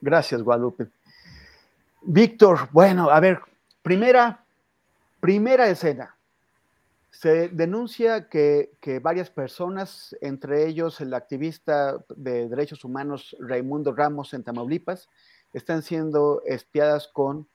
Gracias, 0.00 0.42
Guadalupe. 0.42 0.88
Víctor, 2.02 2.68
bueno, 2.72 3.08
a 3.08 3.18
ver, 3.20 3.40
primera, 3.82 4.44
primera 5.20 5.66
escena 5.68 6.13
se 7.14 7.48
denuncia 7.48 8.28
que, 8.28 8.72
varias 9.00 9.30
personas, 9.30 10.16
entre 10.20 10.66
ellos 10.66 11.00
el 11.00 11.14
activista 11.14 12.04
de 12.16 12.48
derechos 12.48 12.84
humanos 12.84 13.36
Raimundo 13.38 13.94
Ramos 13.94 14.34
en 14.34 14.42
Tamaulipas, 14.42 15.08
están 15.52 15.82
siendo 15.82 16.42
espiadas 16.44 17.06
con 17.06 17.46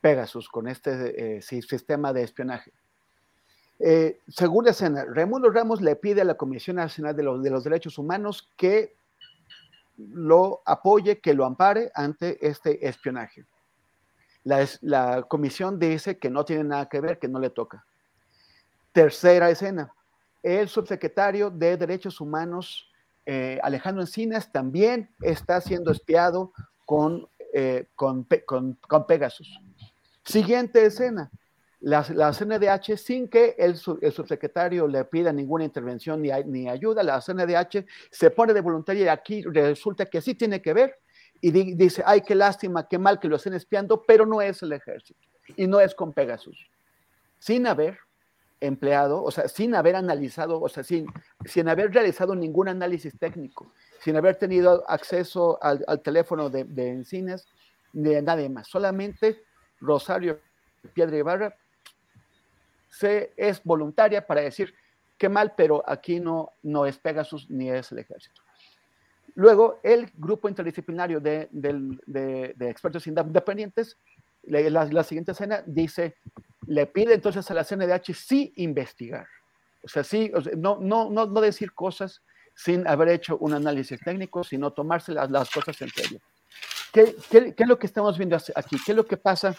Pegasus, 0.00 0.48
con 0.48 0.68
este 0.68 1.38
eh, 1.38 1.42
sistema 1.42 2.12
de 2.12 2.22
espionaje. 2.22 2.72
Eh, 3.80 4.20
segunda 4.28 4.70
escena, 4.70 5.04
Raimundo 5.04 5.50
Ramos 5.50 5.80
le 5.80 5.96
pide 5.96 6.20
a 6.20 6.24
la 6.24 6.36
Comisión 6.36 6.76
Nacional 6.76 7.16
de 7.16 7.24
los, 7.24 7.42
de 7.42 7.50
los 7.50 7.64
Derechos 7.64 7.98
Humanos 7.98 8.48
que 8.56 8.94
lo 9.98 10.62
apoye, 10.64 11.18
que 11.18 11.34
lo 11.34 11.44
ampare 11.44 11.90
ante 11.94 12.46
este 12.46 12.86
espionaje. 12.86 13.44
La, 14.44 14.66
la, 14.82 15.22
comisión 15.22 15.80
dice 15.80 16.16
que 16.16 16.30
no 16.30 16.44
tiene 16.44 16.64
nada 16.64 16.88
que 16.88 17.00
ver, 17.00 17.18
que 17.18 17.28
no 17.28 17.40
le 17.40 17.50
toca. 17.50 17.84
Tercera 18.92 19.50
escena, 19.50 19.92
el 20.42 20.68
subsecretario 20.68 21.50
de 21.50 21.76
Derechos 21.76 22.20
Humanos, 22.20 22.90
eh, 23.26 23.58
Alejandro 23.62 24.02
Encinas, 24.02 24.50
también 24.50 25.10
está 25.20 25.60
siendo 25.60 25.92
espiado 25.92 26.52
con, 26.86 27.28
eh, 27.52 27.86
con, 27.94 28.26
Pegasus. 29.06 29.60
Siguiente 30.24 30.84
escena, 30.84 31.30
la, 31.80 32.04
la 32.14 32.32
CNDH, 32.32 32.96
sin 32.96 33.28
que 33.28 33.54
el, 33.58 33.76
subsecretario 33.76 34.88
le 34.88 35.04
pida 35.04 35.32
ninguna 35.32 35.64
intervención 35.64 36.20
ni, 36.20 36.30
ni 36.46 36.68
ayuda, 36.68 37.02
la 37.02 37.20
CNDH 37.20 37.86
se 38.10 38.30
pone 38.30 38.52
de 38.52 38.60
voluntaria 38.60 39.04
y 39.04 39.08
aquí 39.08 39.42
resulta 39.42 40.06
que 40.06 40.20
sí 40.20 40.34
tiene 40.34 40.60
que 40.60 40.72
ver 40.72 40.98
y 41.40 41.50
di, 41.50 41.74
dice, 41.74 42.02
ay, 42.04 42.22
qué 42.22 42.34
lástima, 42.34 42.86
qué 42.86 42.98
mal 42.98 43.18
que 43.18 43.28
lo 43.28 43.36
estén 43.36 43.54
espiando, 43.54 44.02
pero 44.02 44.26
no 44.26 44.42
es 44.42 44.62
el 44.62 44.72
ejército 44.72 45.20
y 45.56 45.66
no 45.66 45.80
es 45.80 45.94
con 45.94 46.12
Pegasus. 46.12 46.68
Sin 47.38 47.66
haber 47.66 47.98
empleado, 48.60 49.22
o 49.22 49.30
sea, 49.30 49.48
sin 49.48 49.74
haber 49.74 49.96
analizado, 49.96 50.60
o 50.60 50.68
sea, 50.68 50.84
sin, 50.84 51.06
sin 51.44 51.68
haber 51.68 51.92
realizado 51.92 52.34
ningún 52.34 52.68
análisis 52.68 53.18
técnico, 53.18 53.72
sin 54.00 54.16
haber 54.16 54.36
tenido 54.36 54.84
acceso 54.88 55.58
al, 55.62 55.84
al 55.86 56.00
teléfono 56.00 56.50
de, 56.50 56.64
de 56.64 56.90
Encinas, 56.90 57.48
ni 57.92 58.10
de 58.10 58.22
nadie 58.22 58.48
más. 58.48 58.68
Solamente 58.68 59.42
Rosario 59.80 60.40
Piedra 60.92 61.16
Ibarra 61.16 61.56
se, 62.88 63.32
es 63.36 63.62
voluntaria 63.64 64.26
para 64.26 64.42
decir 64.42 64.74
qué 65.16 65.28
mal, 65.28 65.54
pero 65.56 65.82
aquí 65.86 66.20
no, 66.20 66.52
no 66.62 66.86
es 66.86 66.98
Pegasus 66.98 67.50
ni 67.50 67.70
es 67.70 67.92
el 67.92 67.98
ejército. 67.98 68.40
Luego, 69.34 69.78
el 69.82 70.10
grupo 70.16 70.48
interdisciplinario 70.48 71.20
de, 71.20 71.48
de, 71.50 71.98
de, 72.06 72.54
de 72.56 72.70
expertos 72.70 73.06
independientes, 73.06 73.96
la, 74.42 74.84
la, 74.86 75.04
siguiente 75.04 75.32
escena 75.32 75.62
dice, 75.66 76.16
le 76.66 76.86
pide 76.86 77.14
entonces 77.14 77.50
a 77.50 77.54
la 77.54 77.64
CNDH 77.64 78.14
sí 78.14 78.52
investigar. 78.56 79.26
O 79.82 79.88
sea, 79.88 80.04
sí, 80.04 80.30
no, 80.56 80.78
no, 80.80 81.10
no, 81.10 81.26
no, 81.26 81.40
decir 81.40 81.72
cosas 81.72 82.20
sin 82.54 82.86
haber 82.86 83.08
hecho 83.08 83.38
un 83.38 83.54
análisis 83.54 83.98
técnico, 84.00 84.44
sino 84.44 84.72
tomarse 84.72 85.12
las, 85.12 85.30
las 85.30 85.50
cosas 85.50 85.80
en 85.80 85.88
serio. 85.88 86.20
¿Qué, 86.92 87.16
¿Qué, 87.30 87.54
¿Qué, 87.54 87.62
es 87.62 87.68
lo 87.68 87.78
que 87.78 87.86
estamos 87.86 88.18
viendo 88.18 88.36
aquí? 88.36 88.76
¿Qué 88.84 88.92
es 88.92 88.96
lo 88.96 89.06
que 89.06 89.16
pasa 89.16 89.56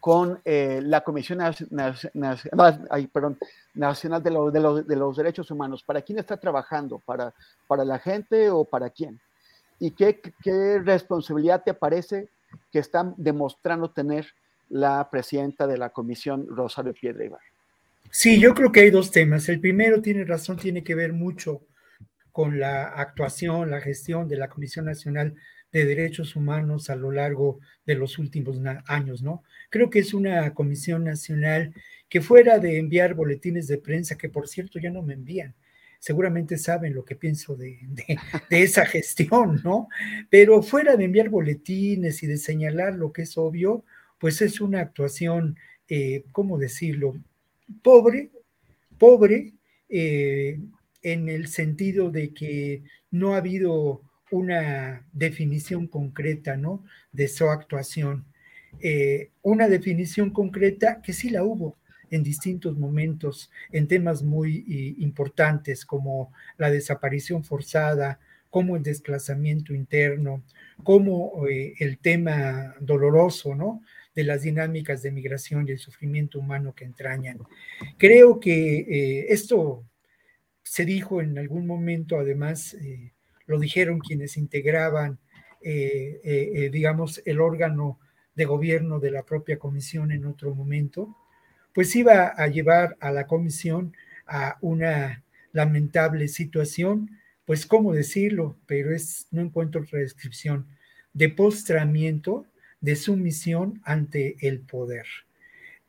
con 0.00 0.40
eh, 0.44 0.80
la 0.82 1.02
Comisión 1.02 1.38
Nacional, 1.38 1.96
de, 4.22 4.30
lo, 4.30 4.50
de, 4.50 4.60
lo, 4.60 4.82
de, 4.82 4.96
los 4.96 5.16
Derechos 5.16 5.50
Humanos. 5.50 5.82
¿Para 5.82 6.02
quién 6.02 6.18
está 6.18 6.36
trabajando? 6.36 6.98
¿Para, 6.98 7.32
para 7.66 7.84
la 7.84 7.98
gente 7.98 8.50
o 8.50 8.64
para 8.64 8.90
quién? 8.90 9.20
¿Y 9.78 9.90
qué, 9.90 10.20
qué 10.42 10.78
responsabilidad 10.78 11.62
te 11.64 11.74
parece 11.74 12.28
que 12.72 12.78
están 12.78 13.14
demostrando 13.16 13.90
tener 13.90 14.26
la 14.68 15.08
presidenta 15.10 15.66
de 15.66 15.78
la 15.78 15.90
comisión, 15.90 16.46
Rosario 16.48 16.92
Piedra 16.92 17.24
Ibar? 17.24 17.40
Sí, 18.10 18.38
yo 18.38 18.54
creo 18.54 18.70
que 18.70 18.80
hay 18.80 18.90
dos 18.90 19.10
temas. 19.10 19.48
El 19.48 19.60
primero 19.60 20.00
tiene 20.00 20.24
razón, 20.24 20.56
tiene 20.56 20.84
que 20.84 20.94
ver 20.94 21.12
mucho 21.12 21.62
con 22.30 22.58
la 22.58 22.84
actuación, 22.84 23.70
la 23.70 23.80
gestión 23.80 24.28
de 24.28 24.36
la 24.36 24.48
Comisión 24.48 24.84
Nacional 24.84 25.34
de 25.74 25.84
Derechos 25.84 26.36
Humanos 26.36 26.88
a 26.88 26.96
lo 26.96 27.10
largo 27.10 27.58
de 27.84 27.96
los 27.96 28.18
últimos 28.18 28.60
años, 28.86 29.22
¿no? 29.22 29.42
Creo 29.70 29.90
que 29.90 29.98
es 29.98 30.14
una 30.14 30.54
comisión 30.54 31.02
nacional 31.02 31.74
que 32.08 32.20
fuera 32.20 32.60
de 32.60 32.78
enviar 32.78 33.14
boletines 33.14 33.66
de 33.66 33.78
prensa, 33.78 34.16
que 34.16 34.28
por 34.28 34.46
cierto 34.46 34.78
ya 34.78 34.90
no 34.90 35.02
me 35.02 35.14
envían, 35.14 35.54
seguramente 35.98 36.58
saben 36.58 36.94
lo 36.94 37.04
que 37.04 37.16
pienso 37.16 37.56
de, 37.56 37.78
esa 38.50 38.86
gestión, 38.86 39.60
¿no? 39.64 39.88
Pero 40.30 40.62
fuera 40.62 40.96
de 40.96 41.04
enviar 41.06 41.28
boletines 41.28 42.22
y 42.22 42.28
de 42.28 42.36
señalar 42.36 42.94
lo 42.94 43.12
que 43.12 43.22
es 43.22 43.36
obvio, 43.36 43.84
pues 44.18 44.40
es 44.42 44.60
una 44.60 44.80
actuación, 44.80 45.56
eh, 45.88 46.24
¿cómo 46.32 46.58
decirlo? 46.58 47.14
Pobre, 47.82 48.30
pobre, 48.98 49.52
eh, 49.88 50.58
en 51.02 51.28
el 51.28 51.48
sentido 51.48 52.10
de 52.10 52.32
que 52.32 52.82
no 53.10 53.34
ha 53.34 53.38
habido 53.38 54.02
una 54.30 55.06
definición 55.12 55.86
concreta, 55.86 56.56
¿no? 56.56 56.84
De 57.12 57.28
su 57.28 57.48
actuación. 57.48 58.24
Eh, 58.80 59.30
una 59.42 59.68
definición 59.68 60.30
concreta 60.30 61.00
que 61.02 61.12
sí 61.12 61.30
la 61.30 61.44
hubo 61.44 61.76
en 62.10 62.22
distintos 62.22 62.76
momentos, 62.78 63.50
en 63.72 63.86
temas 63.88 64.22
muy 64.22 64.96
importantes 64.98 65.84
como 65.84 66.32
la 66.56 66.70
desaparición 66.70 67.44
forzada, 67.44 68.18
como 68.50 68.76
el 68.76 68.82
desplazamiento 68.82 69.74
interno, 69.74 70.42
como 70.82 71.44
el 71.48 71.98
tema 71.98 72.74
doloroso, 72.80 73.54
¿no? 73.54 73.82
De 74.14 74.24
las 74.24 74.42
dinámicas 74.42 75.02
de 75.02 75.10
migración 75.10 75.66
y 75.66 75.72
el 75.72 75.78
sufrimiento 75.78 76.38
humano 76.38 76.74
que 76.74 76.84
entrañan. 76.84 77.38
Creo 77.98 78.38
que 78.38 78.78
eh, 78.78 79.26
esto 79.30 79.84
se 80.62 80.84
dijo 80.84 81.20
en 81.20 81.36
algún 81.36 81.66
momento, 81.66 82.18
además, 82.18 82.74
eh, 82.74 83.12
lo 83.46 83.58
dijeron 83.58 83.98
quienes 83.98 84.36
integraban, 84.36 85.18
eh, 85.60 86.68
digamos, 86.72 87.22
el 87.24 87.40
órgano 87.40 87.98
de 88.34 88.44
gobierno 88.44 89.00
de 89.00 89.10
la 89.10 89.24
propia 89.24 89.58
comisión 89.58 90.12
en 90.12 90.26
otro 90.26 90.54
momento, 90.54 91.16
pues 91.72 91.94
iba 91.96 92.28
a 92.28 92.46
llevar 92.46 92.96
a 93.00 93.10
la 93.10 93.26
comisión 93.26 93.94
a 94.26 94.58
una 94.60 95.24
lamentable 95.52 96.28
situación, 96.28 97.18
pues 97.44 97.66
cómo 97.66 97.92
decirlo, 97.92 98.56
pero 98.66 98.94
es, 98.94 99.26
no 99.30 99.42
encuentro 99.42 99.82
otra 99.82 99.98
descripción, 99.98 100.66
de 101.12 101.28
postramiento 101.28 102.46
de 102.84 102.96
sumisión 102.96 103.80
ante 103.82 104.36
el 104.46 104.60
poder. 104.60 105.06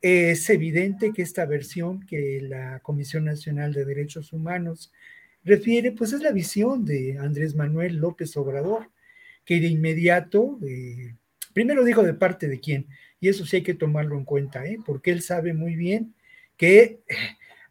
Es 0.01 0.49
evidente 0.49 1.11
que 1.11 1.23
esta 1.23 1.45
versión 1.45 2.05
que 2.05 2.39
la 2.41 2.79
Comisión 2.79 3.25
Nacional 3.25 3.73
de 3.73 3.83
Derechos 3.83 4.31
Humanos 4.31 4.93
refiere, 5.43 5.91
pues 5.91 6.13
es 6.13 6.21
la 6.21 6.31
visión 6.31 6.85
de 6.85 7.17
Andrés 7.19 7.53
Manuel 7.53 7.97
López 7.97 8.37
Obrador, 8.37 8.91
que 9.43 9.59
de 9.59 9.67
inmediato, 9.67 10.57
eh, 10.65 11.15
primero 11.53 11.83
dijo 11.83 12.01
de 12.01 12.13
parte 12.13 12.47
de 12.47 12.61
quién, 12.61 12.87
y 13.19 13.27
eso 13.27 13.45
sí 13.45 13.57
hay 13.57 13.63
que 13.63 13.73
tomarlo 13.73 14.17
en 14.17 14.23
cuenta, 14.23 14.65
¿eh? 14.65 14.77
porque 14.85 15.11
él 15.11 15.21
sabe 15.21 15.53
muy 15.53 15.75
bien 15.75 16.15
que 16.55 17.01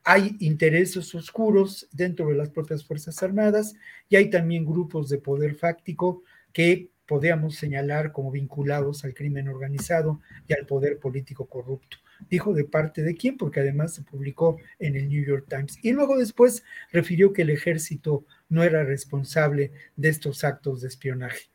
hay 0.04 0.36
intereses 0.40 1.14
oscuros 1.14 1.88
dentro 1.92 2.28
de 2.28 2.34
las 2.34 2.50
propias 2.50 2.84
Fuerzas 2.84 3.22
Armadas 3.22 3.74
y 4.10 4.16
hay 4.16 4.28
también 4.28 4.66
grupos 4.66 5.08
de 5.08 5.16
poder 5.16 5.54
fáctico 5.54 6.22
que 6.52 6.90
podríamos 7.06 7.56
señalar 7.56 8.12
como 8.12 8.30
vinculados 8.30 9.04
al 9.04 9.14
crimen 9.14 9.48
organizado 9.48 10.20
y 10.48 10.54
al 10.54 10.66
poder 10.66 10.98
político 10.98 11.46
corrupto 11.46 11.98
dijo 12.28 12.54
de 12.54 12.64
parte 12.64 13.02
de 13.02 13.14
quién, 13.14 13.36
porque 13.36 13.60
además 13.60 13.94
se 13.94 14.02
publicó 14.02 14.58
en 14.78 14.96
el 14.96 15.08
New 15.08 15.24
York 15.24 15.46
Times. 15.48 15.78
Y 15.82 15.92
luego 15.92 16.16
después 16.16 16.64
refirió 16.92 17.32
que 17.32 17.42
el 17.42 17.50
ejército 17.50 18.24
no 18.48 18.62
era 18.62 18.84
responsable 18.84 19.72
de 19.96 20.08
estos 20.08 20.44
actos 20.44 20.80
de 20.80 20.88
espionaje. 20.88 21.50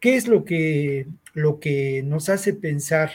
¿Qué 0.00 0.16
es 0.16 0.28
lo 0.28 0.44
que, 0.44 1.06
lo 1.34 1.58
que 1.58 2.02
nos 2.04 2.28
hace 2.28 2.54
pensar 2.54 3.10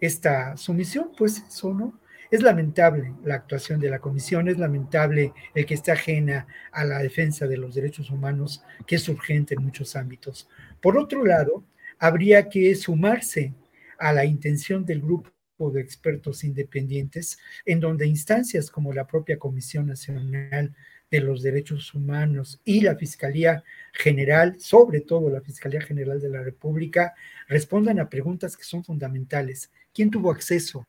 esta 0.00 0.56
sumisión? 0.56 1.12
Pues 1.16 1.44
eso, 1.48 1.72
¿no? 1.72 2.00
Es 2.30 2.42
lamentable 2.42 3.14
la 3.22 3.36
actuación 3.36 3.78
de 3.78 3.90
la 3.90 4.00
comisión, 4.00 4.48
es 4.48 4.58
lamentable 4.58 5.32
el 5.54 5.66
que 5.66 5.74
esté 5.74 5.92
ajena 5.92 6.48
a 6.72 6.84
la 6.84 6.98
defensa 6.98 7.46
de 7.46 7.58
los 7.58 7.76
derechos 7.76 8.10
humanos, 8.10 8.64
que 8.88 8.96
es 8.96 9.08
urgente 9.08 9.54
en 9.54 9.62
muchos 9.62 9.94
ámbitos. 9.94 10.48
Por 10.80 10.98
otro 10.98 11.24
lado, 11.24 11.64
habría 11.98 12.48
que 12.48 12.74
sumarse 12.74 13.54
a 13.98 14.12
la 14.12 14.24
intención 14.24 14.84
del 14.84 15.00
grupo 15.00 15.30
de 15.72 15.80
expertos 15.80 16.44
independientes, 16.44 17.38
en 17.64 17.80
donde 17.80 18.06
instancias 18.06 18.70
como 18.70 18.92
la 18.92 19.06
propia 19.06 19.38
Comisión 19.38 19.86
Nacional 19.86 20.74
de 21.10 21.20
los 21.20 21.42
Derechos 21.42 21.94
Humanos 21.94 22.60
y 22.64 22.80
la 22.80 22.96
Fiscalía 22.96 23.62
General, 23.92 24.58
sobre 24.58 25.00
todo 25.00 25.30
la 25.30 25.40
Fiscalía 25.40 25.80
General 25.80 26.20
de 26.20 26.28
la 26.28 26.42
República, 26.42 27.14
respondan 27.46 28.00
a 28.00 28.08
preguntas 28.08 28.56
que 28.56 28.64
son 28.64 28.84
fundamentales. 28.84 29.70
¿Quién 29.92 30.10
tuvo 30.10 30.30
acceso 30.32 30.86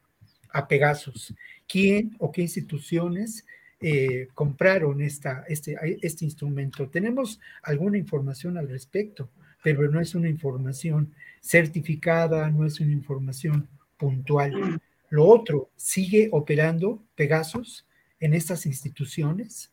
a 0.50 0.68
Pegasus? 0.68 1.34
¿Quién 1.68 2.16
o 2.20 2.32
qué 2.32 2.42
instituciones 2.42 3.46
eh, 3.80 4.28
compraron 4.34 5.02
este, 5.02 5.32
este 5.48 6.26
instrumento? 6.26 6.90
Tenemos 6.90 7.40
alguna 7.62 7.98
información 7.98 8.58
al 8.58 8.68
respecto, 8.68 9.30
pero 9.66 9.90
no 9.90 10.00
es 10.00 10.14
una 10.14 10.30
información 10.30 11.12
certificada, 11.42 12.52
no 12.52 12.68
es 12.68 12.80
una 12.80 12.92
información 12.92 13.68
puntual. 13.98 14.80
Lo 15.10 15.26
otro, 15.26 15.72
sigue 15.76 16.30
operando 16.32 17.04
Pegasus 17.16 17.84
en 18.20 18.36
estas 18.36 18.68
instituciones. 18.68 19.72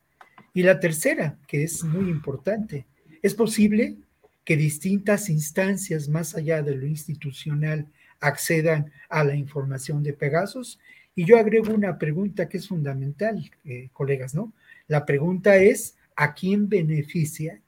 Y 0.55 0.63
la 0.63 0.81
tercera, 0.81 1.37
que 1.47 1.63
es 1.63 1.85
muy 1.85 2.09
importante, 2.09 2.87
es 3.21 3.35
posible 3.35 3.99
que 4.47 4.57
distintas 4.57 5.29
instancias 5.29 6.09
más 6.09 6.35
allá 6.35 6.63
de 6.63 6.75
lo 6.75 6.87
institucional 6.87 7.87
accedan 8.21 8.91
a 9.11 9.25
la 9.25 9.35
información 9.35 10.03
de 10.03 10.15
Pegasus 10.15 10.79
Y 11.15 11.27
yo 11.27 11.37
agrego 11.39 11.75
una 11.75 11.99
pregunta 11.99 12.49
que 12.49 12.57
es 12.57 12.67
fundamental, 12.67 13.51
eh, 13.67 13.91
colegas, 13.93 14.35
¿no? 14.35 14.55
La 14.89 15.05
pregunta 15.05 15.57
es, 15.57 15.99
¿a 16.17 16.33
quién 16.33 16.71
beneficia 16.71 17.61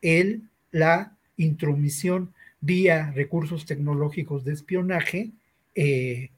el, 0.00 0.48
la 0.70 1.16
intromisión 1.42 2.32
vía 2.60 3.10
recursos 3.14 3.66
tecnológicos 3.66 4.44
de 4.44 4.52
espionaje 4.52 5.30
eh, 5.74 6.30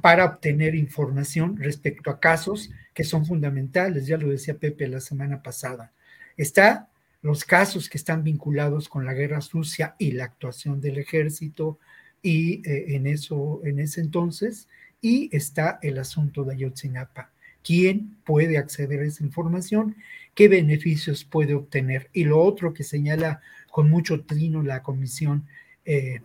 para 0.00 0.24
obtener 0.24 0.74
información 0.74 1.56
respecto 1.58 2.10
a 2.10 2.18
casos 2.18 2.70
que 2.94 3.04
son 3.04 3.26
fundamentales, 3.26 4.06
ya 4.06 4.16
lo 4.16 4.28
decía 4.28 4.54
Pepe 4.54 4.88
la 4.88 5.00
semana 5.00 5.42
pasada. 5.42 5.92
Está 6.36 6.88
los 7.20 7.44
casos 7.44 7.88
que 7.88 7.98
están 7.98 8.24
vinculados 8.24 8.88
con 8.88 9.04
la 9.04 9.14
guerra 9.14 9.40
sucia 9.40 9.94
y 9.98 10.12
la 10.12 10.24
actuación 10.24 10.80
del 10.80 10.98
ejército 10.98 11.78
y 12.22 12.68
eh, 12.68 12.96
en 12.96 13.06
eso 13.06 13.60
en 13.64 13.78
ese 13.78 14.00
entonces 14.00 14.68
y 15.00 15.28
está 15.34 15.78
el 15.82 15.98
asunto 15.98 16.44
de 16.44 16.54
Ayotzinapa. 16.54 17.30
¿Quién 17.62 18.16
puede 18.24 18.58
acceder 18.58 19.00
a 19.00 19.04
esa 19.04 19.24
información? 19.24 19.96
¿Qué 20.34 20.48
beneficios 20.48 21.24
puede 21.24 21.54
obtener? 21.54 22.08
Y 22.12 22.24
lo 22.24 22.40
otro 22.40 22.72
que 22.72 22.82
señala 22.82 23.40
con 23.72 23.88
mucho 23.88 24.22
trino 24.24 24.62
la 24.62 24.82
comisión, 24.82 25.46
eh, 25.86 26.20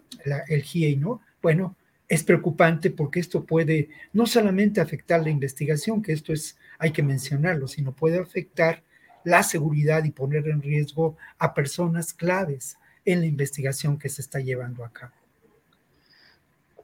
el 0.50 0.62
GIEI, 0.62 0.98
¿no? 0.98 1.22
Bueno, 1.42 1.78
es 2.10 2.24
preocupante 2.24 2.92
porque 2.92 3.22
esto 3.22 3.46
puede 3.46 3.90
no 4.12 4.28
solamente 4.28 4.82
afectar 4.82 5.24
la 5.24 5.30
investigación, 5.30 6.02
que 6.02 6.12
esto 6.12 6.34
es, 6.34 6.58
hay 6.78 6.92
que 6.92 7.04
mencionarlo, 7.04 7.70
sino 7.70 7.94
puede 7.94 8.20
afectar 8.20 8.84
la 9.24 9.44
seguridad 9.44 10.04
y 10.04 10.12
poner 10.12 10.50
en 10.50 10.62
riesgo 10.62 11.16
a 11.40 11.54
personas 11.54 12.14
claves 12.14 12.78
en 13.06 13.22
la 13.22 13.26
investigación 13.28 13.98
que 13.98 14.10
se 14.10 14.22
está 14.22 14.42
llevando 14.42 14.84
a 14.84 14.92
cabo. 14.92 15.14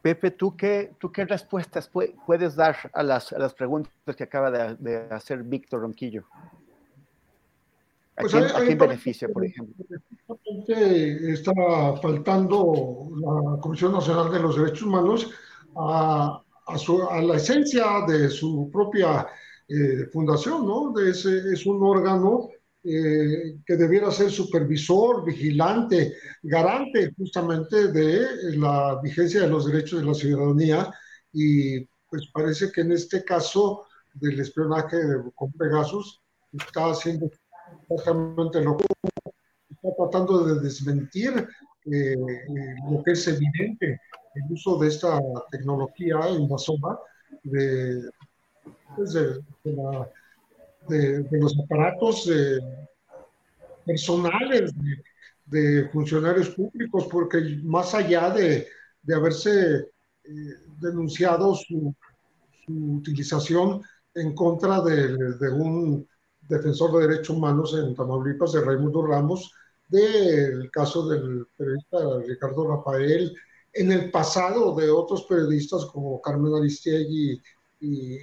Pepe, 0.01 0.31
¿tú 0.31 0.55
qué, 0.55 0.93
tú 0.97 1.11
qué 1.11 1.25
respuestas 1.25 1.89
puedes 1.89 2.55
dar 2.55 2.77
a 2.93 3.03
las, 3.03 3.33
a 3.33 3.39
las 3.39 3.53
preguntas 3.53 4.15
que 4.15 4.23
acaba 4.23 4.49
de, 4.49 5.07
hacer 5.11 5.43
Víctor 5.43 5.81
Ronquillo? 5.81 6.23
¿A 8.15 8.21
pues 8.21 8.33
quién, 8.33 8.77
beneficia, 8.77 9.27
por 9.27 9.45
ejemplo? 9.45 9.85
Está 10.67 11.53
faltando 12.01 13.09
la 13.15 13.59
Comisión 13.59 13.93
Nacional 13.93 14.31
de 14.31 14.39
los 14.39 14.55
Derechos 14.55 14.83
Humanos 14.83 15.31
a, 15.75 16.43
a, 16.67 17.21
la 17.21 17.35
esencia 17.35 18.05
de 18.07 18.29
su 18.29 18.69
propia 18.71 19.27
eh, 19.67 20.05
fundación, 20.11 20.67
¿no? 20.67 20.93
Es, 20.99 21.25
es 21.25 21.65
un 21.65 21.83
órgano 21.83 22.49
eh, 22.85 23.59
que 23.65 23.77
debiera 23.77 24.11
ser 24.11 24.29
supervisor, 24.29 25.23
vigilante, 25.23 26.17
garante 26.41 27.13
justamente 27.17 27.87
de 27.93 28.57
la 28.57 28.99
vigencia 29.01 29.41
de 29.41 29.47
los 29.47 29.65
derechos 29.65 30.01
de 30.01 30.05
la 30.05 30.13
ciudadanía 30.13 30.91
y 31.31 31.85
pues 32.09 32.29
parece 32.33 32.73
que 32.73 32.81
en 32.81 32.91
este 32.91 33.23
caso 33.23 33.85
del 34.13 34.37
espionaje 34.39 34.97
con 35.33 35.53
Pegasus 35.53 36.21
está 36.51 36.91
haciendo 36.91 37.29
está 37.89 38.13
tratando 39.97 40.45
de 40.45 40.61
desmentir 40.61 41.47
eh, 41.85 42.15
lo 42.89 43.03
que 43.03 43.11
es 43.11 43.27
evidente, 43.27 43.99
el 44.35 44.51
uso 44.51 44.77
de 44.77 44.87
esta 44.87 45.19
tecnología 45.51 46.29
invasora 46.29 46.97
de, 47.43 48.09
pues, 48.95 49.13
de, 49.13 49.41
de, 50.87 51.39
los 51.39 51.57
aparatos 51.59 52.29
personales 53.85 54.71
de, 55.45 55.89
funcionarios 55.89 56.49
públicos, 56.49 57.07
porque 57.11 57.59
más 57.63 57.93
allá 57.93 58.29
de, 58.29 58.67
haberse 59.13 59.89
eh, 60.23 60.31
denunciado 60.79 61.55
su, 61.55 61.93
utilización 62.65 63.81
en 64.15 64.33
contra 64.33 64.81
de, 64.81 65.51
un 65.51 66.07
defensor 66.47 66.91
de 66.93 67.07
derechos 67.07 67.35
humanos 67.35 67.73
en 67.73 67.95
Tamaulipas, 67.95 68.53
de 68.53 68.61
Raimundo 68.61 69.05
Ramos, 69.05 69.53
del 69.87 70.69
caso 70.71 71.07
del 71.07 71.45
periodista 71.55 71.97
Ricardo 72.25 72.67
Rafael, 72.67 73.35
en 73.73 73.91
el 73.91 74.11
pasado 74.11 74.75
de 74.75 74.89
otros 74.89 75.23
periodistas 75.23 75.85
como 75.85 76.21
Carmen 76.21 76.53
Aristegui 76.53 77.41
y 77.79 78.17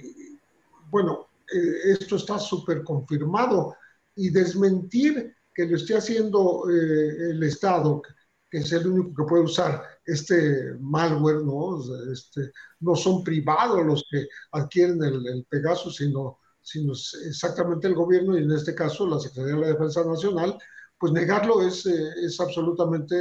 bueno, 0.89 1.27
eh, 1.53 1.93
esto 1.99 2.17
está 2.17 2.37
súper 2.37 2.83
confirmado 2.83 3.75
y 4.15 4.29
desmentir 4.29 5.35
que 5.53 5.65
lo 5.65 5.75
esté 5.77 5.95
haciendo 5.95 6.69
eh, 6.69 7.31
el 7.31 7.43
Estado, 7.43 8.01
que 8.49 8.59
es 8.59 8.71
el 8.73 8.87
único 8.87 9.15
que 9.15 9.29
puede 9.29 9.43
usar 9.43 9.83
este 10.05 10.75
malware, 10.79 11.43
¿no? 11.43 11.79
Este, 12.11 12.51
no 12.81 12.95
son 12.95 13.23
privados 13.23 13.85
los 13.85 14.05
que 14.09 14.27
adquieren 14.51 15.01
el, 15.03 15.25
el 15.27 15.45
Pegasus, 15.49 15.95
sino, 15.97 16.39
sino 16.61 16.93
exactamente 16.93 17.87
el 17.87 17.95
gobierno 17.95 18.37
y 18.37 18.43
en 18.43 18.51
este 18.51 18.75
caso 18.75 19.07
la 19.07 19.19
Secretaría 19.19 19.55
de 19.55 19.61
la 19.61 19.67
Defensa 19.67 20.05
Nacional, 20.05 20.57
pues 20.97 21.11
negarlo 21.11 21.61
es, 21.61 21.85
eh, 21.85 22.09
es 22.23 22.39
absolutamente 22.39 23.15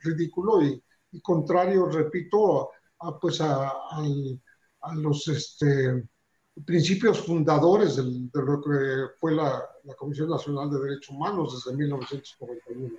ridículo 0.00 0.62
y, 0.62 0.82
contrario, 1.22 1.86
repito, 1.86 2.70
a, 3.00 3.18
pues 3.18 3.40
a, 3.40 3.68
a 3.68 4.94
los... 4.94 5.28
Este, 5.28 6.04
principios 6.64 7.26
fundadores 7.26 7.96
de 7.96 8.42
lo 8.42 8.60
que 8.60 9.14
fue 9.18 9.34
la, 9.34 9.62
Comisión 9.98 10.30
Nacional 10.30 10.70
de 10.70 10.80
Derechos 10.80 11.10
Humanos 11.10 11.64
desde 11.64 11.76
1991. 11.76 12.94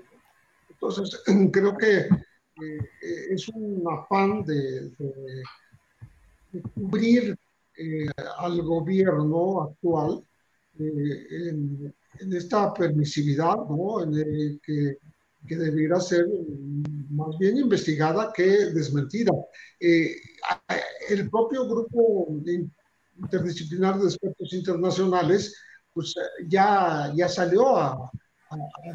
Entonces, 0.69 1.23
creo 1.51 1.75
que 1.77 1.97
eh, 1.99 3.27
es 3.31 3.47
un 3.49 3.83
afán 3.89 4.43
de, 4.43 4.91
cubrir 6.73 7.37
eh, 7.77 8.07
al 8.37 8.61
gobierno 8.61 9.61
actual 9.61 10.23
eh, 10.79 11.49
en, 11.49 11.93
esta 12.33 12.73
permisividad, 12.73 13.55
¿no? 13.69 14.03
en 14.03 14.59
que, 14.63 14.97
que, 15.45 15.55
debiera 15.57 15.99
ser 15.99 16.25
más 17.09 17.37
bien 17.37 17.57
investigada 17.57 18.31
que 18.33 18.71
desmentida. 18.73 19.31
el 19.79 21.29
propio 21.29 21.67
grupo 21.67 22.41
interdisciplinar 23.17 23.99
de 23.99 24.05
expertos 24.05 24.53
internacionales, 24.53 25.55
pues 25.93 26.13
eh, 26.17 26.45
ya, 26.47 27.11
ya 27.15 27.27
salió 27.27 27.77
a, 27.77 28.11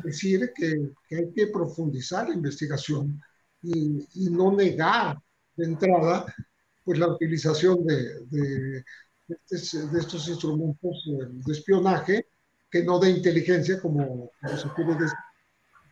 decir 0.04 0.52
que, 0.54 0.92
hay 1.10 1.32
que 1.34 1.48
profundizar 1.48 2.28
la 2.28 2.34
investigación 2.34 3.20
y, 3.62 4.30
no 4.30 4.52
negar 4.52 5.18
de 5.56 5.64
entrada 5.66 6.24
pues 6.90 6.98
la 6.98 7.06
utilización 7.06 7.86
de, 7.86 8.18
de, 8.30 8.84
estos 9.48 10.26
instrumentos 10.26 11.04
eh, 11.06 11.26
de 11.46 11.52
espionaje 11.52 12.26
que 12.68 12.82
no 12.82 12.98
de 12.98 13.10
inteligencia 13.10 13.80
como, 13.80 14.32
como 14.40 14.56
se 14.56 14.68
quiere 14.70 14.94
decir, 14.94 15.16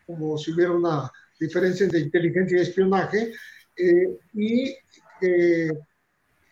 como 0.04 0.36
si 0.36 0.50
hubiera 0.50 0.72
una 0.72 1.08
diferencia 1.38 1.84
entre 1.84 2.00
inteligencia 2.00 2.58
y 2.58 2.62
espionaje 2.62 3.32
eh, 3.76 4.18
y 4.32 4.74
que 5.20 5.70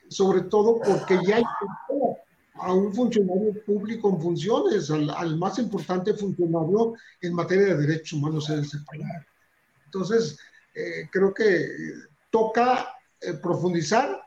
sobre 0.09 0.42
todo 0.42 0.80
porque 0.80 1.18
ya 1.26 1.38
hay 1.38 1.44
a 2.55 2.72
un 2.72 2.94
funcionario 2.94 3.53
público 3.64 4.11
en 4.11 4.20
funciones, 4.20 4.92
al, 4.92 5.36
más 5.38 5.59
importante 5.59 6.14
funcionario 6.14 6.94
en 7.20 7.34
materia 7.34 7.74
de 7.74 7.84
derechos 7.84 8.12
humanos 8.12 8.49
en 8.49 8.61
ese 8.61 8.78
país. 8.86 9.03
Entonces, 9.86 10.38
eh, 10.72 11.09
creo 11.11 11.34
que 11.34 11.66
toca 12.30 12.92
eh, 13.20 13.32
profundizar 13.42 14.26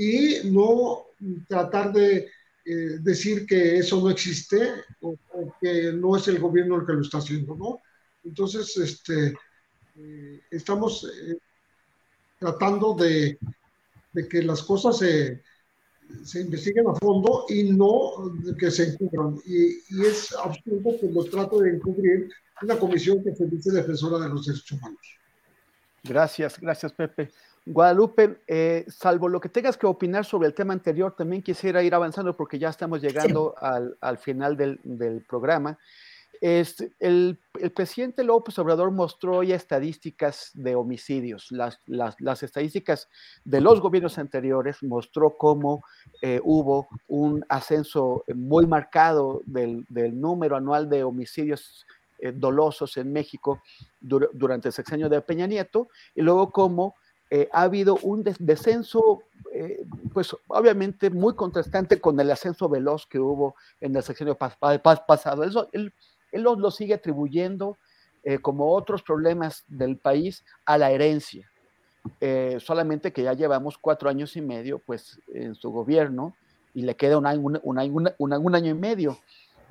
y 0.00 0.50
no 0.50 1.08
tratar 1.46 1.92
de 1.92 2.30
eh, 2.64 2.98
decir 3.00 3.44
que 3.44 3.76
eso 3.76 4.00
no 4.00 4.08
existe 4.08 4.72
o, 5.02 5.14
que 5.60 5.92
no 5.92 6.16
es 6.16 6.26
el 6.28 6.38
gobierno 6.38 6.76
el 6.76 6.86
que 6.86 6.94
lo 6.94 7.02
está 7.02 7.18
haciendo, 7.18 7.54
¿no? 7.54 7.80
Entonces, 8.24 8.74
este, 8.78 9.34
estamos 10.50 11.06
tratando 12.38 12.94
de 12.94 13.38
que 14.28 14.42
las 14.42 14.62
cosas 14.62 14.98
se, 14.98 15.42
se 16.24 16.40
investiguen 16.40 16.86
a 16.88 16.94
fondo 16.94 17.44
y 17.48 17.64
no 17.64 18.32
que 18.58 18.70
se 18.70 18.90
encubran. 18.90 19.36
Y, 19.44 19.80
y 19.88 20.06
es 20.06 20.34
absurdo 20.34 20.98
que 20.98 21.08
los 21.08 21.30
trate 21.30 21.56
de 21.62 21.70
encubrir 21.76 22.30
una 22.62 22.78
comisión 22.78 23.22
que 23.22 23.34
se 23.34 23.46
dice 23.46 23.70
defensora 23.70 24.18
de 24.18 24.28
los 24.28 24.46
derechos 24.46 24.72
humanos. 24.72 25.18
Gracias, 26.02 26.58
gracias 26.58 26.92
Pepe. 26.92 27.30
Guadalupe, 27.66 28.40
eh, 28.46 28.84
salvo 28.88 29.28
lo 29.28 29.40
que 29.40 29.48
tengas 29.48 29.76
que 29.76 29.86
opinar 29.86 30.24
sobre 30.24 30.48
el 30.48 30.54
tema 30.54 30.72
anterior, 30.72 31.14
también 31.16 31.42
quisiera 31.42 31.82
ir 31.82 31.94
avanzando 31.94 32.36
porque 32.36 32.58
ya 32.58 32.70
estamos 32.70 33.02
llegando 33.02 33.54
al, 33.58 33.96
al, 34.00 34.18
final 34.18 34.56
del, 34.56 34.80
del 34.82 35.22
programa. 35.22 35.78
Es, 36.40 36.80
el, 37.00 37.38
el, 37.60 37.70
presidente 37.72 38.24
López 38.24 38.58
Obrador 38.58 38.90
mostró 38.90 39.42
ya 39.42 39.56
estadísticas 39.56 40.52
de 40.54 40.74
homicidios. 40.74 41.52
Las, 41.52 41.78
las, 41.86 42.18
las 42.18 42.42
estadísticas 42.42 43.10
de 43.44 43.60
los 43.60 43.78
gobiernos 43.82 44.16
anteriores 44.16 44.82
mostró 44.82 45.36
cómo 45.36 45.84
eh, 46.22 46.40
hubo 46.42 46.88
un 47.08 47.44
ascenso 47.50 48.24
muy 48.34 48.66
marcado 48.66 49.42
del, 49.44 49.84
del, 49.90 50.18
número 50.18 50.56
anual 50.56 50.88
de 50.88 51.04
homicidios 51.04 51.86
eh, 52.20 52.32
dolosos 52.34 52.96
en 52.96 53.12
México 53.12 53.62
dur, 54.00 54.30
durante 54.32 54.68
el 54.68 54.72
sexenio 54.72 55.10
de 55.10 55.20
Peña 55.20 55.46
Nieto, 55.46 55.88
y 56.14 56.22
luego 56.22 56.50
cómo 56.52 56.94
eh, 57.32 57.48
ha 57.52 57.62
habido 57.62 57.96
un 58.02 58.24
descenso, 58.40 59.22
eh, 59.52 59.84
pues 60.12 60.36
obviamente 60.48 61.10
muy 61.10 61.36
contrastante 61.36 62.00
con 62.00 62.18
el 62.18 62.28
ascenso 62.28 62.68
veloz 62.68 63.06
que 63.06 63.20
hubo 63.20 63.54
en 63.80 63.94
el 63.94 64.02
sexenio 64.02 64.36
pasado. 64.36 65.44
Eso, 65.44 65.68
él, 65.70 65.92
lo, 66.32 66.70
sigue 66.72 66.94
atribuyendo, 66.94 67.78
eh, 68.24 68.40
como 68.40 68.74
otros 68.74 69.04
problemas 69.04 69.64
del 69.68 69.96
país, 69.96 70.44
a 70.64 70.76
la 70.76 70.90
herencia. 70.90 71.48
solamente 72.58 73.12
que 73.12 73.22
ya 73.22 73.34
llevamos 73.34 73.78
cuatro 73.78 74.08
años 74.08 74.34
y 74.34 74.40
medio 74.40 74.80
pues, 74.80 75.20
en 75.32 75.54
su 75.54 75.70
gobierno 75.70 76.34
y 76.74 76.82
le 76.82 76.96
queda 76.96 77.18
un 77.18 77.26
año, 77.26 77.60
un 77.62 78.54
año 78.54 78.70
y 78.70 78.74
medio. 78.74 79.18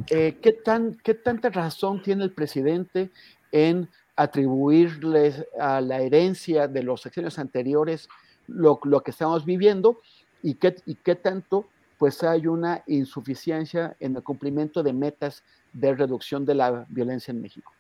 ¿qué, 0.05 0.61
tan, 0.63 0.95
¿Qué 1.03 1.13
tanta 1.13 1.49
razón 1.49 2.01
tiene 2.01 2.23
el 2.23 2.31
presidente 2.31 3.09
en 3.51 3.89
atribuirles 4.19 5.45
a 5.57 5.79
la 5.79 6.01
herencia 6.01 6.67
de 6.67 6.83
los 6.83 7.01
sexenios 7.01 7.39
anteriores 7.39 8.09
lo, 8.47 8.77
que 9.01 9.11
estamos 9.11 9.45
viviendo 9.45 10.01
y 10.43 10.55
qué, 10.55 10.75
y 10.85 10.95
qué 10.95 11.15
tanto 11.15 11.67
pues 11.97 12.21
hay 12.23 12.45
una 12.45 12.83
insuficiencia 12.87 13.95
en 13.97 14.17
el 14.17 14.23
cumplimiento 14.23 14.83
de 14.83 14.91
metas 14.91 15.41
de 15.71 15.95
reducción 15.95 16.45
de 16.45 16.55
la 16.55 16.85
violencia 16.89 17.31
en 17.31 17.41
México. 17.41 17.71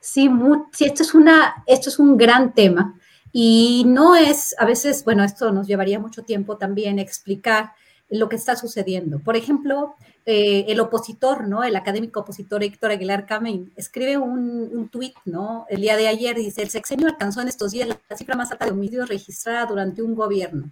Sí, 0.00 0.28
esto, 0.80 1.02
es 1.04 1.14
una, 1.14 1.62
esto 1.66 1.90
es 1.90 1.98
un 2.00 2.16
gran 2.16 2.52
tema 2.52 2.98
y 3.32 3.84
no 3.86 4.16
es, 4.16 4.52
a 4.58 4.64
veces, 4.64 5.04
bueno, 5.04 5.22
esto 5.22 5.52
nos 5.52 5.68
llevaría 5.68 6.00
mucho 6.00 6.24
tiempo 6.24 6.56
también 6.56 6.98
explicar 6.98 7.72
lo 8.08 8.28
que 8.28 8.36
está 8.36 8.56
sucediendo. 8.56 9.18
Por 9.18 9.36
ejemplo, 9.36 9.94
eh, 10.24 10.64
el 10.68 10.80
opositor, 10.80 11.48
¿no? 11.48 11.64
El 11.64 11.76
académico 11.76 12.20
opositor 12.20 12.62
Héctor 12.62 12.92
Aguilar 12.92 13.26
Camín 13.26 13.72
escribe 13.76 14.16
un, 14.16 14.70
un 14.72 14.88
tuit, 14.88 15.14
¿no? 15.24 15.66
El 15.68 15.80
día 15.80 15.96
de 15.96 16.08
ayer 16.08 16.36
dice, 16.36 16.62
el 16.62 16.70
sexenio 16.70 17.08
alcanzó 17.08 17.40
en 17.40 17.48
estos 17.48 17.72
días 17.72 17.88
la 17.88 18.16
cifra 18.16 18.36
más 18.36 18.52
alta 18.52 18.66
de 18.66 18.72
homicidios 18.72 19.08
registrada 19.08 19.66
durante 19.66 20.02
un 20.02 20.14
gobierno. 20.14 20.70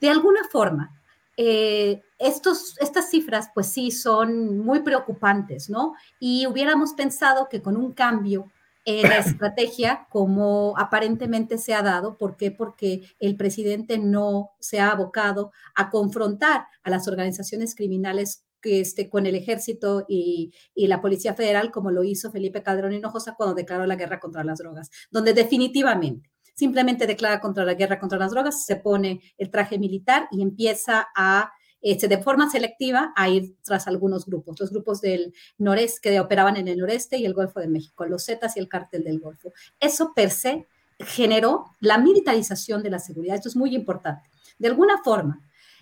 De 0.00 0.10
alguna 0.10 0.42
forma, 0.50 1.01
eh, 1.36 2.02
estos, 2.18 2.76
estas 2.80 3.10
cifras 3.10 3.50
pues 3.54 3.68
sí 3.68 3.90
son 3.90 4.58
muy 4.58 4.80
preocupantes, 4.80 5.70
¿no? 5.70 5.94
Y 6.20 6.46
hubiéramos 6.46 6.92
pensado 6.92 7.48
que 7.48 7.62
con 7.62 7.76
un 7.76 7.92
cambio 7.92 8.50
en 8.84 9.08
la 9.08 9.18
estrategia, 9.18 10.06
como 10.10 10.74
aparentemente 10.76 11.58
se 11.58 11.74
ha 11.74 11.82
dado, 11.82 12.18
¿por 12.18 12.36
qué? 12.36 12.50
Porque 12.50 13.02
el 13.18 13.36
presidente 13.36 13.98
no 13.98 14.50
se 14.60 14.80
ha 14.80 14.90
abocado 14.90 15.52
a 15.74 15.90
confrontar 15.90 16.66
a 16.82 16.90
las 16.90 17.08
organizaciones 17.08 17.74
criminales 17.74 18.44
que 18.60 18.80
esté 18.80 19.10
con 19.10 19.26
el 19.26 19.34
ejército 19.34 20.04
y, 20.08 20.52
y, 20.74 20.86
la 20.86 21.00
Policía 21.00 21.34
Federal, 21.34 21.72
como 21.72 21.90
lo 21.90 22.04
hizo 22.04 22.30
Felipe 22.30 22.62
Calderón 22.62 22.92
Hinojosa 22.92 23.34
cuando 23.34 23.56
declaró 23.56 23.86
la 23.86 23.96
guerra 23.96 24.20
contra 24.20 24.44
las 24.44 24.58
drogas, 24.58 24.90
donde 25.10 25.34
definitivamente 25.34 26.31
simplemente 26.54 27.06
declara 27.06 27.40
contra 27.40 27.64
la 27.64 27.74
guerra 27.74 27.98
contra 27.98 28.18
las 28.18 28.30
drogas, 28.30 28.64
se 28.64 28.76
pone 28.76 29.20
el 29.38 29.50
traje 29.50 29.78
militar 29.78 30.28
y 30.30 30.42
empieza 30.42 31.08
a 31.16 31.52
este, 31.82 32.06
de 32.06 32.22
forma 32.22 32.48
selectiva 32.48 33.12
a 33.16 33.28
ir 33.28 33.56
tras 33.62 33.88
algunos 33.88 34.24
grupos, 34.24 34.60
los 34.60 34.70
grupos 34.70 35.00
del 35.00 35.34
noreste 35.58 36.10
que 36.10 36.20
operaban 36.20 36.56
en 36.56 36.68
el 36.68 36.78
noreste 36.78 37.18
y 37.18 37.26
el 37.26 37.34
Golfo 37.34 37.58
de 37.58 37.66
México, 37.66 38.06
los 38.06 38.24
Zetas 38.24 38.56
y 38.56 38.60
el 38.60 38.68
cártel 38.68 39.02
del 39.02 39.18
Golfo. 39.18 39.52
Eso 39.80 40.12
per 40.14 40.30
se 40.30 40.68
generó 41.00 41.66
la 41.80 41.98
militarización 41.98 42.84
de 42.84 42.90
la 42.90 43.00
seguridad. 43.00 43.34
Esto 43.34 43.48
es 43.48 43.56
muy 43.56 43.74
importante. 43.74 44.30
De 44.58 44.68
alguna 44.68 45.02
forma, 45.02 45.40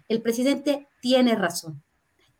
el 0.08 0.22
presidente 0.22 0.88
tiene 1.02 1.34
razón, 1.34 1.82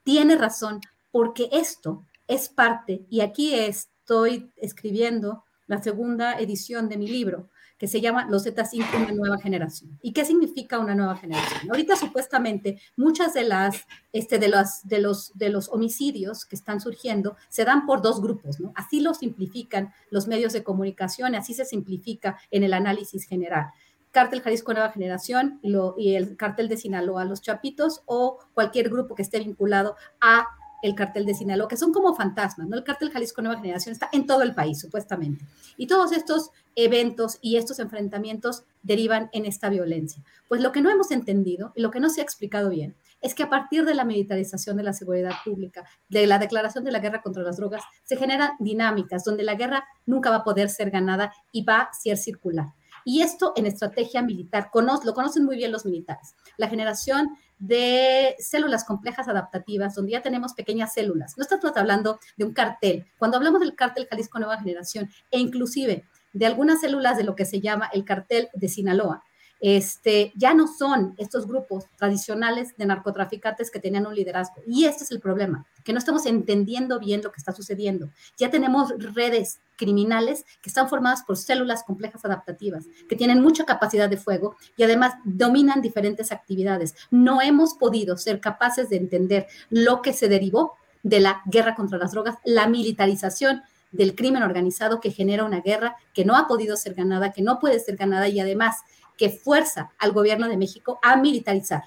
tiene 0.03 0.37
razón 0.37 0.81
porque 1.11 1.51
esto 1.53 2.07
es 2.27 2.49
parte, 2.49 3.05
y 3.11 3.21
aquí 3.21 3.55
estoy 3.55 4.53
escribiendo 4.57 5.45
la 5.67 5.83
segunda 5.83 6.39
edición 6.39 6.89
de 6.89 6.97
mi 6.97 7.09
libro, 7.09 7.51
que 7.81 7.89
se 7.89 8.03
llama 8.03 8.27
Los 8.29 8.47
Z5 8.47 8.95
una 8.95 9.13
nueva 9.13 9.39
generación. 9.39 9.99
¿Y 10.03 10.13
qué 10.13 10.27
significa 10.27 10.79
una 10.79 10.95
nueva 10.95 11.17
generación? 11.17 11.71
Ahorita 11.71 11.97
supuestamente 11.97 12.79
muchas 12.95 13.33
de 13.33 13.45
las 13.45 13.87
este, 14.13 14.39
de, 14.39 14.49
los, 14.49 14.83
de, 14.85 14.99
los, 14.99 15.37
de 15.39 15.49
los 15.49 15.71
homicidios 15.71 16.45
que 16.45 16.57
están 16.57 16.83
surgiendo 16.83 17.39
se 17.49 17.65
dan 17.65 17.87
por 17.87 18.03
dos 18.03 18.21
grupos, 18.21 18.61
¿no? 18.61 18.75
Así 18.77 19.01
lo 19.01 19.15
simplifican 19.15 19.95
los 20.11 20.29
medios 20.29 20.53
de 20.53 20.63
comunicación, 20.63 21.35
así 21.35 21.55
se 21.55 21.65
simplifica 21.65 22.39
en 22.51 22.65
el 22.65 22.75
análisis 22.75 23.25
general. 23.25 23.69
Cártel 24.11 24.43
Jalisco 24.43 24.75
Nueva 24.75 24.91
Generación 24.91 25.59
y, 25.63 25.71
lo, 25.71 25.95
y 25.97 26.17
el 26.17 26.37
Cártel 26.37 26.69
de 26.69 26.77
Sinaloa, 26.77 27.25
los 27.25 27.41
Chapitos 27.41 28.03
o 28.05 28.41
cualquier 28.53 28.91
grupo 28.91 29.15
que 29.15 29.23
esté 29.23 29.39
vinculado 29.39 29.97
a 30.21 30.47
el 30.83 30.95
cartel 30.95 31.27
de 31.27 31.35
Sinaloa, 31.35 31.69
que 31.69 31.77
son 31.77 31.93
como 31.93 32.15
fantasmas, 32.15 32.69
¿no? 32.69 32.77
El 32.77 32.85
cartel 32.85 33.11
Jalisco 33.11 33.43
Nueva 33.43 33.61
Generación 33.61 33.93
está 33.93 34.09
en 34.13 34.27
todo 34.27 34.43
el 34.43 34.55
país, 34.55 34.79
supuestamente. 34.79 35.45
Y 35.77 35.87
todos 35.87 36.13
estos 36.13 36.51
eventos 36.77 37.39
y 37.41 37.57
estos 37.57 37.79
enfrentamientos 37.79 38.65
derivan 38.83 39.29
en 39.33 39.47
esta 39.47 39.69
violencia. 39.69 40.23
Pues 40.49 40.61
lo 40.61 40.73
que 40.73 40.81
no 40.81 40.91
hemos 40.91 41.11
entendido 41.11 41.73
y 41.75 41.83
lo 41.83 41.91
que 41.91 42.01
no 42.01 42.09
se 42.09 42.21
ha 42.21 42.25
explicado 42.25 42.71
bien 42.71 42.95
es 43.21 43.35
que 43.35 43.43
a 43.43 43.51
partir 43.51 43.85
de 43.85 43.95
la 43.95 44.05
militarización 44.05 44.77
de 44.77 44.83
la 44.83 44.93
seguridad 44.93 45.33
pública, 45.45 45.85
de 46.09 46.27
la 46.27 46.39
declaración 46.39 46.85
de 46.85 46.93
la 46.93 47.01
guerra 47.01 47.23
contra 47.23 47.43
las 47.43 47.59
drogas, 47.59 47.83
se 48.05 48.17
generan 48.17 48.53
dinámicas 48.59 49.25
donde 49.25 49.43
la 49.43 49.55
guerra 49.55 49.85
nunca 50.07 50.31
va 50.31 50.37
a 50.37 50.45
poder 50.45 50.71
ser 50.71 50.91
ganada 50.91 51.33
y 51.53 51.65
va 51.65 51.81
a 51.81 51.93
ser 51.93 52.17
circular. 52.17 52.67
Y 53.05 53.23
esto 53.23 53.53
en 53.57 53.67
estrategia 53.67 54.23
militar, 54.23 54.71
lo 55.05 55.15
conocen 55.15 55.45
muy 55.45 55.57
bien 55.57 55.73
los 55.73 55.85
militares. 55.85 56.35
La 56.57 56.69
generación 56.69 57.31
de 57.61 58.35
células 58.39 58.85
complejas 58.85 59.29
adaptativas, 59.29 59.95
donde 59.95 60.13
ya 60.13 60.23
tenemos 60.23 60.55
pequeñas 60.55 60.93
células. 60.95 61.37
No 61.37 61.43
estamos 61.43 61.77
hablando 61.77 62.19
de 62.37 62.45
un 62.45 62.53
cartel. 62.53 63.07
Cuando 63.19 63.37
hablamos 63.37 63.61
del 63.61 63.77
cartel 63.77 64.09
Jalisco 64.11 64.39
Nueva 64.39 64.59
Generación 64.59 65.09
e 65.31 65.39
inclusive 65.39 66.05
de 66.33 66.47
algunas 66.47 66.81
células 66.81 67.17
de 67.17 67.25
lo 67.25 67.37
que 67.37 67.45
se 67.45 67.61
llama 67.61 67.91
el 67.93 68.05
cartel 68.05 68.49
de 68.55 68.69
Sinaloa, 68.69 69.23
este, 69.61 70.33
ya 70.35 70.55
no 70.55 70.67
son 70.67 71.15
estos 71.19 71.47
grupos 71.47 71.85
tradicionales 71.97 72.77
de 72.77 72.87
narcotraficantes 72.87 73.71
que 73.71 73.79
tenían 73.79 74.07
un 74.07 74.15
liderazgo. 74.15 74.63
Y 74.67 74.87
este 74.87 75.05
es 75.05 75.11
el 75.11 75.21
problema, 75.21 75.67
que 75.85 75.93
no 75.93 75.99
estamos 75.99 76.27
entendiendo 76.27 76.99
bien 76.99 77.23
lo 77.23 77.31
que 77.31 77.39
está 77.39 77.53
sucediendo. 77.53 78.11
Ya 78.39 78.51
tenemos 78.51 78.93
redes 79.15 79.61
criminales 79.77 80.45
que 80.61 80.71
están 80.71 80.89
formadas 80.89 81.23
por 81.23 81.37
células 81.37 81.85
complejas 81.85 82.25
adaptativas, 82.25 82.87
que 83.09 83.17
tienen 83.17 83.41
mucha 83.43 83.65
capacidad 83.65 84.09
de 84.09 84.17
fuego 84.17 84.57
y 84.77 84.83
además 84.83 85.15
dominan 85.25 85.83
diferentes 85.83 86.33
actividades. 86.33 86.95
No 87.11 87.41
hemos 87.41 87.75
podido 87.75 88.17
ser 88.17 88.41
capaces 88.41 88.89
de 88.89 88.97
entender 88.97 89.47
lo 89.71 90.03
que 90.03 90.13
se 90.13 90.29
derivó 90.29 90.75
de 91.03 91.21
la 91.21 91.43
guerra 91.47 91.75
contra 91.75 91.99
las 91.99 92.13
drogas, 92.13 92.37
la 92.45 92.67
militarización 92.67 93.63
del 93.93 94.15
crimen 94.15 94.43
organizado 94.43 95.01
que 95.01 95.11
genera 95.11 95.45
una 95.45 95.61
guerra 95.61 95.97
que 96.15 96.25
no 96.25 96.37
ha 96.37 96.47
podido 96.47 96.77
ser 96.77 96.95
ganada, 96.95 97.33
que 97.33 97.43
no 97.43 97.59
puede 97.59 97.81
ser 97.81 97.97
ganada 97.97 98.29
y 98.29 98.39
además 98.39 98.77
que 99.21 99.29
fuerza 99.29 99.91
al 99.99 100.13
gobierno 100.13 100.49
de 100.49 100.57
México 100.57 100.99
a 101.03 101.15
militarizar 101.17 101.83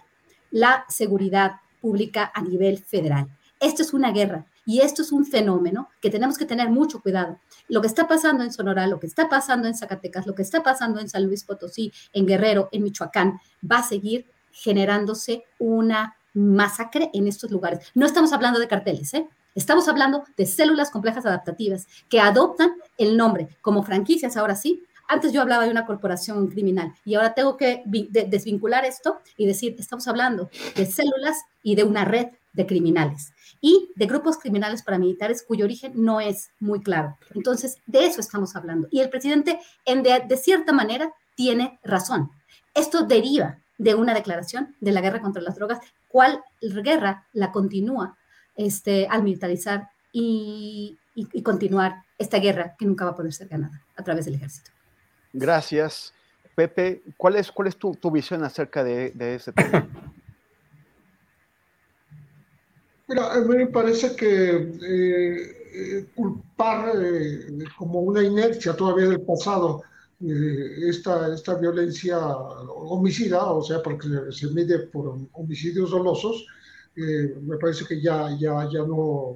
la 0.52 0.86
seguridad 0.88 1.54
pública 1.82 2.32
a 2.32 2.44
nivel 2.44 2.78
federal. 2.78 3.28
Esto 3.60 3.82
es 3.82 3.92
una 3.92 4.12
guerra 4.12 4.46
y 4.68 4.82
esto 4.82 5.02
es 5.02 5.12
un 5.12 5.26
fenómeno 5.26 5.90
que 6.00 6.12
tenemos 6.12 6.38
que 6.38 6.46
tener 6.46 6.70
mucho 6.70 7.02
cuidado. 7.02 7.40
Lo 7.70 7.82
que 7.82 7.88
está 7.88 8.08
pasando 8.08 8.44
en 8.44 8.54
Sonora, 8.54 8.86
lo 8.86 9.00
que 9.00 9.08
está 9.08 9.30
pasando 9.30 9.68
en 9.68 9.74
Zacatecas, 9.74 10.28
lo 10.28 10.36
que 10.36 10.44
está 10.44 10.62
pasando 10.62 11.00
en 11.00 11.10
San 11.10 11.26
Luis 11.26 11.44
Potosí, 11.44 11.92
en 12.14 12.28
Guerrero, 12.28 12.70
en 12.72 12.84
Michoacán, 12.84 13.40
va 13.70 13.80
a 13.80 13.84
seguir 13.84 14.28
generándose 14.52 15.44
una 15.58 16.16
masacre 16.36 17.10
en 17.16 17.28
estos 17.28 17.50
lugares. 17.50 17.80
No 17.96 18.06
estamos 18.06 18.32
hablando 18.32 18.60
de 18.60 18.68
carteles, 18.68 19.12
¿eh? 19.16 19.28
Estamos 19.56 19.88
hablando 19.88 20.24
de 20.38 20.46
células 20.46 20.92
complejas 20.92 21.26
adaptativas 21.26 21.88
que 22.10 22.20
adoptan 22.20 22.74
el 23.00 23.18
nombre 23.18 23.50
como 23.62 23.82
franquicias, 23.82 24.38
ahora 24.38 24.56
sí, 24.56 24.84
antes 25.08 25.34
yo 25.34 25.42
hablaba 25.42 25.66
de 25.66 25.72
una 25.72 25.86
corporación 25.86 26.48
criminal 26.48 26.94
y 27.06 27.16
ahora 27.16 27.34
tengo 27.34 27.58
que 27.58 27.84
desvincular 27.86 28.86
esto 28.86 29.20
y 29.38 29.46
decir, 29.46 29.76
estamos 29.78 30.08
hablando 30.08 30.50
de 30.76 30.86
células 30.86 31.38
y 31.62 31.76
de 31.76 31.84
una 31.84 32.06
red 32.06 32.28
de 32.54 32.66
criminales 32.66 33.34
y 33.64 33.90
de 33.96 34.06
grupos 34.08 34.38
criminales 34.38 34.84
paramilitares 34.84 35.42
cuyo 35.42 35.64
origen 35.64 35.94
no 35.96 36.20
es 36.20 36.50
muy 36.60 36.82
claro. 36.82 37.18
Entonces, 37.34 37.78
de 37.86 38.06
eso 38.06 38.20
estamos 38.20 38.58
hablando. 38.58 38.90
Y 38.92 39.00
el 39.00 39.10
presidente, 39.10 39.58
en 39.86 40.04
de, 40.04 40.38
cierta 40.38 40.74
manera, 40.74 41.14
tiene 41.36 41.80
razón. 41.82 42.30
Esto 42.74 43.04
deriva 43.04 43.60
de 43.78 43.96
una 43.96 44.14
declaración 44.14 44.76
de 44.82 44.92
la 44.92 45.00
guerra 45.00 45.22
contra 45.22 45.42
las 45.42 45.56
drogas, 45.56 45.80
cuál 46.10 46.44
guerra 46.62 47.26
la 47.32 47.54
continúa 47.54 48.18
este, 48.58 49.08
al 49.08 49.24
militarizar 49.24 49.90
y, 50.12 50.98
continuar 51.42 52.04
esta 52.18 52.40
guerra 52.40 52.76
que 52.78 52.86
nunca 52.86 53.06
va 53.06 53.12
a 53.12 53.16
poder 53.16 53.32
ser 53.32 53.48
ganada 53.48 53.82
a 53.96 54.04
través 54.04 54.26
del 54.26 54.36
ejército. 54.36 54.73
Gracias. 55.34 56.14
Pepe, 56.56 57.02
¿cuál 57.18 57.36
es, 57.36 57.52
cuál 57.52 57.68
es 57.68 57.76
tu, 57.78 58.12
visión 58.12 58.44
acerca 58.44 58.84
de, 58.84 59.12
ese 59.36 59.52
tema? 59.52 59.88
Mira, 63.08 63.34
a 63.34 63.40
mí 63.40 63.58
me 63.58 63.68
parece 63.68 64.16
que 64.16 64.52
eh, 64.56 65.36
eh, 65.74 66.06
culpar 66.16 66.94
eh, 66.96 67.48
como 67.78 68.00
una 68.02 68.24
inercia 68.24 68.76
todavía 68.76 69.10
del 69.10 69.22
pasado 69.22 69.84
eh, 70.26 70.90
esta, 70.90 71.34
esta 71.34 71.56
violencia 71.56 72.18
homicida, 72.18 73.44
o 73.52 73.62
sea, 73.62 73.84
porque 73.84 74.08
se 74.32 74.48
mide 74.52 74.80
por 74.88 75.18
homicidios 75.34 75.92
dolosos, 75.92 76.46
eh, 76.96 77.36
me 77.42 77.58
parece 77.58 77.86
que 77.86 78.02
ya, 78.02 78.30
ya, 78.40 78.70
ya 78.72 78.80
no, 78.80 79.36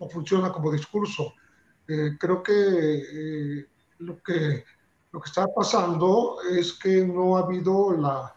no 0.00 0.08
funciona 0.08 0.50
como 0.50 0.72
discurso. 0.72 1.34
Eh, 1.86 2.12
creo 2.18 2.42
que, 2.42 3.66
lo 3.98 4.22
que 4.22 4.64
lo 5.12 5.20
que 5.20 5.28
está 5.28 5.46
pasando 5.46 6.38
es 6.50 6.72
que 6.72 7.06
no 7.06 7.36
ha 7.36 7.40
habido 7.40 7.92
la, 7.96 8.34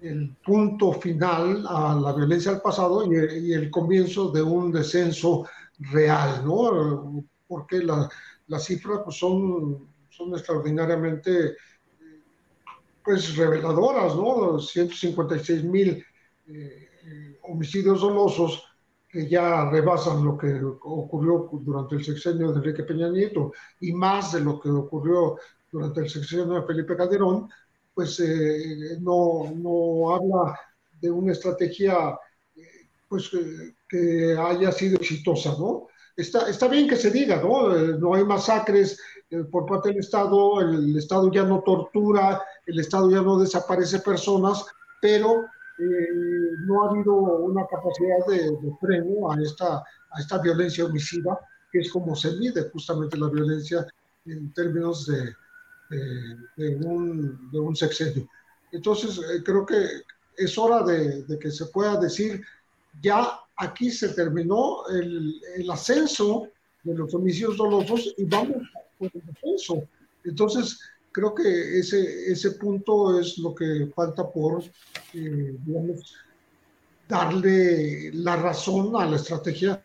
el 0.00 0.36
punto 0.44 0.92
final 0.92 1.66
a 1.68 1.94
la 1.94 2.12
violencia 2.12 2.52
del 2.52 2.60
pasado 2.60 3.04
y, 3.10 3.52
el 3.52 3.70
comienzo 3.70 4.30
de 4.30 4.42
un 4.42 4.70
descenso 4.70 5.46
real, 5.78 6.44
¿no? 6.44 7.24
Porque 7.48 7.82
las 7.82 8.64
cifras 8.64 9.00
pues, 9.04 9.16
son 9.16 9.90
son 10.20 10.34
extraordinariamente 10.34 11.56
pues 13.02 13.36
reveladoras, 13.36 14.14
¿no? 14.14 14.58
156 14.58 15.64
mil 15.64 16.04
eh, 16.46 17.38
homicidios 17.42 18.02
dolosos 18.02 18.62
que 19.08 19.28
ya 19.28 19.68
rebasan 19.70 20.24
lo 20.24 20.36
que 20.36 20.60
ocurrió 20.62 21.48
durante 21.52 21.96
el 21.96 22.04
sexenio 22.04 22.52
de 22.52 22.58
Enrique 22.58 22.84
Peña 22.84 23.08
Nieto 23.08 23.52
y 23.80 23.92
más 23.92 24.32
de 24.32 24.40
lo 24.40 24.60
que 24.60 24.68
ocurrió 24.68 25.36
durante 25.70 26.00
el 26.00 26.08
sexenio 26.08 26.46
de 26.60 26.66
Felipe 26.66 26.96
Calderón, 26.96 27.48
pues 27.94 28.20
eh, 28.20 28.98
no, 29.00 29.52
no, 29.54 30.14
habla 30.14 30.58
de 31.00 31.10
una 31.10 31.32
estrategia 31.32 32.18
eh, 32.56 32.62
pues, 33.08 33.30
que 33.88 34.36
haya 34.38 34.72
sido 34.72 34.96
exitosa, 34.96 35.54
¿no? 35.58 35.88
Está, 36.16 36.48
está 36.48 36.68
bien 36.68 36.88
que 36.88 36.96
se 36.96 37.10
diga, 37.10 37.40
¿no? 37.40 37.68
no 37.72 38.14
hay 38.14 38.24
masacres 38.24 38.98
eh, 39.30 39.44
por 39.44 39.64
parte 39.64 39.90
del 39.90 39.98
Estado, 39.98 40.60
el 40.60 40.96
Estado 40.96 41.30
ya 41.30 41.44
no 41.44 41.62
tortura, 41.62 42.42
el 42.66 42.80
Estado 42.80 43.10
ya 43.10 43.22
no 43.22 43.38
desaparece 43.38 44.00
personas, 44.00 44.64
pero 45.00 45.44
eh, 45.78 46.08
no 46.66 46.82
ha 46.82 46.90
habido 46.90 47.14
una 47.14 47.64
capacidad 47.66 48.26
de, 48.26 48.50
freno 48.80 49.30
a 49.30 49.40
esta, 49.40 49.76
a 49.76 50.20
esta 50.20 50.38
violencia 50.38 50.84
homicida, 50.84 51.38
que 51.70 51.78
es 51.78 51.92
como 51.92 52.16
se 52.16 52.32
mide 52.38 52.68
justamente 52.70 53.16
la 53.16 53.28
violencia 53.28 53.86
en 54.24 54.52
términos 54.52 55.06
de, 55.06 55.32
de, 55.90 56.76
un, 56.76 57.50
de 57.50 57.58
un, 57.58 57.74
sexenio. 57.74 58.28
Entonces, 58.72 59.18
eh, 59.18 59.42
creo 59.44 59.66
que 59.66 59.76
es 60.36 60.56
hora 60.56 60.82
de, 60.84 61.22
de, 61.24 61.38
que 61.38 61.50
se 61.50 61.66
pueda 61.66 62.00
decir, 62.00 62.42
ya 63.02 63.40
aquí 63.56 63.90
se 63.90 64.10
terminó 64.10 64.86
el, 64.88 65.40
el 65.56 65.70
ascenso 65.70 66.48
de 66.84 66.94
los 66.94 67.12
homicidios 67.12 67.56
dolosos 67.56 68.14
y 68.16 68.24
vamos 68.24 68.62
eso. 69.42 69.82
Entonces, 70.24 70.78
creo 71.12 71.34
que 71.34 71.78
ese, 71.78 72.30
ese 72.30 72.52
punto 72.52 73.18
es 73.18 73.38
lo 73.38 73.54
que 73.54 73.90
falta 73.94 74.28
por, 74.28 74.62
eh, 75.14 75.56
darle 77.08 78.12
la 78.14 78.36
razón 78.36 78.94
a 78.96 79.06
la 79.06 79.16
estrategia 79.16 79.82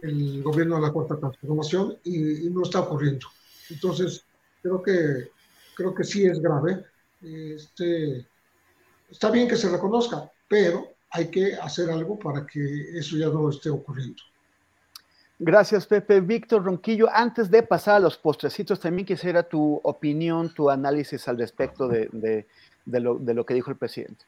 del 0.00 0.42
gobierno 0.42 0.76
de 0.76 0.82
la 0.82 0.92
cuarta 0.92 1.18
transformación 1.18 1.98
y, 2.04 2.48
no 2.50 2.62
está 2.62 2.80
ocurriendo. 2.80 3.26
Entonces, 3.70 4.24
creo 4.62 4.82
que, 4.82 5.30
creo 5.74 5.94
que 5.94 6.04
sí 6.04 6.24
es 6.24 6.40
grave. 6.40 6.84
Este, 7.20 8.26
está 9.10 9.30
bien 9.30 9.48
que 9.48 9.56
se 9.56 9.68
reconozca, 9.68 10.30
pero 10.48 10.94
hay 11.10 11.30
que 11.30 11.54
hacer 11.54 11.90
algo 11.90 12.18
para 12.18 12.46
que 12.46 12.98
eso 12.98 13.16
ya 13.16 13.26
no 13.26 13.50
esté 13.50 13.70
ocurriendo. 13.70 14.22
Gracias, 15.38 15.86
Pepe. 15.86 16.20
Víctor 16.20 16.64
Ronquillo, 16.64 17.08
antes 17.12 17.50
de 17.50 17.62
pasar 17.64 17.96
a 17.96 18.00
los 18.00 18.16
postrecitos, 18.16 18.78
también 18.78 19.04
quisiera 19.04 19.42
tu 19.42 19.80
opinión, 19.82 20.54
tu 20.54 20.70
análisis 20.70 21.26
al 21.26 21.36
respecto 21.36 21.88
de, 21.88 22.46
lo, 22.86 23.44
que 23.44 23.54
dijo 23.54 23.70
el 23.70 23.76
presidente. 23.76 24.24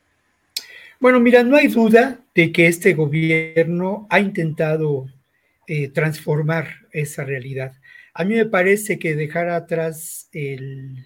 Bueno, 0.99 1.21
mira, 1.21 1.43
no 1.45 1.57
hay 1.57 1.69
duda 1.69 2.19
de 2.35 2.51
que 2.51 2.67
este 2.67 2.95
gobierno 2.95 4.07
ha 4.11 4.19
intentado 4.19 5.07
eh, 5.67 5.89
transformar 5.89 6.69
esa 6.91 7.25
realidad. 7.25 7.75
A 8.17 8.25
mí 8.25 8.37
me 8.37 8.47
parece 8.47 8.97
que 9.01 9.17
dejar 9.17 9.49
atrás 9.49 10.29
el 10.31 11.05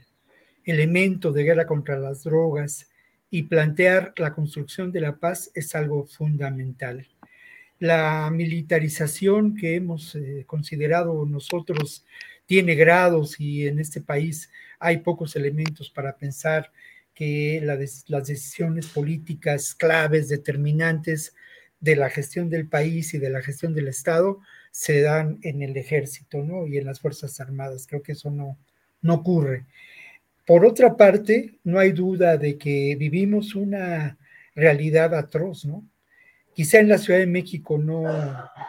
elemento 0.64 1.32
de 1.32 1.42
guerra 1.42 1.66
contra 1.66 1.98
las 1.98 2.24
drogas 2.24 2.90
y 3.30 3.44
plantear 3.44 4.12
la 4.18 4.34
construcción 4.34 4.92
de 4.92 5.00
la 5.00 5.16
paz 5.16 5.50
es 5.54 5.74
algo 5.74 6.04
fundamental. 6.04 7.08
La 7.78 8.28
militarización 8.30 9.56
que 9.56 9.76
hemos 9.76 10.16
eh, 10.16 10.44
considerado 10.46 11.24
nosotros 11.24 12.04
tiene 12.44 12.74
grados 12.74 13.40
y 13.40 13.66
en 13.66 13.78
este 13.78 14.02
país 14.02 14.50
hay 14.78 14.98
pocos 14.98 15.34
elementos 15.34 15.88
para 15.88 16.18
pensar 16.18 16.70
que 17.14 17.62
las 17.64 18.26
decisiones 18.26 18.86
políticas 18.86 19.74
claves, 19.74 20.28
determinantes 20.28 21.34
de 21.80 21.96
la 21.96 22.10
gestión 22.10 22.50
del 22.50 22.68
país 22.68 23.14
y 23.14 23.18
de 23.18 23.30
la 23.30 23.40
gestión 23.40 23.72
del 23.72 23.88
Estado 23.88 24.40
se 24.78 25.00
dan 25.00 25.40
en 25.42 25.60
el 25.60 25.76
ejército 25.76 26.44
¿no? 26.44 26.68
y 26.68 26.78
en 26.78 26.86
las 26.86 27.00
Fuerzas 27.00 27.40
Armadas. 27.40 27.88
Creo 27.88 28.00
que 28.00 28.12
eso 28.12 28.30
no, 28.30 28.56
no 29.02 29.14
ocurre. 29.14 29.66
Por 30.46 30.64
otra 30.64 30.96
parte, 30.96 31.58
no 31.64 31.80
hay 31.80 31.90
duda 31.90 32.36
de 32.36 32.56
que 32.58 32.94
vivimos 32.96 33.56
una 33.56 34.16
realidad 34.54 35.16
atroz, 35.16 35.64
¿no? 35.64 35.84
Quizá 36.54 36.78
en 36.78 36.88
la 36.88 36.98
Ciudad 36.98 37.18
de 37.18 37.26
México 37.26 37.76
no, 37.76 38.04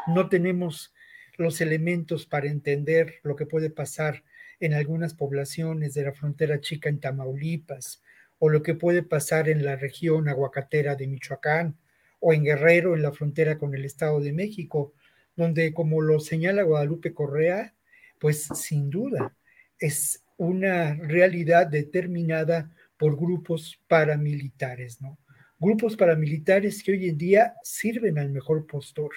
no 0.07 0.29
tenemos 0.29 0.95
los 1.37 1.61
elementos 1.61 2.25
para 2.25 2.47
entender 2.47 3.19
lo 3.21 3.35
que 3.35 3.45
puede 3.45 3.69
pasar 3.69 4.23
en 4.59 4.73
algunas 4.73 5.13
poblaciones 5.13 5.93
de 5.93 6.05
la 6.05 6.13
frontera 6.13 6.59
chica 6.59 6.89
en 6.89 6.99
Tamaulipas, 6.99 8.01
o 8.39 8.49
lo 8.49 8.63
que 8.63 8.73
puede 8.73 9.03
pasar 9.03 9.47
en 9.47 9.63
la 9.63 9.75
región 9.75 10.27
aguacatera 10.27 10.95
de 10.95 11.05
Michoacán, 11.05 11.77
o 12.19 12.33
en 12.33 12.45
Guerrero, 12.45 12.95
en 12.95 13.03
la 13.03 13.11
frontera 13.11 13.59
con 13.59 13.75
el 13.75 13.85
Estado 13.85 14.19
de 14.19 14.33
México, 14.33 14.95
donde, 15.39 15.73
como 15.73 16.01
lo 16.01 16.19
señala 16.19 16.63
Guadalupe 16.63 17.13
Correa, 17.13 17.73
pues 18.19 18.47
sin 18.53 18.89
duda 18.89 19.33
es 19.79 20.21
una 20.37 20.95
realidad 20.95 21.65
determinada 21.67 22.69
por 22.97 23.15
grupos 23.15 23.81
paramilitares, 23.87 25.01
¿no? 25.01 25.17
grupos 25.57 25.95
paramilitares 25.95 26.83
que 26.83 26.91
hoy 26.91 27.07
en 27.07 27.17
día 27.17 27.53
sirven 27.63 28.19
al 28.19 28.29
mejor 28.31 28.67
postor, 28.67 29.11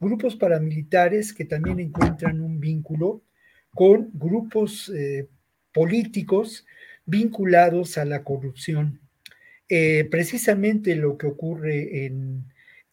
grupos 0.00 0.34
paramilitares 0.34 1.32
que 1.32 1.44
también 1.44 1.78
encuentran 1.78 2.40
un 2.40 2.58
vínculo 2.58 3.22
con 3.70 4.10
grupos 4.14 4.88
eh, 4.88 5.28
políticos 5.72 6.66
vinculados 7.04 7.98
a 7.98 8.04
la 8.04 8.24
corrupción. 8.24 9.00
Eh, 9.68 10.08
precisamente 10.10 10.96
lo 10.96 11.16
que 11.16 11.28
ocurre 11.28 12.06
en, 12.06 12.46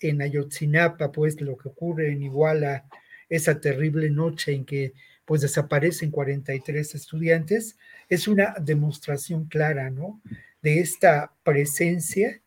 en 0.03 0.21
Ayotzinapa, 0.21 1.11
pues 1.11 1.39
lo 1.41 1.57
que 1.57 1.69
ocurre 1.69 2.11
en 2.11 2.23
Iguala, 2.23 2.85
esa 3.29 3.59
terrible 3.59 4.09
noche 4.09 4.53
en 4.53 4.65
que 4.65 4.93
pues 5.25 5.41
desaparecen 5.41 6.11
43 6.11 6.95
estudiantes, 6.95 7.77
es 8.09 8.27
una 8.27 8.55
demostración 8.61 9.45
clara, 9.45 9.89
¿no? 9.89 10.21
De 10.61 10.79
esta 10.79 11.33
presencia 11.43 12.41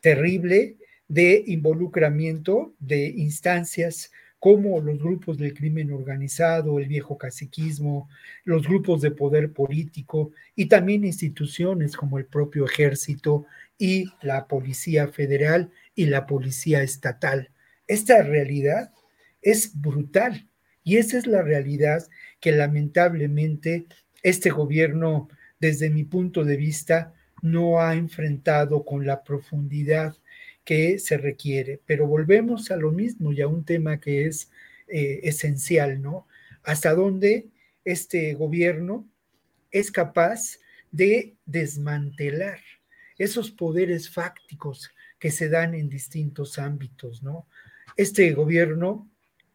terrible 0.00 0.76
de 1.08 1.44
involucramiento 1.46 2.74
de 2.80 3.06
instancias 3.06 4.10
como 4.38 4.80
los 4.80 4.98
grupos 4.98 5.38
del 5.38 5.54
crimen 5.54 5.92
organizado, 5.92 6.80
el 6.80 6.88
viejo 6.88 7.16
caciquismo, 7.16 8.08
los 8.44 8.66
grupos 8.66 9.00
de 9.00 9.12
poder 9.12 9.52
político 9.52 10.32
y 10.56 10.66
también 10.66 11.04
instituciones 11.04 11.96
como 11.96 12.18
el 12.18 12.24
propio 12.24 12.64
ejército 12.64 13.46
y 13.78 14.06
la 14.20 14.48
Policía 14.48 15.06
Federal 15.06 15.70
y 15.94 16.06
la 16.06 16.26
Policía 16.26 16.82
Estatal. 16.82 17.50
Esta 17.86 18.22
realidad 18.22 18.92
es 19.40 19.80
brutal 19.80 20.48
y 20.84 20.96
esa 20.96 21.18
es 21.18 21.26
la 21.26 21.42
realidad 21.42 22.06
que 22.40 22.52
lamentablemente 22.52 23.86
este 24.22 24.50
gobierno, 24.50 25.28
desde 25.60 25.90
mi 25.90 26.04
punto 26.04 26.44
de 26.44 26.56
vista, 26.56 27.14
no 27.42 27.80
ha 27.80 27.94
enfrentado 27.94 28.84
con 28.84 29.06
la 29.06 29.24
profundidad 29.24 30.16
que 30.64 30.98
se 30.98 31.18
requiere. 31.18 31.80
Pero 31.86 32.06
volvemos 32.06 32.70
a 32.70 32.76
lo 32.76 32.92
mismo 32.92 33.32
y 33.32 33.40
a 33.40 33.48
un 33.48 33.64
tema 33.64 34.00
que 34.00 34.26
es 34.26 34.50
eh, 34.88 35.20
esencial, 35.24 36.00
¿no? 36.00 36.26
Hasta 36.62 36.94
dónde 36.94 37.48
este 37.84 38.34
gobierno 38.34 39.08
es 39.70 39.90
capaz 39.90 40.58
de 40.92 41.34
desmantelar 41.46 42.60
esos 43.18 43.50
poderes 43.50 44.10
fácticos 44.10 44.90
que 45.18 45.30
se 45.30 45.48
dan 45.48 45.74
en 45.74 45.88
distintos 45.88 46.58
ámbitos, 46.58 47.22
¿no? 47.22 47.46
Este 47.96 48.32
gobierno 48.32 49.08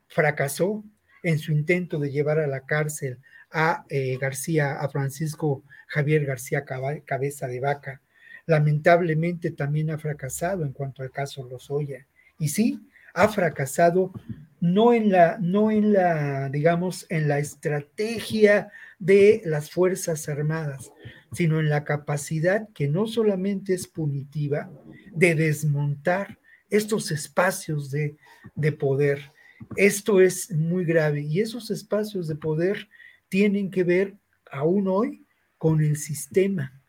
fracasó 0.08 0.84
en 1.24 1.39
su 1.39 1.51
intento 1.51 1.99
de 1.99 2.12
llevar 2.12 2.39
a 2.39 2.47
la 2.47 2.66
cárcel 2.66 3.20
a 3.51 3.86
eh, 3.89 4.18
García, 4.18 4.80
a 4.80 4.89
Francisco 4.89 5.64
Javier 5.88 6.26
García 6.26 6.66
Cabeza 6.66 7.47
de 7.47 7.60
Vaca. 7.60 8.01
Lamentablemente 8.45 9.51
también 9.51 9.89
ha 9.91 9.97
fracasado 9.97 10.64
en 10.64 10.74
cuanto 10.74 11.03
al 11.03 11.12
caso 11.12 11.47
Lozoya. 11.47 12.05
Y 12.39 12.49
sí, 12.49 12.88
ha 13.14 13.28
fracasado 13.30 14.14
no 14.60 14.93
en 14.93 15.12
la, 15.12 15.38
no 15.39 15.72
en 15.72 15.93
la, 15.93 16.49
digamos, 16.49 17.05
en 17.10 17.28
la 17.28 17.39
estrategia 17.39 18.72
de 18.99 19.41
las 19.45 19.72
Fuerzas 19.72 20.28
Armadas, 20.30 20.91
sino 21.32 21.59
en 21.59 21.69
la 21.69 21.84
capacidad 21.84 22.67
que 22.73 22.88
no 22.88 23.07
solamente 23.07 23.73
es 23.73 23.88
punitiva 23.88 24.71
de 25.11 25.36
desmontar 25.36 26.39
estos 26.69 27.11
espacios 27.11 27.91
de, 27.91 28.17
de 28.55 28.71
poder. 28.71 29.32
Esto 29.75 30.21
es 30.21 30.51
muy 30.51 30.86
grave 30.86 31.21
y 31.21 31.39
esos 31.39 31.71
espacios 31.71 32.28
de 32.28 32.36
poder 32.36 32.88
tienen 33.30 33.71
que 33.71 33.84
ver 33.84 34.15
aún 34.51 34.88
hoy 34.88 35.25
con 35.57 35.82
el 35.82 35.97
sistema 35.97 36.82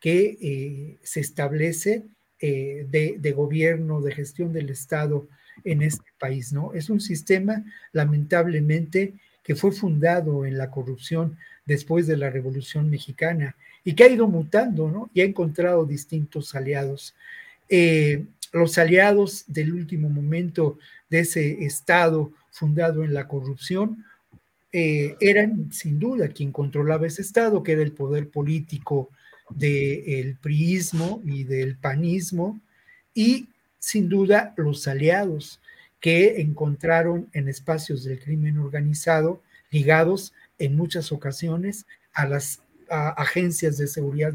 que 0.00 0.36
eh, 0.40 0.98
se 1.02 1.20
establece 1.20 2.04
eh, 2.38 2.86
de, 2.90 3.16
de, 3.18 3.32
gobierno, 3.32 4.02
de 4.02 4.12
gestión 4.12 4.52
del 4.52 4.70
Estado 4.70 5.28
en 5.64 5.82
este 5.82 6.10
país, 6.18 6.52
¿no? 6.52 6.74
Es 6.74 6.90
un 6.90 7.00
sistema, 7.00 7.64
lamentablemente, 7.92 9.14
que 9.42 9.54
fue 9.54 9.72
fundado 9.72 10.44
en 10.44 10.58
la 10.58 10.70
corrupción 10.70 11.38
después 11.64 12.06
de 12.06 12.16
la 12.16 12.30
Revolución 12.30 12.90
Mexicana 12.90 13.56
y 13.86 13.94
que 13.94 14.02
ha 14.02 14.08
ido 14.08 14.26
mutando, 14.26 14.90
¿no? 14.90 15.08
Y 15.14 15.20
ha 15.20 15.24
encontrado 15.24 15.86
distintos 15.86 16.56
aliados. 16.56 17.14
Eh, 17.68 18.24
los 18.52 18.78
aliados 18.78 19.44
del 19.46 19.72
último 19.72 20.08
momento 20.08 20.76
de 21.08 21.20
ese 21.20 21.64
Estado 21.64 22.32
fundado 22.50 23.04
en 23.04 23.14
la 23.14 23.28
corrupción 23.28 24.04
eh, 24.72 25.14
eran 25.20 25.72
sin 25.72 26.00
duda 26.00 26.28
quien 26.28 26.50
controlaba 26.50 27.06
ese 27.06 27.22
Estado, 27.22 27.62
que 27.62 27.72
era 27.72 27.82
el 27.82 27.92
poder 27.92 28.28
político 28.28 29.08
del 29.50 30.36
priismo 30.42 31.22
y 31.24 31.44
del 31.44 31.76
panismo, 31.76 32.60
y 33.14 33.46
sin 33.78 34.08
duda 34.08 34.52
los 34.56 34.88
aliados 34.88 35.60
que 36.00 36.40
encontraron 36.40 37.28
en 37.32 37.48
espacios 37.48 38.02
del 38.02 38.18
crimen 38.18 38.58
organizado 38.58 39.42
ligados 39.70 40.32
en 40.58 40.76
muchas 40.76 41.12
ocasiones 41.12 41.86
a 42.12 42.26
las 42.26 42.60
agencias 42.90 43.78
de 43.78 43.86
seguridad, 43.86 44.34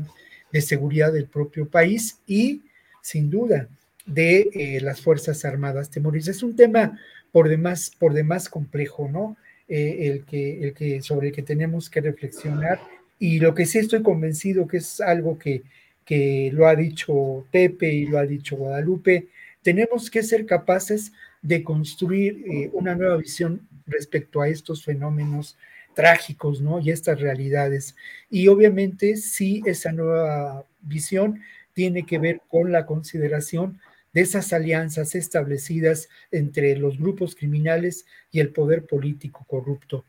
de 0.51 0.61
seguridad 0.61 1.13
del 1.13 1.25
propio 1.25 1.67
país 1.67 2.19
y 2.27 2.61
sin 3.01 3.29
duda 3.29 3.67
de 4.05 4.49
eh, 4.53 4.81
las 4.81 5.01
Fuerzas 5.01 5.45
Armadas 5.45 5.89
temoristas. 5.89 6.37
Es 6.37 6.43
un 6.43 6.55
tema 6.55 6.99
por 7.31 7.49
demás, 7.49 7.91
por 7.97 8.13
demás 8.13 8.49
complejo, 8.49 9.09
¿no? 9.11 9.37
Eh, 9.67 10.11
el, 10.11 10.25
que, 10.25 10.63
el 10.63 10.73
que, 10.73 11.01
sobre 11.01 11.29
el 11.29 11.33
que 11.33 11.43
tenemos 11.43 11.89
que 11.89 12.01
reflexionar. 12.01 12.79
Y 13.19 13.39
lo 13.39 13.55
que 13.55 13.65
sí 13.65 13.77
estoy 13.77 14.01
convencido 14.01 14.67
que 14.67 14.77
es 14.77 14.99
algo 14.99 15.39
que, 15.39 15.63
que 16.05 16.49
lo 16.53 16.67
ha 16.67 16.75
dicho 16.75 17.45
Pepe 17.51 17.93
y 17.93 18.05
lo 18.05 18.17
ha 18.17 18.25
dicho 18.25 18.57
Guadalupe, 18.57 19.27
tenemos 19.61 20.09
que 20.09 20.23
ser 20.23 20.45
capaces 20.45 21.13
de 21.41 21.63
construir 21.63 22.43
eh, 22.45 22.69
una 22.73 22.95
nueva 22.95 23.17
visión 23.17 23.67
respecto 23.87 24.41
a 24.41 24.49
estos 24.49 24.83
fenómenos 24.83 25.57
trágicos, 25.93 26.61
¿no? 26.61 26.79
Y 26.79 26.91
estas 26.91 27.19
realidades. 27.19 27.95
Y 28.29 28.47
obviamente 28.47 29.17
sí, 29.17 29.61
esa 29.65 29.91
nueva 29.91 30.65
visión 30.81 31.41
tiene 31.73 32.05
que 32.05 32.19
ver 32.19 32.41
con 32.47 32.71
la 32.71 32.85
consideración 32.85 33.79
de 34.13 34.21
esas 34.21 34.51
alianzas 34.53 35.15
establecidas 35.15 36.09
entre 36.31 36.75
los 36.75 36.97
grupos 36.97 37.35
criminales 37.35 38.05
y 38.29 38.39
el 38.39 38.51
poder 38.51 38.85
político 38.85 39.45
corrupto, 39.47 40.05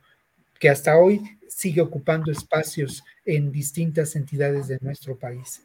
que 0.58 0.68
hasta 0.68 0.98
hoy 0.98 1.20
sigue 1.48 1.80
ocupando 1.80 2.32
espacios 2.32 3.04
en 3.24 3.52
distintas 3.52 4.16
entidades 4.16 4.68
de 4.68 4.78
nuestro 4.80 5.16
país. 5.16 5.64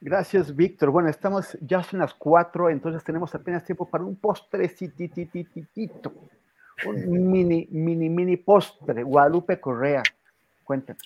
Gracias, 0.00 0.54
Víctor. 0.54 0.90
Bueno, 0.90 1.08
estamos 1.08 1.58
ya 1.60 1.82
son 1.82 2.00
las 2.00 2.14
cuatro, 2.14 2.70
entonces 2.70 3.02
tenemos 3.02 3.34
apenas 3.34 3.64
tiempo 3.64 3.88
para 3.88 4.04
un 4.04 4.16
postrecitititito. 4.16 6.12
Un 6.84 7.30
mini, 7.30 7.68
mini, 7.70 8.08
mini 8.08 8.36
postre. 8.36 9.02
Guadalupe 9.02 9.60
Correa, 9.60 10.02
cuéntanos. 10.64 11.02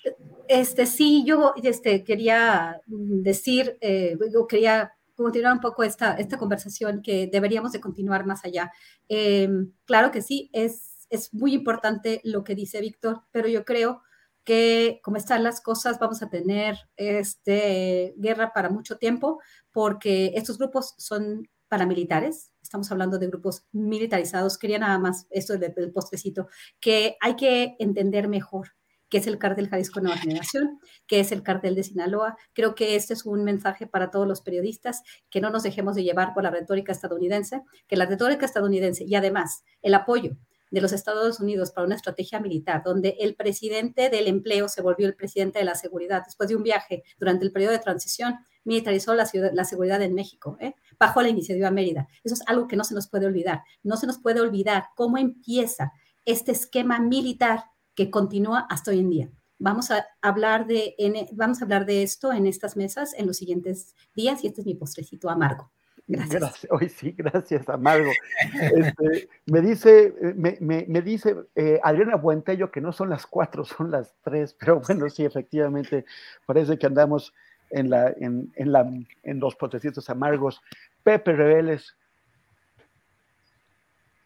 Este, 0.48 0.86
sí, 0.86 1.24
yo 1.24 1.54
este, 1.62 2.02
quería 2.02 2.80
decir, 2.86 3.78
eh, 3.80 4.16
yo 4.32 4.46
quería 4.46 4.92
continuar 5.14 5.52
un 5.52 5.60
poco 5.60 5.84
esta, 5.84 6.14
esta 6.14 6.38
conversación 6.38 7.02
que 7.02 7.28
deberíamos 7.30 7.72
de 7.72 7.80
continuar 7.80 8.26
más 8.26 8.44
allá. 8.44 8.72
Em, 9.08 9.72
claro 9.84 10.10
que 10.10 10.22
sí, 10.22 10.50
es, 10.52 11.06
es 11.10 11.32
muy 11.34 11.52
importante 11.52 12.20
lo 12.24 12.42
que 12.42 12.54
dice 12.54 12.80
Víctor, 12.80 13.22
pero 13.30 13.46
yo 13.46 13.64
creo 13.64 14.02
que 14.44 15.00
como 15.04 15.18
están 15.18 15.44
las 15.44 15.60
cosas 15.60 15.98
vamos 15.98 16.22
a 16.22 16.30
tener 16.30 16.76
este, 16.96 18.14
guerra 18.16 18.52
para 18.52 18.70
mucho 18.70 18.96
tiempo 18.96 19.40
porque 19.70 20.32
estos 20.34 20.58
grupos 20.58 20.94
son 20.96 21.48
paramilitares, 21.70 22.52
estamos 22.62 22.90
hablando 22.92 23.18
de 23.18 23.28
grupos 23.28 23.64
militarizados, 23.72 24.58
quería 24.58 24.78
nada 24.78 24.98
más 24.98 25.26
esto 25.30 25.56
del, 25.56 25.72
del 25.72 25.92
postrecito, 25.92 26.48
que 26.80 27.16
hay 27.20 27.36
que 27.36 27.76
entender 27.78 28.28
mejor 28.28 28.72
que 29.08 29.18
es 29.18 29.26
el 29.26 29.38
cártel 29.38 29.68
Jalisco 29.68 30.00
Nueva 30.00 30.18
Generación, 30.18 30.78
que 31.06 31.20
es 31.20 31.32
el 31.32 31.42
cártel 31.42 31.74
de 31.74 31.82
Sinaloa. 31.82 32.36
Creo 32.52 32.76
que 32.76 32.94
este 32.94 33.12
es 33.12 33.26
un 33.26 33.42
mensaje 33.42 33.86
para 33.88 34.10
todos 34.10 34.26
los 34.26 34.40
periodistas, 34.40 35.02
que 35.30 35.40
no 35.40 35.50
nos 35.50 35.64
dejemos 35.64 35.96
de 35.96 36.04
llevar 36.04 36.32
por 36.32 36.44
la 36.44 36.50
retórica 36.50 36.92
estadounidense, 36.92 37.62
que 37.88 37.96
la 37.96 38.06
retórica 38.06 38.46
estadounidense 38.46 39.04
y 39.04 39.16
además 39.16 39.64
el 39.82 39.94
apoyo 39.94 40.36
de 40.70 40.80
los 40.80 40.92
Estados 40.92 41.40
Unidos 41.40 41.72
para 41.72 41.86
una 41.86 41.96
estrategia 41.96 42.38
militar, 42.38 42.82
donde 42.84 43.16
el 43.18 43.34
presidente 43.34 44.08
del 44.08 44.28
empleo 44.28 44.68
se 44.68 44.82
volvió 44.82 45.08
el 45.08 45.16
presidente 45.16 45.58
de 45.58 45.64
la 45.64 45.74
seguridad 45.74 46.22
después 46.24 46.48
de 46.48 46.54
un 46.54 46.62
viaje 46.62 47.02
durante 47.18 47.44
el 47.44 47.50
periodo 47.50 47.72
de 47.72 47.80
transición, 47.80 48.36
militarizó 48.64 49.14
la, 49.14 49.28
la 49.52 49.64
seguridad 49.64 50.02
en 50.02 50.14
México, 50.14 50.56
¿eh? 50.60 50.74
bajo 50.98 51.22
la 51.22 51.28
iniciativa 51.28 51.70
Mérida. 51.70 52.08
Eso 52.24 52.34
es 52.34 52.42
algo 52.46 52.68
que 52.68 52.76
no 52.76 52.84
se 52.84 52.94
nos 52.94 53.08
puede 53.08 53.26
olvidar. 53.26 53.62
No 53.82 53.96
se 53.96 54.06
nos 54.06 54.18
puede 54.18 54.40
olvidar 54.40 54.86
cómo 54.94 55.18
empieza 55.18 55.92
este 56.24 56.52
esquema 56.52 57.00
militar 57.00 57.64
que 57.94 58.10
continúa 58.10 58.66
hasta 58.68 58.90
hoy 58.90 59.00
en 59.00 59.10
día. 59.10 59.30
Vamos 59.58 59.90
a 59.90 60.06
hablar 60.22 60.66
de, 60.66 60.94
vamos 61.32 61.60
a 61.60 61.64
hablar 61.64 61.84
de 61.84 62.02
esto 62.02 62.32
en 62.32 62.46
estas 62.46 62.76
mesas 62.76 63.12
en 63.14 63.26
los 63.26 63.36
siguientes 63.36 63.94
días 64.14 64.42
y 64.42 64.46
este 64.46 64.62
es 64.62 64.66
mi 64.66 64.74
postrecito 64.74 65.28
amargo. 65.28 65.70
Gracias. 66.06 66.66
Hoy 66.70 66.88
sí, 66.88 67.14
gracias, 67.16 67.68
Amargo. 67.68 68.10
Este, 68.52 69.28
me 69.46 69.60
dice, 69.60 70.12
me, 70.34 70.58
me, 70.60 71.02
dice 71.02 71.36
eh, 71.54 71.78
Adriana 71.84 72.16
Buentello 72.16 72.70
que 72.70 72.80
no 72.80 72.92
son 72.92 73.10
las 73.10 73.26
cuatro, 73.26 73.64
son 73.64 73.90
las 73.90 74.14
tres, 74.22 74.54
pero 74.58 74.80
bueno, 74.80 75.08
sí, 75.08 75.24
efectivamente, 75.24 76.04
parece 76.46 76.78
que 76.78 76.86
andamos 76.86 77.32
en, 77.70 77.90
la, 77.90 78.14
en, 78.18 78.52
en, 78.56 78.72
la, 78.72 78.90
en 79.22 79.40
los 79.40 79.56
potecitos 79.56 80.08
amargos. 80.10 80.60
Pepe 81.02 81.32
Rebeles, 81.32 81.94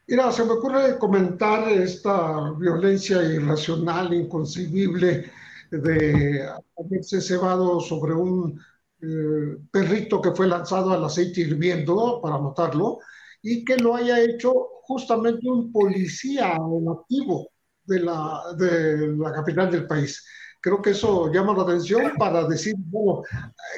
Mira, 0.06 0.30
se 0.32 0.44
me 0.44 0.52
ocurre 0.52 0.98
comentar 0.98 1.66
esta 1.72 2.52
violencia 2.58 3.22
irracional, 3.22 4.12
inconcebible 4.12 5.30
de 5.70 6.46
haberse 6.78 7.22
cebado 7.22 7.80
sobre 7.80 8.12
un 8.12 8.60
eh, 9.00 9.56
perrito 9.70 10.20
que 10.20 10.32
fue 10.32 10.46
lanzado 10.46 10.92
al 10.92 11.04
aceite 11.04 11.40
hirviendo 11.40 12.20
para 12.22 12.38
matarlo 12.38 12.98
y 13.42 13.64
que 13.64 13.78
lo 13.78 13.94
haya 13.96 14.20
hecho 14.20 14.52
justamente 14.82 15.48
un 15.48 15.72
policía 15.72 16.58
nativo 16.58 17.48
de 17.84 18.00
la, 18.00 18.42
de 18.58 19.08
la 19.16 19.32
capital 19.32 19.70
del 19.70 19.86
país. 19.86 20.22
Creo 20.64 20.80
que 20.80 20.90
eso 20.90 21.30
llama 21.30 21.52
la 21.52 21.64
atención 21.64 22.12
para 22.18 22.48
decir, 22.48 22.74
bueno, 22.78 23.22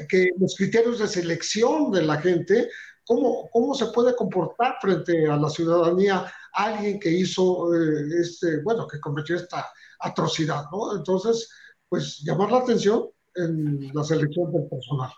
que 0.09 0.31
los 0.39 0.55
criterios 0.55 1.01
de 1.01 1.09
selección 1.09 1.91
de 1.91 2.03
la 2.03 2.17
gente 2.19 2.69
¿Cómo, 3.07 3.49
¿Cómo 3.53 3.75
se 3.75 3.87
puede 3.87 4.17
comportar 4.17 4.77
frente 4.81 5.29
a 5.29 5.37
la 5.37 5.49
ciudadanía 5.49 6.27
alguien 6.53 6.99
que 6.99 7.11
hizo, 7.11 7.73
eh, 7.75 8.21
este, 8.21 8.63
bueno, 8.63 8.87
que 8.89 9.01
cometió 9.01 9.37
esta 9.37 9.69
atrocidad, 10.01 10.65
¿no? 10.73 10.97
Entonces, 10.97 11.49
pues 11.89 12.19
llamar 12.25 12.51
la 12.51 12.59
atención 12.59 13.09
en 13.37 13.95
la 13.95 14.03
selección 14.03 14.53
del 14.53 14.69
personal. 14.69 15.11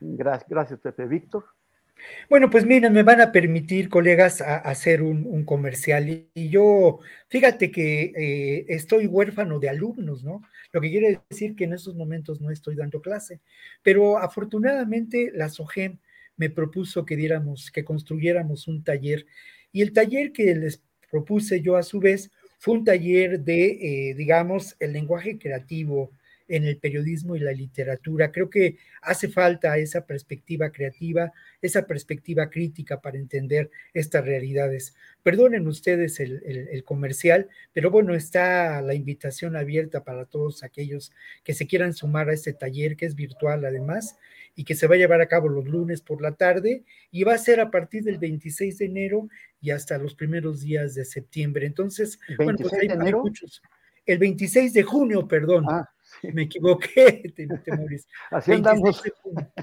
Gracias, 0.00 0.48
gracias 0.48 0.80
Pepe. 0.80 1.06
Víctor. 1.06 1.44
Bueno, 2.28 2.50
pues 2.50 2.66
miren, 2.66 2.92
me 2.92 3.02
van 3.02 3.20
a 3.20 3.32
permitir, 3.32 3.88
colegas, 3.88 4.40
hacer 4.40 5.02
un, 5.02 5.44
comercial. 5.44 6.28
Y, 6.34 6.48
yo, 6.48 6.98
fíjate 7.28 7.70
que 7.70 8.12
eh, 8.16 8.66
estoy 8.68 9.06
huérfano 9.06 9.58
de 9.58 9.68
alumnos, 9.68 10.24
¿no? 10.24 10.42
Lo 10.72 10.80
que 10.80 10.90
quiere 10.90 11.20
decir 11.30 11.54
que 11.54 11.64
en 11.64 11.72
estos 11.72 11.94
momentos 11.94 12.40
no 12.40 12.50
estoy 12.50 12.74
dando 12.74 13.00
clase. 13.00 13.40
Pero 13.82 14.18
afortunadamente 14.18 15.30
la 15.34 15.48
SOGEM 15.48 15.98
me 16.36 16.50
propuso 16.50 17.04
que 17.04 17.16
diéramos, 17.16 17.70
que 17.70 17.84
construyéramos 17.84 18.68
un 18.68 18.82
taller. 18.84 19.26
Y 19.72 19.82
el 19.82 19.92
taller 19.92 20.32
que 20.32 20.54
les 20.54 20.82
propuse 21.10 21.60
yo 21.62 21.76
a 21.76 21.82
su 21.82 22.00
vez 22.00 22.30
fue 22.58 22.74
un 22.74 22.84
taller 22.84 23.40
de, 23.40 24.10
eh, 24.10 24.14
digamos, 24.14 24.76
el 24.80 24.92
lenguaje 24.92 25.38
creativo 25.38 26.10
en 26.48 26.64
el 26.64 26.78
periodismo 26.78 27.36
y 27.36 27.40
la 27.40 27.52
literatura. 27.52 28.30
Creo 28.32 28.50
que 28.50 28.78
hace 29.02 29.28
falta 29.28 29.76
esa 29.78 30.06
perspectiva 30.06 30.70
creativa, 30.70 31.32
esa 31.60 31.86
perspectiva 31.86 32.50
crítica 32.50 33.00
para 33.00 33.18
entender 33.18 33.70
estas 33.94 34.24
realidades. 34.24 34.94
Perdonen 35.22 35.66
ustedes 35.66 36.20
el, 36.20 36.42
el, 36.44 36.84
comercial, 36.84 37.48
pero 37.72 37.90
bueno, 37.90 38.14
está 38.14 38.80
la 38.82 38.94
invitación 38.94 39.56
abierta 39.56 40.04
para 40.04 40.24
todos 40.24 40.62
aquellos 40.62 41.12
que 41.42 41.54
se 41.54 41.66
quieran 41.66 41.94
sumar 41.94 42.28
a 42.28 42.34
este 42.34 42.52
taller, 42.52 42.96
que 42.96 43.06
es 43.06 43.14
virtual 43.14 43.64
además, 43.64 44.16
y 44.54 44.64
que 44.64 44.74
se 44.74 44.86
va 44.86 44.94
a 44.94 44.98
llevar 44.98 45.20
a 45.20 45.28
cabo 45.28 45.48
los 45.48 45.66
lunes 45.66 46.00
por 46.00 46.22
la 46.22 46.32
tarde 46.32 46.84
y 47.10 47.24
va 47.24 47.34
a 47.34 47.38
ser 47.38 47.60
a 47.60 47.70
partir 47.70 48.04
del 48.04 48.18
26 48.18 48.78
de 48.78 48.84
enero 48.86 49.28
y 49.60 49.70
hasta 49.70 49.98
los 49.98 50.14
primeros 50.14 50.60
días 50.60 50.94
de 50.94 51.04
septiembre. 51.04 51.66
Entonces, 51.66 52.18
bueno, 52.38 52.56
pues 52.60 52.72
hay, 52.72 52.88
muchos. 53.12 53.62
el 54.06 54.18
26 54.18 54.72
de 54.72 54.82
junio, 54.82 55.26
perdón. 55.26 55.64
Ah, 55.68 55.90
me 56.34 56.42
equivoqué, 56.42 57.32
Temoris. 57.64 58.06
Así 58.30 58.52
andamos. 58.52 59.02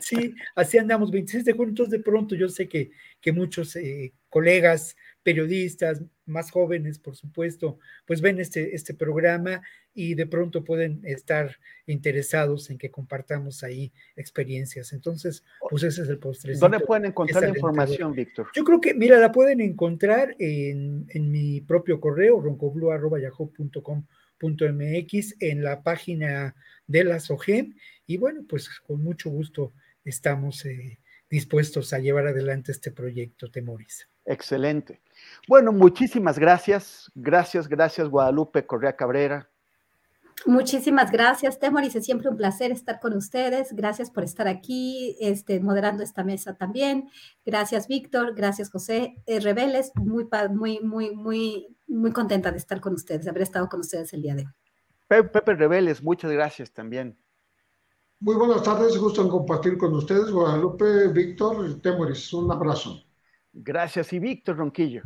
sí, 0.01 0.34
así 0.56 0.78
andamos, 0.78 1.12
26 1.12 1.45
de 1.45 1.54
junio. 1.54 1.70
Entonces, 1.70 1.91
de 1.91 2.04
pronto, 2.04 2.36
yo 2.36 2.49
sé 2.49 2.68
que, 2.68 2.91
que 3.22 3.32
muchos 3.32 3.76
eh, 3.76 4.14
colegas 4.30 4.95
periodistas 5.24 6.04
más 6.26 6.51
jóvenes, 6.51 6.99
por 6.99 7.16
supuesto, 7.16 7.80
pues 8.06 8.22
ven 8.22 8.39
este, 8.39 8.76
este 8.76 8.93
programa 8.93 9.62
y 9.93 10.16
de 10.16 10.26
pronto 10.26 10.64
pueden 10.64 11.01
estar 11.04 11.58
interesados 11.86 12.70
en 12.70 12.78
que 12.78 12.91
compartamos 12.91 13.64
ahí 13.64 13.91
experiencias. 14.16 14.93
Entonces, 14.93 15.43
pues 15.70 15.84
ese 15.84 16.04
es 16.04 16.10
el 16.10 16.20
postre. 16.20 16.56
¿Dónde 16.58 16.80
pueden 16.80 17.06
encontrar 17.06 17.43
la 17.43 17.49
información, 17.49 18.14
Víctor? 18.14 18.47
Yo 18.56 18.64
creo 18.64 18.82
que, 18.82 18.93
mira, 18.93 19.18
la 19.18 19.32
pueden 19.32 19.62
encontrar 19.62 20.36
en, 20.39 21.06
en 21.10 21.32
mi 21.32 21.62
propio 21.62 21.99
correo, 21.99 22.39
roncoblu.yahoo.com.mx, 22.41 24.22
en 25.39 25.63
la 25.63 25.84
página 25.84 26.55
de 26.88 27.03
la 27.03 27.19
SOGEM, 27.19 27.75
y 28.05 28.17
bueno, 28.17 28.41
pues 28.47 28.69
con 28.81 29.03
mucho 29.03 29.29
gusto 29.29 29.73
estamos 30.03 30.65
eh, 30.65 30.99
dispuestos 31.29 31.93
a 31.93 31.99
llevar 31.99 32.27
adelante 32.27 32.71
este 32.71 32.91
proyecto, 32.91 33.49
Temoris. 33.49 34.07
Excelente. 34.25 35.01
Bueno, 35.47 35.71
muchísimas 35.71 36.39
gracias. 36.39 37.11
Gracias, 37.15 37.67
gracias, 37.67 38.07
Guadalupe 38.07 38.65
Correa 38.65 38.95
Cabrera. 38.95 39.49
Muchísimas 40.45 41.11
gracias, 41.11 41.59
Temoris. 41.59 41.95
Es 41.95 42.05
siempre 42.05 42.29
un 42.29 42.36
placer 42.36 42.71
estar 42.71 42.99
con 42.99 43.15
ustedes. 43.15 43.73
Gracias 43.73 44.11
por 44.11 44.23
estar 44.23 44.47
aquí, 44.47 45.15
este, 45.21 45.59
moderando 45.59 46.03
esta 46.03 46.23
mesa 46.23 46.55
también. 46.55 47.09
Gracias, 47.45 47.88
Víctor. 47.88 48.36
Gracias, 48.36 48.69
José 48.69 49.15
eh, 49.25 49.39
Reveles. 49.39 49.91
Muy, 49.95 50.27
muy, 50.51 50.79
muy, 50.81 51.15
muy, 51.15 51.72
muy 51.94 52.12
contenta 52.12 52.52
de 52.52 52.58
estar 52.58 52.82
con 52.82 52.94
ustedes, 52.94 53.24
de 53.24 53.30
haber 53.30 53.44
estado 53.44 53.70
con 53.70 53.80
ustedes 53.80 54.14
el 54.14 54.22
día 54.22 54.36
de 54.36 54.46
hoy. 54.46 54.54
Pepe 55.08 55.54
Reveles, 55.54 56.02
muchas 56.02 56.32
gracias 56.32 56.72
también. 56.72 57.18
Muy 58.20 58.36
buenas 58.36 58.64
tardes, 58.64 58.98
gusto 58.98 59.22
en 59.22 59.30
compartir 59.30 59.78
con 59.78 59.94
ustedes, 59.94 60.32
Guadalupe, 60.32 61.10
Víctor, 61.10 61.82
Temoris. 61.82 62.34
Un 62.34 62.52
abrazo. 62.52 63.04
Gracias. 63.52 64.12
Y 64.14 64.20
Víctor 64.20 64.58
Ronquillo. 64.58 65.04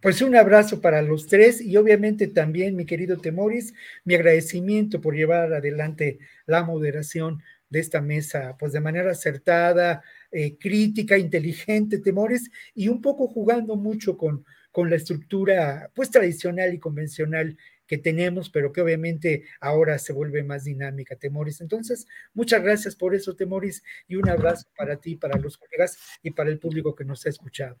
Pues 0.00 0.22
un 0.22 0.34
abrazo 0.34 0.80
para 0.80 1.02
los 1.02 1.26
tres 1.26 1.60
y 1.60 1.76
obviamente 1.76 2.28
también, 2.28 2.74
mi 2.74 2.86
querido 2.86 3.18
Temoris, 3.18 3.74
mi 4.04 4.14
agradecimiento 4.14 5.00
por 5.00 5.14
llevar 5.14 5.52
adelante 5.52 6.18
la 6.46 6.62
moderación 6.62 7.42
de 7.68 7.80
esta 7.80 8.00
mesa, 8.00 8.56
pues 8.58 8.72
de 8.72 8.80
manera 8.80 9.10
acertada, 9.10 10.02
eh, 10.30 10.56
crítica, 10.58 11.18
inteligente, 11.18 11.98
Temores, 11.98 12.50
y 12.74 12.88
un 12.88 13.02
poco 13.02 13.28
jugando 13.28 13.76
mucho 13.76 14.16
con, 14.16 14.44
con 14.70 14.90
la 14.90 14.96
estructura, 14.96 15.90
pues 15.94 16.10
tradicional 16.10 16.72
y 16.74 16.78
convencional 16.78 17.56
que 17.86 17.98
tenemos, 17.98 18.50
pero 18.50 18.72
que 18.72 18.80
obviamente 18.80 19.44
ahora 19.60 19.98
se 19.98 20.12
vuelve 20.12 20.44
más 20.44 20.62
dinámica, 20.62 21.16
Temoris. 21.16 21.60
Entonces, 21.60 22.06
muchas 22.34 22.62
gracias 22.62 22.94
por 22.94 23.16
eso, 23.16 23.34
Temoris, 23.34 23.82
y 24.06 24.14
un 24.14 24.28
abrazo 24.28 24.68
para 24.76 24.96
ti, 25.00 25.16
para 25.16 25.38
los 25.38 25.58
colegas 25.58 25.98
y 26.22 26.30
para 26.30 26.50
el 26.50 26.60
público 26.60 26.94
que 26.94 27.04
nos 27.04 27.26
ha 27.26 27.30
escuchado. 27.30 27.80